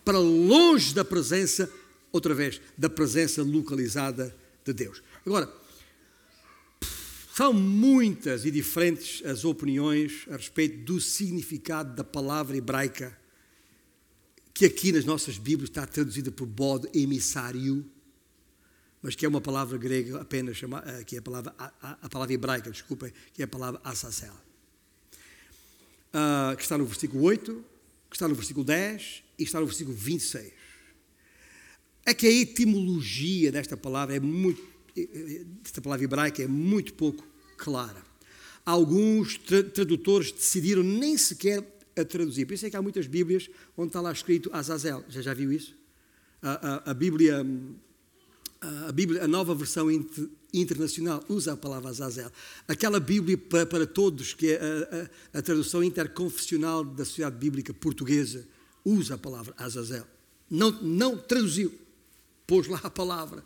para 0.03 0.19
longe 0.19 0.93
da 0.93 1.03
presença, 1.03 1.71
outra 2.11 2.33
vez, 2.33 2.61
da 2.77 2.89
presença 2.89 3.43
localizada 3.43 4.35
de 4.63 4.73
Deus. 4.73 5.01
Agora, 5.25 5.51
são 7.35 7.53
muitas 7.53 8.45
e 8.45 8.51
diferentes 8.51 9.23
as 9.23 9.45
opiniões 9.45 10.25
a 10.29 10.37
respeito 10.37 10.83
do 10.85 10.99
significado 10.99 11.95
da 11.95 12.03
palavra 12.03 12.57
hebraica, 12.57 13.15
que 14.53 14.65
aqui 14.65 14.91
nas 14.91 15.05
nossas 15.05 15.37
Bíblias 15.37 15.69
está 15.69 15.85
traduzida 15.85 16.31
por 16.31 16.47
bode 16.47 16.89
emissário 16.97 17.85
mas 19.01 19.15
que 19.15 19.25
é 19.25 19.29
uma 19.29 19.41
palavra 19.41 19.77
grega 19.77 20.21
apenas, 20.21 20.61
eh, 20.61 21.03
que 21.03 21.15
é 21.15 21.19
a 21.19 21.21
palavra, 21.21 21.55
a, 21.57 21.97
a 22.01 22.09
palavra 22.09 22.33
hebraica, 22.33 22.69
desculpem, 22.69 23.11
que 23.33 23.41
é 23.41 23.45
a 23.45 23.47
palavra 23.47 23.79
Asacel. 23.83 24.33
Uh, 26.07 26.55
que 26.55 26.63
está 26.63 26.77
no 26.77 26.85
versículo 26.85 27.23
8, 27.23 27.65
que 28.09 28.15
está 28.15 28.27
no 28.27 28.35
versículo 28.35 28.65
10 28.65 29.23
e 29.37 29.43
está 29.43 29.59
no 29.59 29.65
versículo 29.65 29.95
26. 29.95 30.53
É 32.05 32.13
que 32.13 32.25
a 32.25 32.31
etimologia 32.31 33.51
desta 33.51 33.75
palavra 33.75 34.15
é 34.15 34.19
muito, 34.19 34.61
eh, 34.95 35.07
eh, 35.13 35.43
desta 35.61 35.81
palavra 35.81 36.05
hebraica 36.05 36.41
é 36.41 36.47
muito 36.47 36.93
pouco 36.93 37.27
clara. 37.57 38.07
alguns 38.65 39.37
tra 39.37 39.63
tradutores 39.63 40.31
decidiram 40.31 40.83
nem 40.83 41.17
sequer 41.17 41.63
a 41.95 42.03
traduzir. 42.03 42.45
Por 42.45 42.53
isso 42.53 42.65
é 42.65 42.69
que 42.69 42.75
há 42.75 42.81
muitas 42.81 43.07
Bíblias 43.07 43.49
onde 43.77 43.89
está 43.89 44.01
lá 44.01 44.11
escrito 44.11 44.49
Azazel. 44.53 45.05
Já, 45.07 45.21
já 45.21 45.33
viu 45.33 45.51
isso? 45.51 45.73
A, 46.41 46.89
a, 46.89 46.91
a 46.91 46.93
Bíblia, 46.93 47.45
a, 48.61 48.91
Bíblia, 48.91 49.23
a 49.23 49.27
nova 49.27 49.53
versão 49.53 49.91
inter, 49.91 50.27
internacional 50.53 51.23
usa 51.29 51.53
a 51.53 51.57
palavra 51.57 51.89
Azazel. 51.89 52.31
Aquela 52.67 52.99
Bíblia 52.99 53.37
para, 53.37 53.65
para 53.65 53.85
todos, 53.85 54.33
que 54.33 54.51
é 54.51 55.09
a, 55.33 55.39
a, 55.39 55.41
tradução 55.41 55.83
interconfessional 55.83 56.83
da 56.83 57.05
Sociedade 57.05 57.37
Bíblica 57.37 57.73
Portuguesa, 57.73 58.47
usa 58.83 59.15
a 59.15 59.17
palavra 59.17 59.53
Azazel. 59.57 60.05
Não, 60.49 60.71
não 60.81 61.17
traduziu, 61.17 61.73
pôs 62.45 62.67
lá 62.67 62.79
a 62.83 62.89
palavra 62.89 63.43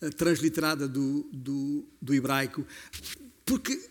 eh, 0.00 0.10
transliterada 0.10 0.86
do, 0.86 1.26
do, 1.32 1.84
do 2.00 2.14
hebraico, 2.14 2.64
porque 3.44 3.90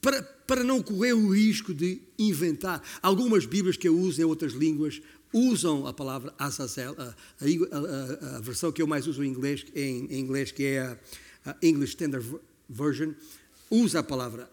para, 0.00 0.22
para 0.22 0.62
não 0.62 0.82
correr 0.82 1.14
o 1.14 1.30
risco 1.30 1.72
de 1.74 2.00
inventar. 2.18 2.82
Algumas 3.02 3.46
Bíblias 3.46 3.76
que 3.76 3.88
eu 3.88 3.98
uso 3.98 4.20
em 4.20 4.24
outras 4.24 4.52
línguas 4.52 5.00
usam 5.34 5.86
a 5.86 5.92
palavra 5.92 6.32
Azazel, 6.38 6.94
a, 6.96 7.02
a, 7.02 7.14
a, 7.42 8.36
a 8.36 8.40
versão 8.40 8.70
que 8.70 8.80
eu 8.80 8.86
mais 8.86 9.08
uso 9.08 9.24
em 9.24 9.28
inglês, 9.28 9.66
em, 9.74 10.06
em 10.06 10.20
inglês 10.20 10.52
que 10.52 10.64
é 10.64 10.96
a, 11.44 11.56
English 11.60 11.94
Standard 11.94 12.24
Version, 12.68 13.12
usa 13.68 13.98
a 13.98 14.02
palavra 14.02 14.48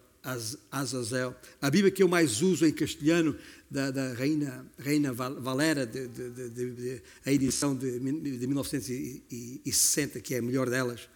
Azazel. 0.70 1.34
A 1.60 1.68
Bíblia 1.70 1.90
que 1.90 2.00
eu 2.02 2.08
mais 2.08 2.42
uso 2.42 2.64
em 2.66 2.72
castelhano, 2.72 3.34
da, 3.70 3.90
da 3.90 4.12
Reina, 4.12 4.66
Reina 4.78 5.14
Valera, 5.14 5.86
de, 5.86 6.06
de, 6.08 6.50
de, 6.50 7.00
a 7.24 7.32
edição 7.32 7.74
de, 7.74 7.98
1960, 7.98 10.20
que 10.20 10.34
é 10.34 10.38
a 10.38 10.42
melhor 10.42 10.68
delas, 10.68 11.08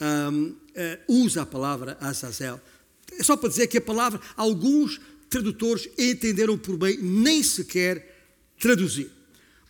um, 0.00 0.48
uh, 0.48 0.56
usa 1.06 1.42
a 1.42 1.46
palavra 1.46 1.96
Azazel. 2.00 2.60
É 3.12 3.22
só 3.22 3.36
para 3.36 3.48
dizer 3.48 3.68
que 3.68 3.78
a 3.78 3.80
palavra, 3.80 4.20
alguns 4.36 5.00
tradutores 5.28 5.88
entenderam 5.96 6.58
por 6.58 6.76
bem 6.76 6.98
nem 6.98 7.44
sequer 7.44 8.09
traduzir. 8.60 9.10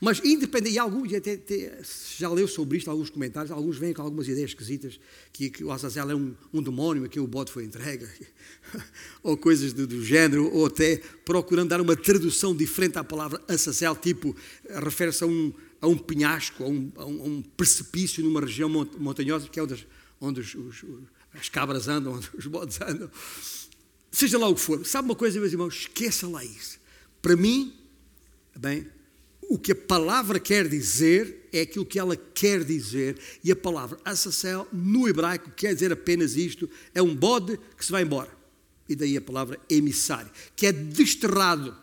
Mas 0.01 0.19
independente, 0.25 0.75
e 0.75 0.79
alguns, 0.79 1.13
até, 1.13 1.35
até, 1.35 1.79
já 2.17 2.31
leu 2.31 2.49
sobre 2.49 2.79
isto 2.79 2.91
alguns 2.91 3.11
comentários, 3.11 3.51
alguns 3.51 3.77
vêm 3.77 3.93
com 3.93 4.01
algumas 4.01 4.27
ideias 4.27 4.51
esquisitas, 4.51 4.99
que, 5.31 5.51
que 5.51 5.63
o 5.63 5.71
Azazel 5.71 6.11
é 6.11 6.15
um, 6.15 6.35
um 6.55 6.63
demónio, 6.63 7.07
que 7.07 7.21
o 7.21 7.27
bode 7.27 7.53
foi 7.53 7.65
entregue, 7.65 8.09
ou 9.23 9.37
coisas 9.37 9.75
do, 9.75 9.87
do, 9.87 10.03
género, 10.03 10.51
ou 10.55 10.65
até 10.65 10.97
procurando 11.23 11.69
dar 11.69 11.83
uma 11.83 11.95
tradução 11.95 12.57
diferente 12.57 12.99
à 12.99 13.05
palavra 13.05 13.43
Azazel, 13.47 13.95
tipo, 13.95 14.35
refere-se 14.71 15.23
a 15.23 15.27
um, 15.27 15.53
a 15.83 15.87
um 15.87 15.99
penhasco, 15.99 16.65
a 16.65 16.67
um, 16.67 16.93
a 16.97 17.05
um, 17.05 17.43
precipício 17.43 18.25
numa 18.25 18.41
região 18.41 18.71
montanhosa, 18.71 19.49
que 19.51 19.61
é 19.61 19.63
onde, 19.63 19.87
onde 20.19 20.41
os, 20.41 20.55
os, 20.55 20.83
as 21.35 21.51
cabras 21.51 21.89
andam, 21.89 22.15
onde 22.17 22.31
os 22.39 22.47
bodes 22.47 22.81
andam. 22.81 23.11
Seja 24.11 24.39
lá 24.39 24.49
o 24.49 24.55
que 24.55 24.63
for, 24.63 24.85
sabe 24.87 25.09
uma 25.09 25.15
coisa, 25.15 25.39
meus 25.39 25.53
irmãos, 25.53 25.75
esqueça 25.75 26.27
lá 26.27 26.43
isso. 26.43 26.81
Para 27.21 27.37
mim, 27.37 27.80
bem, 28.59 28.87
o 29.51 29.59
que 29.59 29.73
a 29.73 29.77
palavra 29.77 30.39
quer 30.39 30.69
dizer 30.69 31.49
é 31.53 31.63
aquilo 31.63 31.85
que 31.85 31.99
ela 31.99 32.17
quer 32.17 32.63
dizer, 32.63 33.19
e 33.43 33.51
a 33.51 33.57
palavra 33.57 33.99
Assassel 34.05 34.69
no 34.73 35.09
hebraico 35.09 35.51
quer 35.51 35.75
dizer 35.75 35.93
apenas 35.93 36.37
isto: 36.37 36.71
é 36.95 37.03
um 37.03 37.15
bode 37.15 37.59
que 37.77 37.85
se 37.85 37.91
vai 37.91 38.03
embora. 38.03 38.31
E 38.89 38.95
daí 38.95 39.17
a 39.17 39.21
palavra 39.21 39.59
emissário, 39.69 40.31
que 40.55 40.67
é 40.67 40.73
desterrado, 40.73 41.77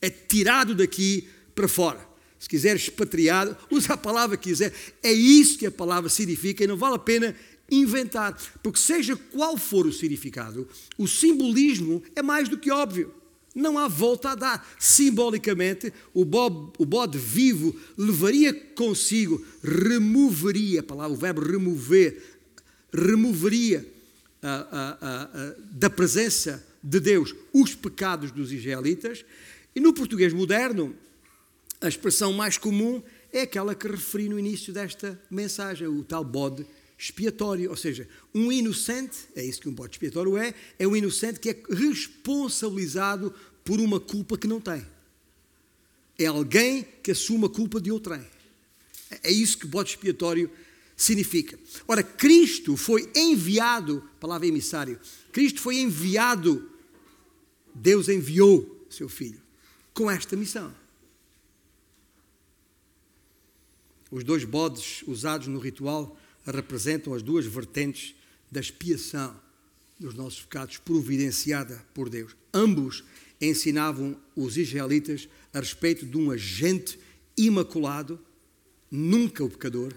é 0.00 0.10
tirado 0.10 0.74
daqui 0.74 1.28
para 1.54 1.68
fora. 1.68 2.06
Se 2.38 2.48
quiser 2.48 2.76
expatriado, 2.76 3.56
usa 3.70 3.94
a 3.94 3.96
palavra 3.96 4.36
que 4.36 4.50
quiser. 4.50 4.72
É 5.02 5.12
isso 5.12 5.58
que 5.58 5.66
a 5.66 5.70
palavra 5.70 6.08
significa 6.10 6.62
e 6.62 6.66
não 6.66 6.76
vale 6.76 6.96
a 6.96 6.98
pena 6.98 7.34
inventar, 7.70 8.36
porque 8.62 8.78
seja 8.78 9.16
qual 9.16 9.56
for 9.56 9.86
o 9.86 9.92
significado, 9.92 10.68
o 10.96 11.08
simbolismo 11.08 12.02
é 12.14 12.22
mais 12.22 12.48
do 12.48 12.58
que 12.58 12.70
óbvio. 12.70 13.12
Não 13.56 13.78
há 13.78 13.88
volta 13.88 14.32
a 14.32 14.34
dar. 14.34 14.76
Simbolicamente, 14.78 15.90
o, 16.12 16.26
bob, 16.26 16.74
o 16.76 16.84
bode 16.84 17.16
vivo 17.16 17.74
levaria 17.96 18.52
consigo, 18.52 19.42
removeria, 19.64 20.80
a 20.80 20.82
palavra, 20.82 21.16
o 21.16 21.18
verbo 21.18 21.40
remover, 21.40 22.22
removeria 22.92 23.90
da 25.72 25.88
presença 25.88 26.64
de 26.82 27.00
Deus 27.00 27.34
os 27.50 27.74
pecados 27.74 28.30
dos 28.30 28.52
israelitas. 28.52 29.24
E 29.74 29.80
no 29.80 29.94
português 29.94 30.34
moderno, 30.34 30.94
a 31.80 31.88
expressão 31.88 32.34
mais 32.34 32.58
comum 32.58 33.02
é 33.32 33.40
aquela 33.40 33.74
que 33.74 33.88
referi 33.88 34.28
no 34.28 34.38
início 34.38 34.70
desta 34.70 35.18
mensagem, 35.30 35.88
o 35.88 36.04
tal 36.04 36.22
bode 36.22 36.66
expiatório, 36.98 37.70
ou 37.70 37.76
seja, 37.76 38.08
um 38.34 38.50
inocente, 38.50 39.18
é 39.34 39.44
isso 39.44 39.60
que 39.60 39.68
um 39.68 39.72
bode 39.72 39.94
expiatório 39.94 40.36
é, 40.36 40.54
é 40.78 40.86
um 40.86 40.96
inocente 40.96 41.38
que 41.38 41.50
é 41.50 41.62
responsabilizado 41.70 43.34
por 43.64 43.80
uma 43.80 44.00
culpa 44.00 44.38
que 44.38 44.46
não 44.46 44.60
tem. 44.60 44.86
É 46.18 46.26
alguém 46.26 46.86
que 47.02 47.10
assume 47.10 47.46
a 47.46 47.50
culpa 47.50 47.80
de 47.80 47.92
outrem. 47.92 48.24
É 49.22 49.30
isso 49.30 49.58
que 49.58 49.66
bode 49.66 49.90
expiatório 49.90 50.50
significa. 50.96 51.58
Ora, 51.86 52.02
Cristo 52.02 52.76
foi 52.76 53.10
enviado, 53.14 54.02
palavra 54.18 54.46
emissário, 54.46 54.98
Cristo 55.30 55.60
foi 55.60 55.76
enviado, 55.76 56.70
Deus 57.74 58.08
enviou 58.08 58.86
seu 58.88 59.08
Filho 59.08 59.40
com 59.92 60.10
esta 60.10 60.36
missão. 60.36 60.74
Os 64.10 64.24
dois 64.24 64.44
bodes 64.44 65.02
usados 65.06 65.48
no 65.48 65.58
ritual 65.58 66.16
representam 66.50 67.14
as 67.14 67.22
duas 67.22 67.44
vertentes 67.46 68.14
da 68.50 68.60
expiação 68.60 69.38
dos 69.98 70.14
nossos 70.14 70.42
pecados 70.42 70.78
providenciada 70.78 71.84
por 71.94 72.08
Deus. 72.08 72.36
Ambos 72.52 73.04
ensinavam 73.40 74.16
os 74.34 74.56
israelitas 74.56 75.28
a 75.52 75.60
respeito 75.60 76.06
de 76.06 76.16
um 76.16 76.30
agente 76.30 76.98
imaculado, 77.36 78.20
nunca 78.90 79.44
o 79.44 79.50
pecador, 79.50 79.92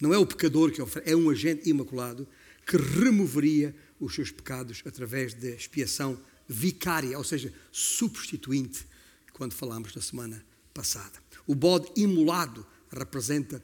não 0.00 0.12
é 0.12 0.18
o 0.18 0.26
pecador 0.26 0.70
que 0.70 0.80
oferece, 0.80 1.12
é 1.12 1.16
um 1.16 1.30
agente 1.30 1.68
imaculado 1.68 2.28
que 2.66 2.76
removeria 2.76 3.74
os 3.98 4.14
seus 4.14 4.30
pecados 4.30 4.82
através 4.84 5.34
da 5.34 5.48
expiação 5.48 6.18
vicária, 6.46 7.16
ou 7.18 7.24
seja, 7.24 7.52
substituinte, 7.72 8.86
quando 9.32 9.54
falámos 9.54 9.94
na 9.94 10.02
semana 10.02 10.44
passada. 10.72 11.18
O 11.46 11.54
bode 11.54 11.90
imolado 11.96 12.66
representa 12.90 13.62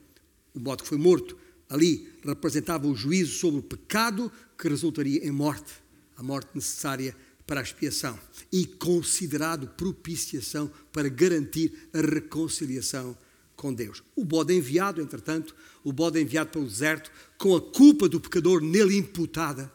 o 0.53 0.61
bode 0.61 0.83
que 0.83 0.89
foi 0.89 0.99
morto, 0.99 1.37
ali 1.69 2.13
representava 2.25 2.87
o 2.87 2.95
juízo 2.95 3.39
sobre 3.39 3.61
o 3.61 3.63
pecado 3.63 4.31
que 4.59 4.69
resultaria 4.69 5.27
em 5.27 5.31
morte, 5.31 5.73
a 6.17 6.23
morte 6.23 6.51
necessária 6.55 7.17
para 7.47 7.61
a 7.61 7.63
expiação 7.63 8.19
e 8.51 8.65
considerado 8.65 9.69
propiciação 9.69 10.71
para 10.93 11.09
garantir 11.09 11.73
a 11.93 12.01
reconciliação 12.01 13.17
com 13.57 13.73
Deus. 13.73 14.03
O 14.17 14.25
bode 14.25 14.55
enviado, 14.55 15.01
entretanto, 15.01 15.55
o 15.83 15.93
bode 15.93 16.21
enviado 16.21 16.51
para 16.51 16.61
o 16.61 16.67
deserto, 16.67 17.11
com 17.39 17.55
a 17.55 17.61
culpa 17.61 18.09
do 18.09 18.21
pecador 18.21 18.61
nele 18.63 18.97
imputada, 18.97 19.73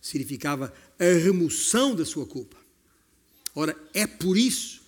significava 0.00 0.72
a 0.98 1.04
remoção 1.04 1.94
da 1.94 2.04
sua 2.04 2.26
culpa. 2.26 2.56
Ora, 3.54 3.76
é 3.92 4.06
por 4.06 4.36
isso 4.36 4.80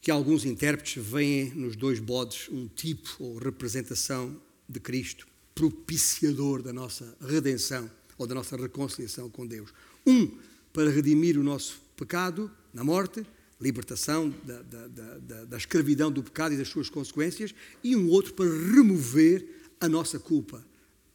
que 0.00 0.10
alguns 0.10 0.44
intérpretes 0.44 1.02
veem 1.02 1.50
nos 1.50 1.76
dois 1.76 2.00
bodes 2.00 2.48
um 2.50 2.66
tipo 2.68 3.16
ou 3.20 3.38
representação 3.38 4.40
de 4.68 4.80
Cristo, 4.80 5.26
propiciador 5.54 6.62
da 6.62 6.72
nossa 6.72 7.16
redenção 7.20 7.90
ou 8.16 8.26
da 8.26 8.34
nossa 8.34 8.56
reconciliação 8.56 9.30
com 9.30 9.46
Deus. 9.46 9.72
Um 10.06 10.38
para 10.72 10.90
redimir 10.90 11.38
o 11.38 11.42
nosso 11.42 11.80
pecado 11.96 12.50
na 12.72 12.84
morte, 12.84 13.26
libertação 13.60 14.32
da, 14.44 14.62
da, 14.62 14.86
da, 14.88 15.44
da, 15.44 15.56
escravidão 15.56 16.12
do 16.12 16.22
pecado 16.22 16.54
e 16.54 16.56
das 16.56 16.68
suas 16.68 16.88
consequências, 16.88 17.54
e 17.82 17.96
um 17.96 18.08
outro 18.08 18.34
para 18.34 18.46
remover 18.46 19.72
a 19.80 19.88
nossa 19.88 20.18
culpa 20.18 20.64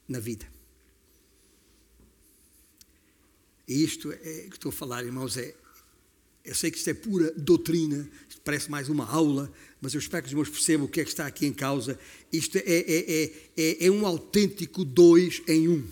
na 0.08 0.20
vida. 0.20 0.45
E 3.68 3.82
isto 3.82 4.12
é 4.12 4.47
que 4.49 4.56
estou 4.56 4.70
a 4.70 4.74
falar, 4.74 5.06
irmãos, 5.06 5.38
é, 5.38 5.56
eu 6.44 6.54
sei 6.54 6.70
que 6.70 6.78
isto 6.78 6.89
é 6.89 6.94
pura 6.94 7.32
doutrina, 7.38 8.10
isto 8.28 8.41
parece 8.44 8.70
mais 8.70 8.89
uma 8.89 9.06
aula, 9.06 9.52
mas 9.82 9.94
eu 9.94 10.00
espero 10.00 10.24
que 10.24 10.28
os 10.28 10.32
irmãos 10.32 10.50
percebam 10.50 10.86
o 10.86 10.89
que 10.89 11.00
é 11.00 11.04
que 11.04 11.10
está 11.10 11.26
aqui 11.26 11.46
em 11.46 11.54
causa. 11.54 11.98
Isto 12.32 12.58
é, 12.58 12.62
é, 12.66 13.32
é, 13.56 13.86
é 13.86 13.91
um 13.91 14.06
autêntico 14.06 14.84
dois 14.84 15.41
em 15.48 15.70
um. 15.70 15.88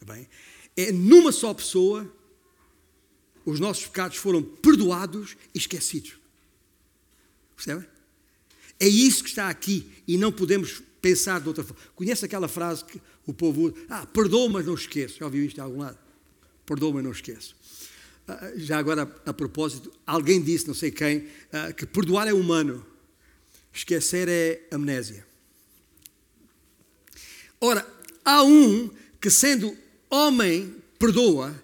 Está 0.00 0.14
bem? 0.14 0.28
É 0.76 0.90
numa 0.92 1.30
só 1.30 1.52
pessoa 1.52 2.10
os 3.44 3.60
nossos 3.60 3.86
pecados 3.86 4.16
foram 4.16 4.42
perdoados 4.42 5.36
e 5.54 5.58
esquecidos. 5.58 6.18
Percebem? 7.56 7.86
É 8.78 8.88
isso 8.88 9.22
que 9.22 9.28
está 9.28 9.48
aqui 9.48 9.90
e 10.06 10.16
não 10.16 10.32
podemos 10.32 10.82
pensar 11.02 11.40
de 11.40 11.48
outra 11.48 11.64
forma. 11.64 11.82
Conhece 11.94 12.24
aquela 12.24 12.48
frase 12.48 12.84
que 12.84 13.00
o 13.26 13.34
povo 13.34 13.62
usa? 13.62 13.74
Ah, 13.88 14.06
perdoa, 14.06 14.48
mas 14.48 14.66
não 14.66 14.74
esqueço. 14.74 15.18
Já 15.18 15.26
ouviu 15.26 15.44
isto 15.44 15.58
em 15.58 15.60
algum 15.60 15.80
lado? 15.80 15.98
Perdoa, 16.64 16.94
mas 16.94 17.04
não 17.04 17.12
esqueço. 17.12 17.56
Ah, 18.30 18.52
já 18.56 18.78
agora, 18.78 19.02
a 19.26 19.32
propósito, 19.32 19.92
alguém 20.06 20.40
disse, 20.40 20.68
não 20.68 20.74
sei 20.74 20.92
quem, 20.92 21.26
ah, 21.52 21.72
que 21.72 21.84
perdoar 21.84 22.28
é 22.28 22.32
humano, 22.32 22.86
esquecer 23.72 24.28
é 24.28 24.68
amnésia. 24.70 25.26
Ora, 27.60 27.84
há 28.24 28.44
um 28.44 28.88
que, 29.20 29.30
sendo 29.30 29.76
homem, 30.08 30.76
perdoa 30.96 31.60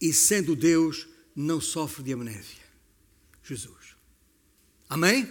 e 0.00 0.12
sendo 0.12 0.56
Deus, 0.56 1.06
não 1.36 1.60
sofre 1.60 2.02
de 2.02 2.12
amnésia. 2.12 2.64
Jesus. 3.44 3.94
Amém? 4.88 5.28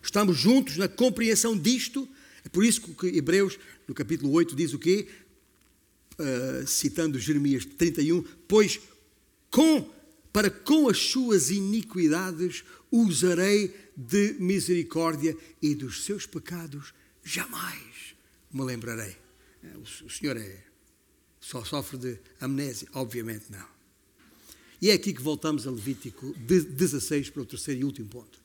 Estamos 0.00 0.36
juntos 0.36 0.76
na 0.76 0.86
compreensão 0.86 1.58
disto. 1.58 2.08
É 2.44 2.48
por 2.48 2.64
isso 2.64 2.82
que 2.94 3.08
Hebreus, 3.08 3.58
no 3.88 3.94
capítulo 3.94 4.30
8, 4.32 4.54
diz 4.54 4.72
o 4.72 4.78
quê? 4.78 5.08
Uh, 6.18 6.66
citando 6.66 7.18
Jeremias 7.18 7.64
31, 7.64 8.22
pois 8.46 8.80
com, 9.50 9.90
para 10.32 10.50
com 10.50 10.88
as 10.88 10.98
suas 10.98 11.50
iniquidades 11.50 12.64
usarei 12.90 13.74
de 13.96 14.34
misericórdia 14.34 15.36
e 15.60 15.74
dos 15.74 16.04
seus 16.04 16.26
pecados 16.26 16.94
jamais 17.24 18.14
me 18.50 18.62
lembrarei. 18.62 19.16
É, 19.62 19.76
o 20.04 20.10
Senhor 20.10 20.36
é, 20.36 20.64
só 21.40 21.64
sofre 21.64 21.98
de 21.98 22.18
amnésia? 22.40 22.88
Obviamente 22.94 23.46
não. 23.50 23.66
E 24.80 24.90
é 24.90 24.92
aqui 24.92 25.12
que 25.12 25.20
voltamos 25.20 25.66
a 25.66 25.70
Levítico 25.70 26.32
16 26.38 27.30
para 27.30 27.42
o 27.42 27.46
terceiro 27.46 27.80
e 27.80 27.84
último 27.84 28.08
ponto. 28.08 28.38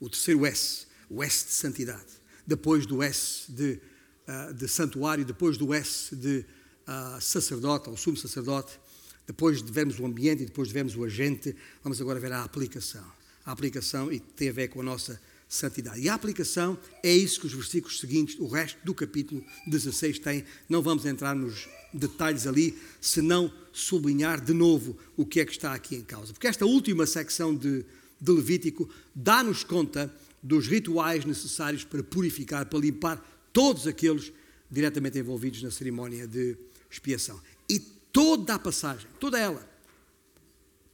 O 0.00 0.10
terceiro 0.10 0.44
S, 0.44 0.86
o 1.08 1.22
S 1.22 1.46
de 1.46 1.52
santidade. 1.52 2.24
Depois 2.46 2.86
do 2.86 3.02
S 3.02 3.50
de, 3.50 3.80
uh, 4.28 4.52
de 4.52 4.66
santuário, 4.66 5.24
depois 5.24 5.56
do 5.56 5.72
S 5.72 6.14
de 6.14 6.44
uh, 6.88 7.20
sacerdote, 7.20 7.88
ou 7.88 7.96
sumo 7.96 8.16
sacerdote, 8.16 8.78
depois 9.26 9.62
de 9.62 9.72
vermos 9.72 9.98
o 9.98 10.06
ambiente 10.06 10.42
e 10.42 10.46
depois 10.46 10.68
de 10.68 10.74
vermos 10.74 10.96
o 10.96 11.04
agente, 11.04 11.54
vamos 11.82 12.00
agora 12.00 12.20
ver 12.20 12.32
a 12.32 12.44
aplicação. 12.44 13.04
A 13.44 13.52
aplicação 13.52 14.12
e 14.12 14.20
tem 14.20 14.48
a 14.48 14.52
ver 14.52 14.68
com 14.68 14.80
a 14.80 14.84
nossa 14.84 15.20
santidade. 15.48 16.00
E 16.00 16.08
a 16.08 16.14
aplicação 16.14 16.78
é 17.02 17.12
isso 17.12 17.40
que 17.40 17.46
os 17.46 17.52
versículos 17.52 18.00
seguintes, 18.00 18.38
o 18.38 18.46
resto 18.46 18.78
do 18.84 18.94
capítulo 18.94 19.44
16 19.66 20.18
tem. 20.18 20.44
Não 20.68 20.82
vamos 20.82 21.04
entrar 21.04 21.34
nos 21.34 21.68
detalhes 21.92 22.46
ali, 22.46 22.76
senão 23.00 23.52
sublinhar 23.72 24.40
de 24.40 24.52
novo 24.52 24.96
o 25.16 25.24
que 25.24 25.40
é 25.40 25.44
que 25.44 25.52
está 25.52 25.72
aqui 25.74 25.96
em 25.96 26.02
causa. 26.02 26.32
Porque 26.32 26.46
esta 26.46 26.66
última 26.66 27.06
secção 27.06 27.54
de, 27.54 27.84
de 28.20 28.32
Levítico 28.32 28.88
dá-nos 29.14 29.62
conta 29.62 30.12
dos 30.42 30.66
rituais 30.66 31.24
necessários 31.24 31.84
para 31.84 32.02
purificar, 32.02 32.66
para 32.66 32.78
limpar 32.78 33.48
todos 33.52 33.86
aqueles 33.86 34.32
diretamente 34.70 35.18
envolvidos 35.18 35.62
na 35.62 35.70
cerimónia 35.70 36.26
de 36.26 36.56
expiação. 36.90 37.40
E 37.68 37.80
toda 38.14 38.54
a 38.54 38.58
passagem, 38.60 39.08
toda 39.18 39.36
ela, 39.36 39.68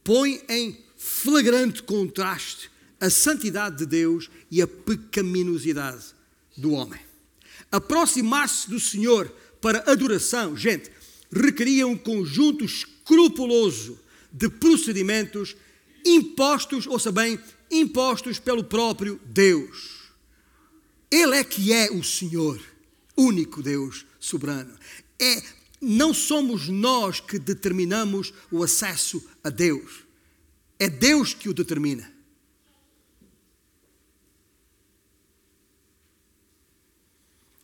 põe 0.03 0.43
em 0.49 0.75
flagrante 0.97 1.83
contraste 1.83 2.71
a 2.99 3.11
santidade 3.11 3.77
de 3.77 3.85
Deus 3.85 4.27
e 4.49 4.59
a 4.59 4.67
pecaminosidade 4.67 6.15
do 6.57 6.71
homem. 6.71 6.99
Aproximar-se 7.71 8.67
do 8.67 8.79
Senhor 8.79 9.31
para 9.61 9.83
adoração, 9.91 10.57
gente, 10.57 10.91
requeria 11.31 11.85
um 11.85 11.95
conjunto 11.95 12.65
escrupuloso 12.65 13.99
de 14.31 14.49
procedimentos 14.49 15.55
impostos, 16.03 16.87
ouça 16.87 17.11
bem, 17.11 17.39
impostos 17.69 18.39
pelo 18.39 18.63
próprio 18.63 19.21
Deus. 19.25 20.09
Ele 21.11 21.35
é 21.35 21.43
que 21.43 21.71
é 21.71 21.91
o 21.91 22.03
Senhor, 22.03 22.59
único 23.15 23.61
Deus 23.61 24.07
soberano. 24.19 24.75
É, 25.19 25.60
não 25.81 26.13
somos 26.13 26.67
nós 26.67 27.19
que 27.19 27.39
determinamos 27.39 28.31
o 28.51 28.63
acesso 28.63 29.21
a 29.43 29.49
Deus. 29.49 30.03
É 30.77 30.87
Deus 30.87 31.33
que 31.33 31.49
o 31.49 31.53
determina. 31.53 32.11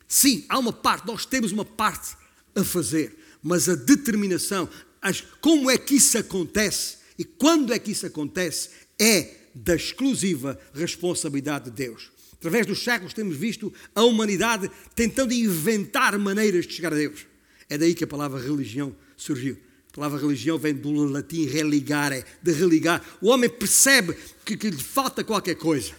Sim, 0.07 0.45
há 0.49 0.57
uma 0.57 0.73
parte, 0.73 1.05
nós 1.05 1.25
temos 1.25 1.51
uma 1.51 1.65
parte 1.65 2.15
a 2.55 2.63
fazer, 2.63 3.15
mas 3.43 3.69
a 3.69 3.75
determinação, 3.75 4.67
as, 5.01 5.21
como 5.41 5.69
é 5.69 5.77
que 5.77 5.95
isso 5.95 6.17
acontece 6.17 6.97
e 7.19 7.25
quando 7.25 7.73
é 7.73 7.79
que 7.79 7.91
isso 7.91 8.05
acontece, 8.05 8.69
é 8.99 9.35
da 9.53 9.75
exclusiva 9.75 10.59
responsabilidade 10.73 11.65
de 11.65 11.71
Deus. 11.71 12.11
Através 12.33 12.65
dos 12.65 12.83
séculos 12.83 13.13
temos 13.13 13.35
visto 13.35 13.73
a 13.93 14.03
humanidade 14.03 14.71
tentando 14.95 15.33
inventar 15.33 16.17
maneiras 16.17 16.65
de 16.65 16.73
chegar 16.73 16.93
a 16.93 16.95
Deus. 16.95 17.25
É 17.69 17.77
daí 17.77 17.93
que 17.93 18.03
a 18.03 18.07
palavra 18.07 18.39
religião 18.39 18.95
surgiu. 19.15 19.57
A 19.91 19.95
palavra 19.95 20.19
religião 20.19 20.57
vem 20.57 20.73
do 20.73 20.91
latim 21.05 21.45
religare, 21.45 22.23
de 22.41 22.51
religar. 22.51 23.03
O 23.21 23.27
homem 23.29 23.49
percebe 23.49 24.13
que, 24.45 24.55
que 24.55 24.69
lhe 24.69 24.81
falta 24.81 25.23
qualquer 25.23 25.55
coisa 25.55 25.93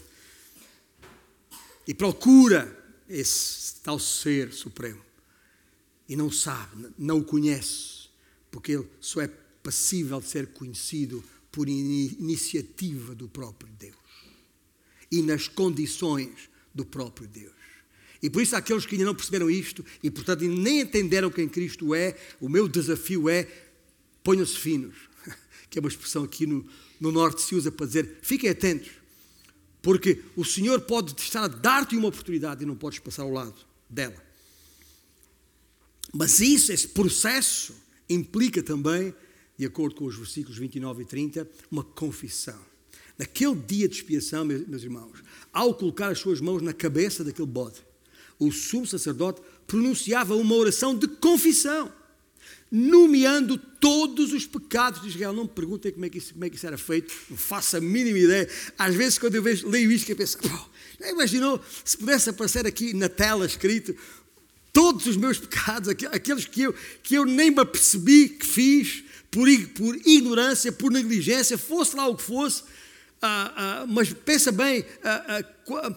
e 1.86 1.94
procura 1.94 2.76
esse 3.08 3.76
tal 3.82 3.98
ser 3.98 4.52
supremo. 4.52 5.00
E 6.08 6.14
não 6.16 6.30
sabe, 6.30 6.88
não 6.98 7.18
o 7.18 7.24
conhece, 7.24 8.08
porque 8.50 8.72
ele 8.72 8.88
só 9.00 9.22
é 9.22 9.28
passível 9.62 10.20
de 10.20 10.28
ser 10.28 10.46
conhecido 10.48 11.22
por 11.50 11.68
iniciativa 11.68 13.14
do 13.14 13.28
próprio 13.28 13.70
Deus 13.78 13.96
e 15.10 15.22
nas 15.22 15.48
condições 15.48 16.48
do 16.74 16.84
próprio 16.84 17.26
Deus. 17.26 17.57
E 18.22 18.28
por 18.28 18.42
isso, 18.42 18.56
aqueles 18.56 18.84
que 18.84 18.94
ainda 18.94 19.06
não 19.06 19.14
perceberam 19.14 19.48
isto 19.48 19.84
e, 20.02 20.10
portanto, 20.10 20.42
nem 20.42 20.80
entenderam 20.80 21.30
quem 21.30 21.48
Cristo 21.48 21.94
é, 21.94 22.16
o 22.40 22.48
meu 22.48 22.66
desafio 22.66 23.28
é: 23.28 23.48
ponham-se 24.24 24.58
finos, 24.58 24.96
que 25.70 25.78
é 25.78 25.80
uma 25.80 25.88
expressão 25.88 26.24
aqui 26.24 26.46
no, 26.46 26.66
no 27.00 27.12
Norte 27.12 27.42
se 27.42 27.54
usa 27.54 27.70
para 27.70 27.86
dizer, 27.86 28.18
fiquem 28.22 28.50
atentos, 28.50 28.90
porque 29.80 30.22
o 30.36 30.44
Senhor 30.44 30.80
pode 30.80 31.14
estar 31.20 31.44
a 31.44 31.48
dar-te 31.48 31.96
uma 31.96 32.08
oportunidade 32.08 32.62
e 32.62 32.66
não 32.66 32.74
podes 32.74 32.98
passar 32.98 33.22
ao 33.22 33.30
lado 33.30 33.54
dela. 33.88 34.22
Mas 36.12 36.40
isso, 36.40 36.72
esse 36.72 36.88
processo, 36.88 37.74
implica 38.08 38.62
também, 38.62 39.14
de 39.56 39.66
acordo 39.66 39.94
com 39.94 40.06
os 40.06 40.16
versículos 40.16 40.58
29 40.58 41.02
e 41.02 41.06
30, 41.06 41.48
uma 41.70 41.84
confissão. 41.84 42.58
Naquele 43.18 43.56
dia 43.56 43.88
de 43.88 43.96
expiação, 43.96 44.44
meus 44.44 44.82
irmãos, 44.82 45.22
ao 45.52 45.74
colocar 45.74 46.08
as 46.08 46.18
suas 46.18 46.40
mãos 46.40 46.62
na 46.62 46.72
cabeça 46.72 47.24
daquele 47.24 47.48
bode, 47.48 47.82
o 48.38 48.52
sumo 48.52 48.86
sacerdote 48.86 49.40
pronunciava 49.66 50.36
uma 50.36 50.54
oração 50.54 50.96
de 50.96 51.06
confissão 51.06 51.92
nomeando 52.70 53.56
todos 53.56 54.32
os 54.32 54.46
pecados 54.46 55.00
de 55.02 55.08
Israel. 55.08 55.32
Não 55.32 55.44
me 55.44 55.48
perguntem 55.48 55.92
como 55.92 56.04
é 56.04 56.10
que 56.10 56.18
isso, 56.18 56.32
como 56.32 56.44
é 56.44 56.50
que 56.50 56.56
isso 56.56 56.66
era 56.66 56.78
feito, 56.78 57.14
não 57.30 57.36
faço 57.36 57.76
a 57.76 57.80
mínima 57.80 58.18
ideia. 58.18 58.48
Às 58.78 58.94
vezes, 58.94 59.18
quando 59.18 59.34
eu 59.34 59.42
vejo, 59.42 59.68
leio 59.68 59.90
isto, 59.90 60.10
eu 60.10 60.16
penso, 60.16 60.38
pô, 60.38 60.48
imaginou 61.06 61.60
se 61.84 61.96
pudesse 61.96 62.30
aparecer 62.30 62.66
aqui 62.66 62.92
na 62.92 63.08
tela 63.08 63.46
escrito 63.46 63.94
todos 64.72 65.06
os 65.06 65.16
meus 65.16 65.38
pecados, 65.38 65.88
aqueles 65.88 66.44
que 66.44 66.62
eu, 66.62 66.74
que 67.02 67.14
eu 67.14 67.24
nem 67.24 67.50
me 67.50 67.60
apercebi 67.60 68.28
que 68.28 68.46
fiz, 68.46 69.02
por, 69.30 69.48
por 69.74 69.96
ignorância, 70.06 70.70
por 70.70 70.92
negligência, 70.92 71.58
fosse 71.58 71.96
lá 71.96 72.06
o 72.06 72.16
que 72.16 72.22
fosse, 72.22 72.62
ah, 73.20 73.52
ah, 73.56 73.86
mas 73.88 74.12
pensa 74.12 74.52
bem, 74.52 74.84
ah, 75.02 75.42
ah 75.66 75.90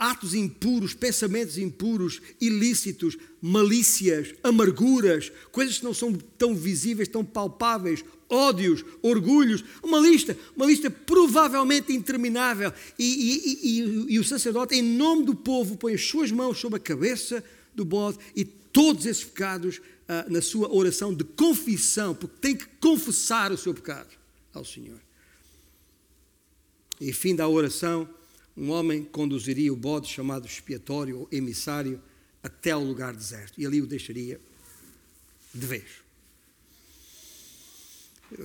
atos 0.00 0.34
impuros, 0.34 0.94
pensamentos 0.94 1.58
impuros, 1.58 2.22
ilícitos, 2.40 3.18
malícias, 3.42 4.34
amarguras, 4.42 5.30
coisas 5.52 5.76
que 5.76 5.84
não 5.84 5.92
são 5.92 6.14
tão 6.14 6.54
visíveis, 6.54 7.06
tão 7.06 7.22
palpáveis, 7.22 8.02
ódios, 8.26 8.82
orgulhos, 9.02 9.62
uma 9.82 10.00
lista, 10.00 10.34
uma 10.56 10.64
lista 10.64 10.90
provavelmente 10.90 11.92
interminável. 11.92 12.72
E, 12.98 13.04
e, 13.04 13.68
e, 13.80 14.14
e, 14.14 14.18
o 14.18 14.24
sacerdote, 14.24 14.74
em 14.74 14.82
nome 14.82 15.26
do 15.26 15.34
povo, 15.34 15.76
põe 15.76 15.92
as 15.92 16.06
suas 16.06 16.32
mãos 16.32 16.58
sobre 16.58 16.78
a 16.78 16.82
cabeça 16.82 17.44
do 17.74 17.84
bode 17.84 18.16
e 18.34 18.42
todos 18.42 19.04
esses 19.04 19.24
pecados 19.24 19.82
ah, 20.08 20.24
na 20.30 20.40
sua 20.40 20.74
oração 20.74 21.12
de 21.12 21.24
confissão, 21.24 22.14
porque 22.14 22.36
tem 22.40 22.56
que 22.56 22.64
confessar 22.80 23.52
o 23.52 23.58
seu 23.58 23.74
pecado 23.74 24.08
ao 24.54 24.64
Senhor. 24.64 24.98
E 26.98 27.12
fim 27.12 27.36
da 27.36 27.46
oração 27.46 28.08
um 28.60 28.70
homem 28.72 29.02
conduziria 29.02 29.72
o 29.72 29.76
bode 29.76 30.06
chamado 30.06 30.46
expiatório 30.46 31.20
ou 31.20 31.28
emissário 31.32 32.00
até 32.42 32.72
ao 32.72 32.84
lugar 32.84 33.16
deserto 33.16 33.58
e 33.58 33.64
ali 33.64 33.80
o 33.80 33.86
deixaria 33.86 34.38
de 35.54 35.66
vez. 35.66 35.84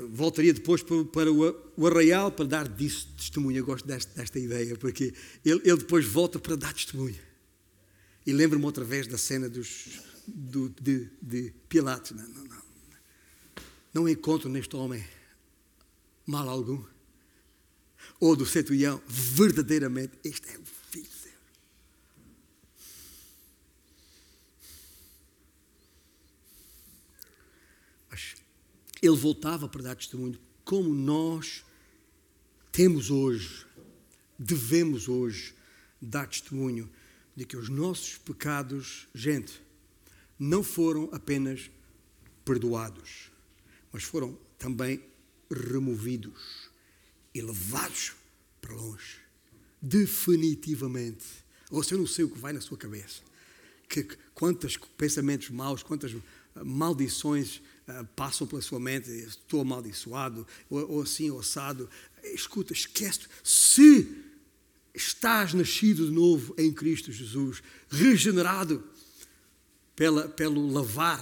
Voltaria 0.10 0.54
depois 0.54 0.82
para 0.82 1.30
o 1.32 1.86
arraial 1.86 2.32
para 2.32 2.46
dar 2.46 2.68
disso 2.68 3.10
testemunho. 3.18 3.58
Eu 3.58 3.66
gosto 3.66 3.86
desta, 3.86 4.16
desta 4.16 4.40
ideia, 4.40 4.78
porque 4.78 5.14
ele, 5.44 5.62
ele, 5.66 5.78
depois 5.78 6.06
volta 6.06 6.40
para 6.40 6.56
dar 6.56 6.74
testemunho. 6.74 7.20
E 8.26 8.32
lembro-me 8.32 8.64
outra 8.64 8.86
vez 8.86 9.08
da 9.08 9.18
cena 9.18 9.50
dos, 9.50 10.00
do, 10.26 10.70
de, 10.70 11.10
de 11.22 11.54
Pilatos. 11.68 12.12
Não, 12.12 12.28
não, 12.28 12.44
não. 12.46 12.62
não 13.94 14.10
encontro 14.10 14.50
neste 14.50 14.76
homem 14.78 15.06
mal 16.26 16.48
algum 16.48 16.82
ou 18.20 18.36
do 18.36 18.46
centurião, 18.46 19.02
verdadeiramente, 19.08 20.18
este 20.24 20.50
é 20.50 20.58
o 20.58 20.66
Filho 20.66 21.04
de 21.04 21.10
Deus. 21.10 21.36
Mas 28.10 28.36
ele 29.02 29.16
voltava 29.16 29.68
para 29.68 29.84
dar 29.84 29.96
testemunho, 29.96 30.40
como 30.64 30.94
nós 30.94 31.64
temos 32.72 33.10
hoje, 33.10 33.66
devemos 34.40 35.08
hoje 35.08 35.56
dar 36.02 36.28
testemunho 36.28 36.90
de 37.36 37.46
que 37.46 37.58
os 37.58 37.70
nossos 37.70 38.18
pecados, 38.18 39.08
gente, 39.14 39.62
não 40.40 40.64
foram 40.64 41.10
apenas 41.12 41.70
perdoados, 42.44 43.32
mas 43.92 44.04
foram 44.04 44.38
também 44.58 45.04
removidos 45.52 46.65
e 47.36 47.42
levados 47.42 48.14
para 48.62 48.74
longe. 48.74 49.20
Definitivamente. 49.82 51.26
Ou 51.70 51.84
seja, 51.84 51.96
eu 51.96 52.00
não 52.00 52.08
sei 52.08 52.26
o 52.26 52.30
que 52.30 52.40
vai 52.40 52.54
na 52.54 52.62
sua 52.62 52.78
cabeça. 52.78 53.22
Que, 53.90 54.08
quantos 54.34 54.78
pensamentos 54.98 55.50
maus, 55.50 55.84
quantas 55.84 56.16
maldições 56.64 57.58
uh, 57.88 58.06
passam 58.16 58.48
pela 58.48 58.62
sua 58.62 58.80
mente. 58.80 59.10
Estou 59.12 59.62
amaldiçoado, 59.62 60.48
ou, 60.70 60.92
ou 60.94 61.02
assim, 61.02 61.30
ou 61.30 61.40
assado. 61.40 61.90
Escuta, 62.24 62.74
esquece. 62.74 63.22
Se 63.44 64.24
estás 64.94 65.54
nascido 65.54 66.06
de 66.06 66.12
novo 66.12 66.56
em 66.58 66.72
Cristo 66.72 67.12
Jesus, 67.12 67.62
regenerado, 67.90 68.82
pela, 69.96 70.28
pelo 70.28 70.68
lavar 70.72 71.22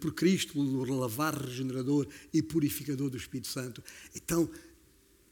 por 0.00 0.12
Cristo, 0.14 0.54
pelo 0.54 0.98
lavar 0.98 1.34
regenerador 1.34 2.06
e 2.32 2.42
purificador 2.42 3.10
do 3.10 3.16
Espírito 3.16 3.48
Santo. 3.48 3.82
Então, 4.14 4.48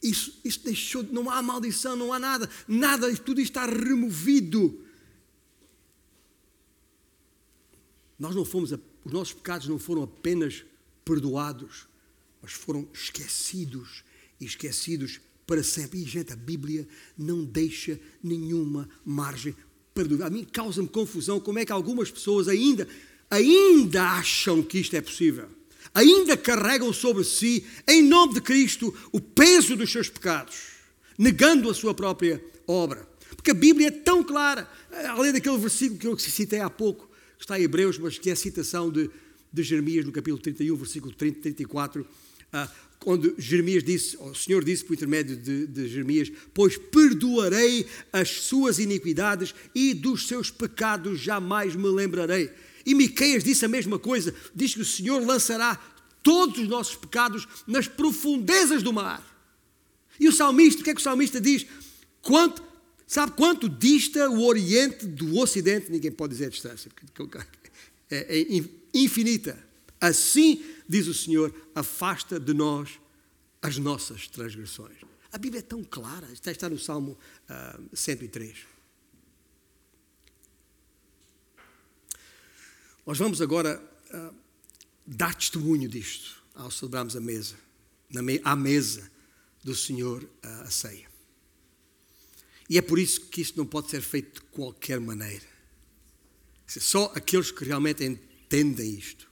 isso, 0.09 0.38
isso 0.44 0.62
deixou, 0.64 1.02
não 1.02 1.30
há 1.30 1.42
maldição, 1.42 1.96
não 1.96 2.12
há 2.12 2.18
nada, 2.18 2.48
nada, 2.68 3.14
tudo 3.16 3.40
está 3.40 3.66
removido. 3.66 4.80
Nós 8.18 8.34
não 8.34 8.44
fomos, 8.44 8.72
os 9.05 9.12
nossos 9.12 9.34
pecados 9.34 9.66
não 9.66 9.78
foram 9.78 10.02
apenas 10.02 10.64
perdoados, 11.05 11.86
mas 12.40 12.52
foram 12.52 12.88
esquecidos 12.92 14.05
e 14.40 14.44
esquecidos 14.44 15.20
para 15.46 15.62
sempre. 15.62 16.00
E, 16.00 16.05
gente, 16.05 16.32
a 16.32 16.36
Bíblia 16.36 16.86
não 17.16 17.44
deixa 17.44 17.98
nenhuma 18.22 18.88
margem 19.05 19.55
a 20.24 20.30
mim 20.30 20.44
causa-me 20.44 20.88
confusão 20.88 21.38
como 21.38 21.61
é 21.61 21.64
que 21.64 21.70
algumas 21.70 22.11
pessoas 22.11 22.48
ainda, 22.48 22.88
ainda 23.30 24.02
acham 24.02 24.61
que 24.61 24.78
isto 24.78 24.96
é 24.96 25.00
possível. 25.00 25.48
Ainda 25.93 26.37
carregam 26.37 26.93
sobre 26.93 27.24
si, 27.24 27.64
em 27.87 28.03
nome 28.03 28.35
de 28.35 28.41
Cristo, 28.41 28.95
o 29.12 29.20
peso 29.20 29.76
dos 29.76 29.91
seus 29.91 30.09
pecados, 30.09 30.57
negando 31.18 31.68
a 31.68 31.74
sua 31.74 31.95
própria 31.95 32.43
obra. 32.66 33.07
Porque 33.37 33.51
a 33.51 33.55
Bíblia 33.55 33.89
é 33.89 33.91
tão 33.91 34.22
clara, 34.22 34.68
além 35.09 35.32
daquele 35.32 35.59
versículo 35.59 35.99
que 35.99 36.07
eu 36.07 36.18
citei 36.18 36.61
há 36.61 36.70
pouco, 36.70 37.09
que 37.37 37.45
está 37.45 37.59
em 37.59 37.64
Hebreus, 37.64 37.99
mas 37.99 38.18
que 38.18 38.30
é 38.30 38.32
a 38.32 38.37
citação 38.37 38.91
de, 38.91 39.11
de 39.53 39.62
Jeremias, 39.62 40.05
no 40.05 40.12
capítulo 40.12 40.41
31, 40.41 40.76
versículo 40.76 41.12
30, 41.12 41.41
34, 41.41 42.07
ah, 42.53 42.70
onde 43.05 43.35
Jeremias 43.37 43.82
disse, 43.82 44.16
o 44.16 44.35
Senhor 44.35 44.64
disse 44.64 44.85
por 44.85 44.95
intermédio 44.95 45.37
de, 45.37 45.66
de, 45.66 45.89
Jeremias: 45.89 46.30
Pois 46.53 46.78
perdoarei 46.78 47.87
as 48.12 48.30
suas 48.30 48.78
iniquidades 48.78 49.55
e 49.74 49.93
dos 49.93 50.26
seus 50.26 50.51
pecados 50.51 51.20
jamais 51.20 51.74
me 51.74 51.89
lembrarei. 51.89 52.51
E 52.85 52.95
Miqueias 52.95 53.45
disse 53.45 53.64
a 53.64 53.68
mesma 53.68 53.99
coisa: 53.99 54.35
diz 54.55 54.74
que 54.74 54.80
o 54.80 54.85
Senhor 54.85 55.24
lançará 55.24 55.76
todos 56.22 56.59
os 56.59 56.68
nossos 56.68 56.97
pecados 56.97 57.47
nas 57.66 57.87
profundezas 57.87 58.82
do 58.82 58.93
mar. 58.93 59.22
E 60.18 60.28
o 60.28 60.32
salmista, 60.32 60.80
o 60.80 60.85
que 60.85 60.91
é 60.91 60.95
que 60.95 61.01
o 61.01 61.05
salmista 61.05 61.41
diz? 61.41 61.66
Quanto, 62.22 62.62
sabe 63.07 63.32
quanto 63.32 63.68
dista 63.68 64.30
o 64.30 64.45
Oriente 64.45 65.07
do 65.07 65.39
Ocidente? 65.39 65.91
Ninguém 65.91 66.12
pode 66.12 66.32
dizer 66.32 66.47
a 66.47 66.51
distância, 66.51 66.91
porque 67.12 67.39
é, 68.11 68.39
é 68.39 68.64
infinita. 68.95 69.59
Assim 70.01 70.64
diz 70.89 71.07
o 71.07 71.14
Senhor, 71.14 71.55
afasta 71.74 72.39
de 72.39 72.55
nós 72.55 72.91
as 73.61 73.78
nossas 73.78 74.28
transgressões. 74.28 74.99
A 75.32 75.39
Bíblia 75.39 75.61
é 75.61 75.62
tão 75.62 75.82
clara, 75.82 76.28
está, 76.32 76.68
no 76.68 76.78
Salmo 76.78 77.12
uh, 77.12 77.16
ah, 77.49 77.80
103. 77.93 78.74
Nós 83.07 83.18
vamos 83.18 83.40
agora 83.40 83.82
uh, 84.12 84.34
dar 85.07 85.34
testemunho 85.34 85.88
disto 85.88 86.42
ao 86.55 86.70
celebrarmos 86.70 87.16
a 87.16 87.20
mesa, 87.20 87.57
na 88.11 88.22
me, 88.22 88.40
à 88.44 88.57
mesa 88.57 89.11
do 89.62 89.74
Senhor 89.74 90.22
uh, 90.22 90.62
a 90.62 90.70
ceia. 90.70 91.09
E 92.68 92.78
é 92.78 92.82
por 92.82 92.98
isso 92.98 93.20
que 93.22 93.40
isto 93.40 93.59
não 93.59 93.66
pode 93.66 93.90
ser 93.90 94.00
feito 94.00 94.40
de 94.40 94.46
qualquer 94.48 94.98
maneira. 95.00 95.44
Só 96.66 97.12
aqueles 97.14 97.50
que 97.50 97.64
realmente 97.64 98.02
entendem 98.02 98.94
isto 98.94 99.28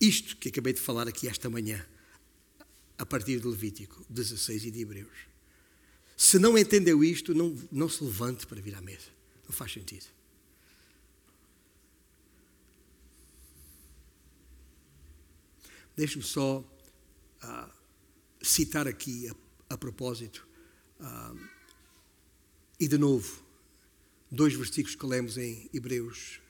isto 0.00 0.36
que 0.36 0.48
acabei 0.48 0.72
de 0.72 0.80
falar 0.80 1.08
aqui 1.08 1.28
esta 1.28 1.48
manhã, 1.48 1.84
a 2.98 3.06
partir 3.06 3.38
do 3.38 3.50
Levítico 3.50 4.04
16 4.08 4.66
e 4.66 4.70
de 4.70 4.80
Hebreus. 4.80 5.34
Se 6.16 6.38
não 6.38 6.56
entendeu 6.56 7.02
isto, 7.02 7.34
não, 7.34 7.56
não 7.72 7.88
se 7.88 8.04
levante 8.04 8.46
para 8.46 8.60
vir 8.60 8.74
à 8.74 8.80
mesa. 8.80 9.08
Não 9.44 9.52
faz 9.52 9.72
sentido. 9.72 10.06
Deixe-me 15.96 16.24
só 16.24 16.58
uh, 16.58 17.70
citar 18.42 18.88
aqui 18.88 19.28
a, 19.28 19.74
a 19.74 19.78
propósito, 19.78 20.46
uh, 21.00 21.38
e 22.78 22.88
de 22.88 22.98
novo, 22.98 23.42
dois 24.30 24.54
versículos 24.54 24.96
que 24.96 25.06
lemos 25.06 25.38
em 25.38 25.70
Hebreus. 25.72 26.40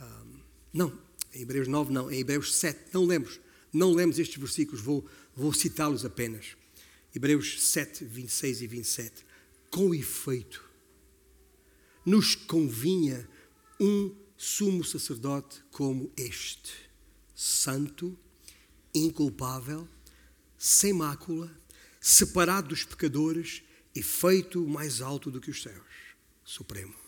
Uh, 0.00 0.40
não, 0.72 0.98
em 1.34 1.42
Hebreus 1.42 1.68
9, 1.68 1.92
não, 1.92 2.10
em 2.10 2.20
Hebreus 2.20 2.54
7, 2.54 2.90
não 2.92 3.04
lemos, 3.04 3.40
não 3.72 3.92
lemos 3.92 4.18
estes 4.18 4.38
versículos, 4.38 4.80
vou, 4.80 5.06
vou 5.34 5.52
citá-los 5.52 6.04
apenas. 6.04 6.56
Hebreus 7.14 7.62
7, 7.62 8.04
26 8.04 8.62
e 8.62 8.66
27. 8.66 9.26
Com 9.70 9.94
efeito, 9.94 10.68
nos 12.04 12.34
convinha 12.34 13.28
um 13.78 14.14
sumo 14.36 14.82
sacerdote 14.82 15.62
como 15.70 16.10
este, 16.16 16.81
santo, 17.42 18.16
inculpável, 18.94 19.88
sem 20.56 20.92
mácula, 20.92 21.50
separado 22.00 22.68
dos 22.68 22.84
pecadores 22.84 23.62
e 23.94 24.02
feito 24.02 24.66
mais 24.66 25.00
alto 25.00 25.30
do 25.30 25.40
que 25.40 25.50
os 25.50 25.62
céus, 25.62 26.14
supremo 26.44 27.02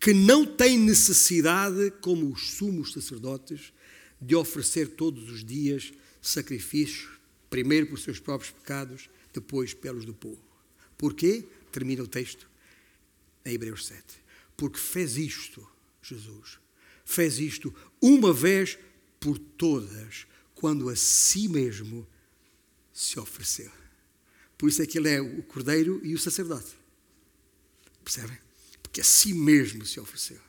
que 0.00 0.12
não 0.12 0.46
tem 0.46 0.78
necessidade, 0.78 1.90
como 2.00 2.32
os 2.32 2.52
sumos 2.52 2.92
sacerdotes, 2.92 3.72
de 4.20 4.34
oferecer 4.34 4.90
todos 4.90 5.28
os 5.30 5.44
dias 5.44 5.92
sacrifícios, 6.20 7.18
primeiro 7.50 7.86
por 7.86 7.98
seus 7.98 8.20
próprios 8.20 8.52
pecados, 8.52 9.08
depois 9.32 9.74
pelos 9.74 10.04
do 10.04 10.14
povo. 10.14 10.42
Porquê? 10.96 11.44
Termina 11.72 12.02
o 12.02 12.08
texto 12.08 12.48
em 13.44 13.54
Hebreus 13.54 13.86
7. 13.86 14.02
Porque 14.56 14.78
fez 14.78 15.16
isto, 15.16 15.66
Jesus, 16.02 16.58
fez 17.08 17.38
isto 17.38 17.74
uma 18.00 18.32
vez 18.32 18.78
por 19.18 19.38
todas, 19.38 20.26
quando 20.54 20.88
a 20.88 20.96
si 20.96 21.48
mesmo 21.48 22.06
se 22.92 23.18
ofereceu. 23.18 23.70
Por 24.56 24.68
isso 24.68 24.82
é 24.82 24.86
que 24.86 24.98
ele 24.98 25.08
é 25.08 25.20
o 25.20 25.42
cordeiro 25.44 26.00
e 26.04 26.14
o 26.14 26.18
sacerdote. 26.18 26.76
Percebem? 28.04 28.38
que 28.98 29.02
a 29.02 29.04
si 29.04 29.32
mesmo 29.32 29.86
se 29.86 30.00
ofereceu. 30.00 30.40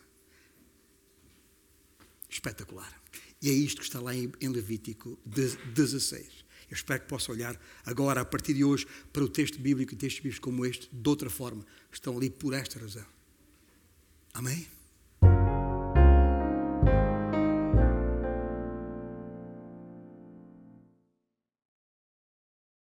Espetacular. 2.28 3.00
E 3.40 3.48
é 3.50 3.54
isto 3.54 3.82
que 3.82 3.88
está 3.88 4.00
lá 4.00 4.16
em 4.16 4.50
Levítico 4.50 5.20
16. 5.24 6.26
Eu 6.70 6.74
espero 6.74 7.02
que 7.02 7.08
possa 7.08 7.32
olhar 7.32 7.60
agora, 7.86 8.22
a 8.22 8.26
partir 8.26 8.56
de 8.56 8.64
hoje, 8.64 8.88
para 9.14 9.24
o 9.24 9.30
texto 9.30 9.60
bíblico 9.60 9.94
e 9.94 9.96
textos 9.96 10.24
bíblicos 10.24 10.40
como 10.40 10.66
este, 10.66 10.90
de 10.92 11.10
outra 11.10 11.30
forma. 11.30 11.64
Estão 11.92 12.18
ali 12.18 12.30
por 12.30 12.54
esta 12.54 12.80
razão. 12.80 13.06
Amém? 14.34 14.68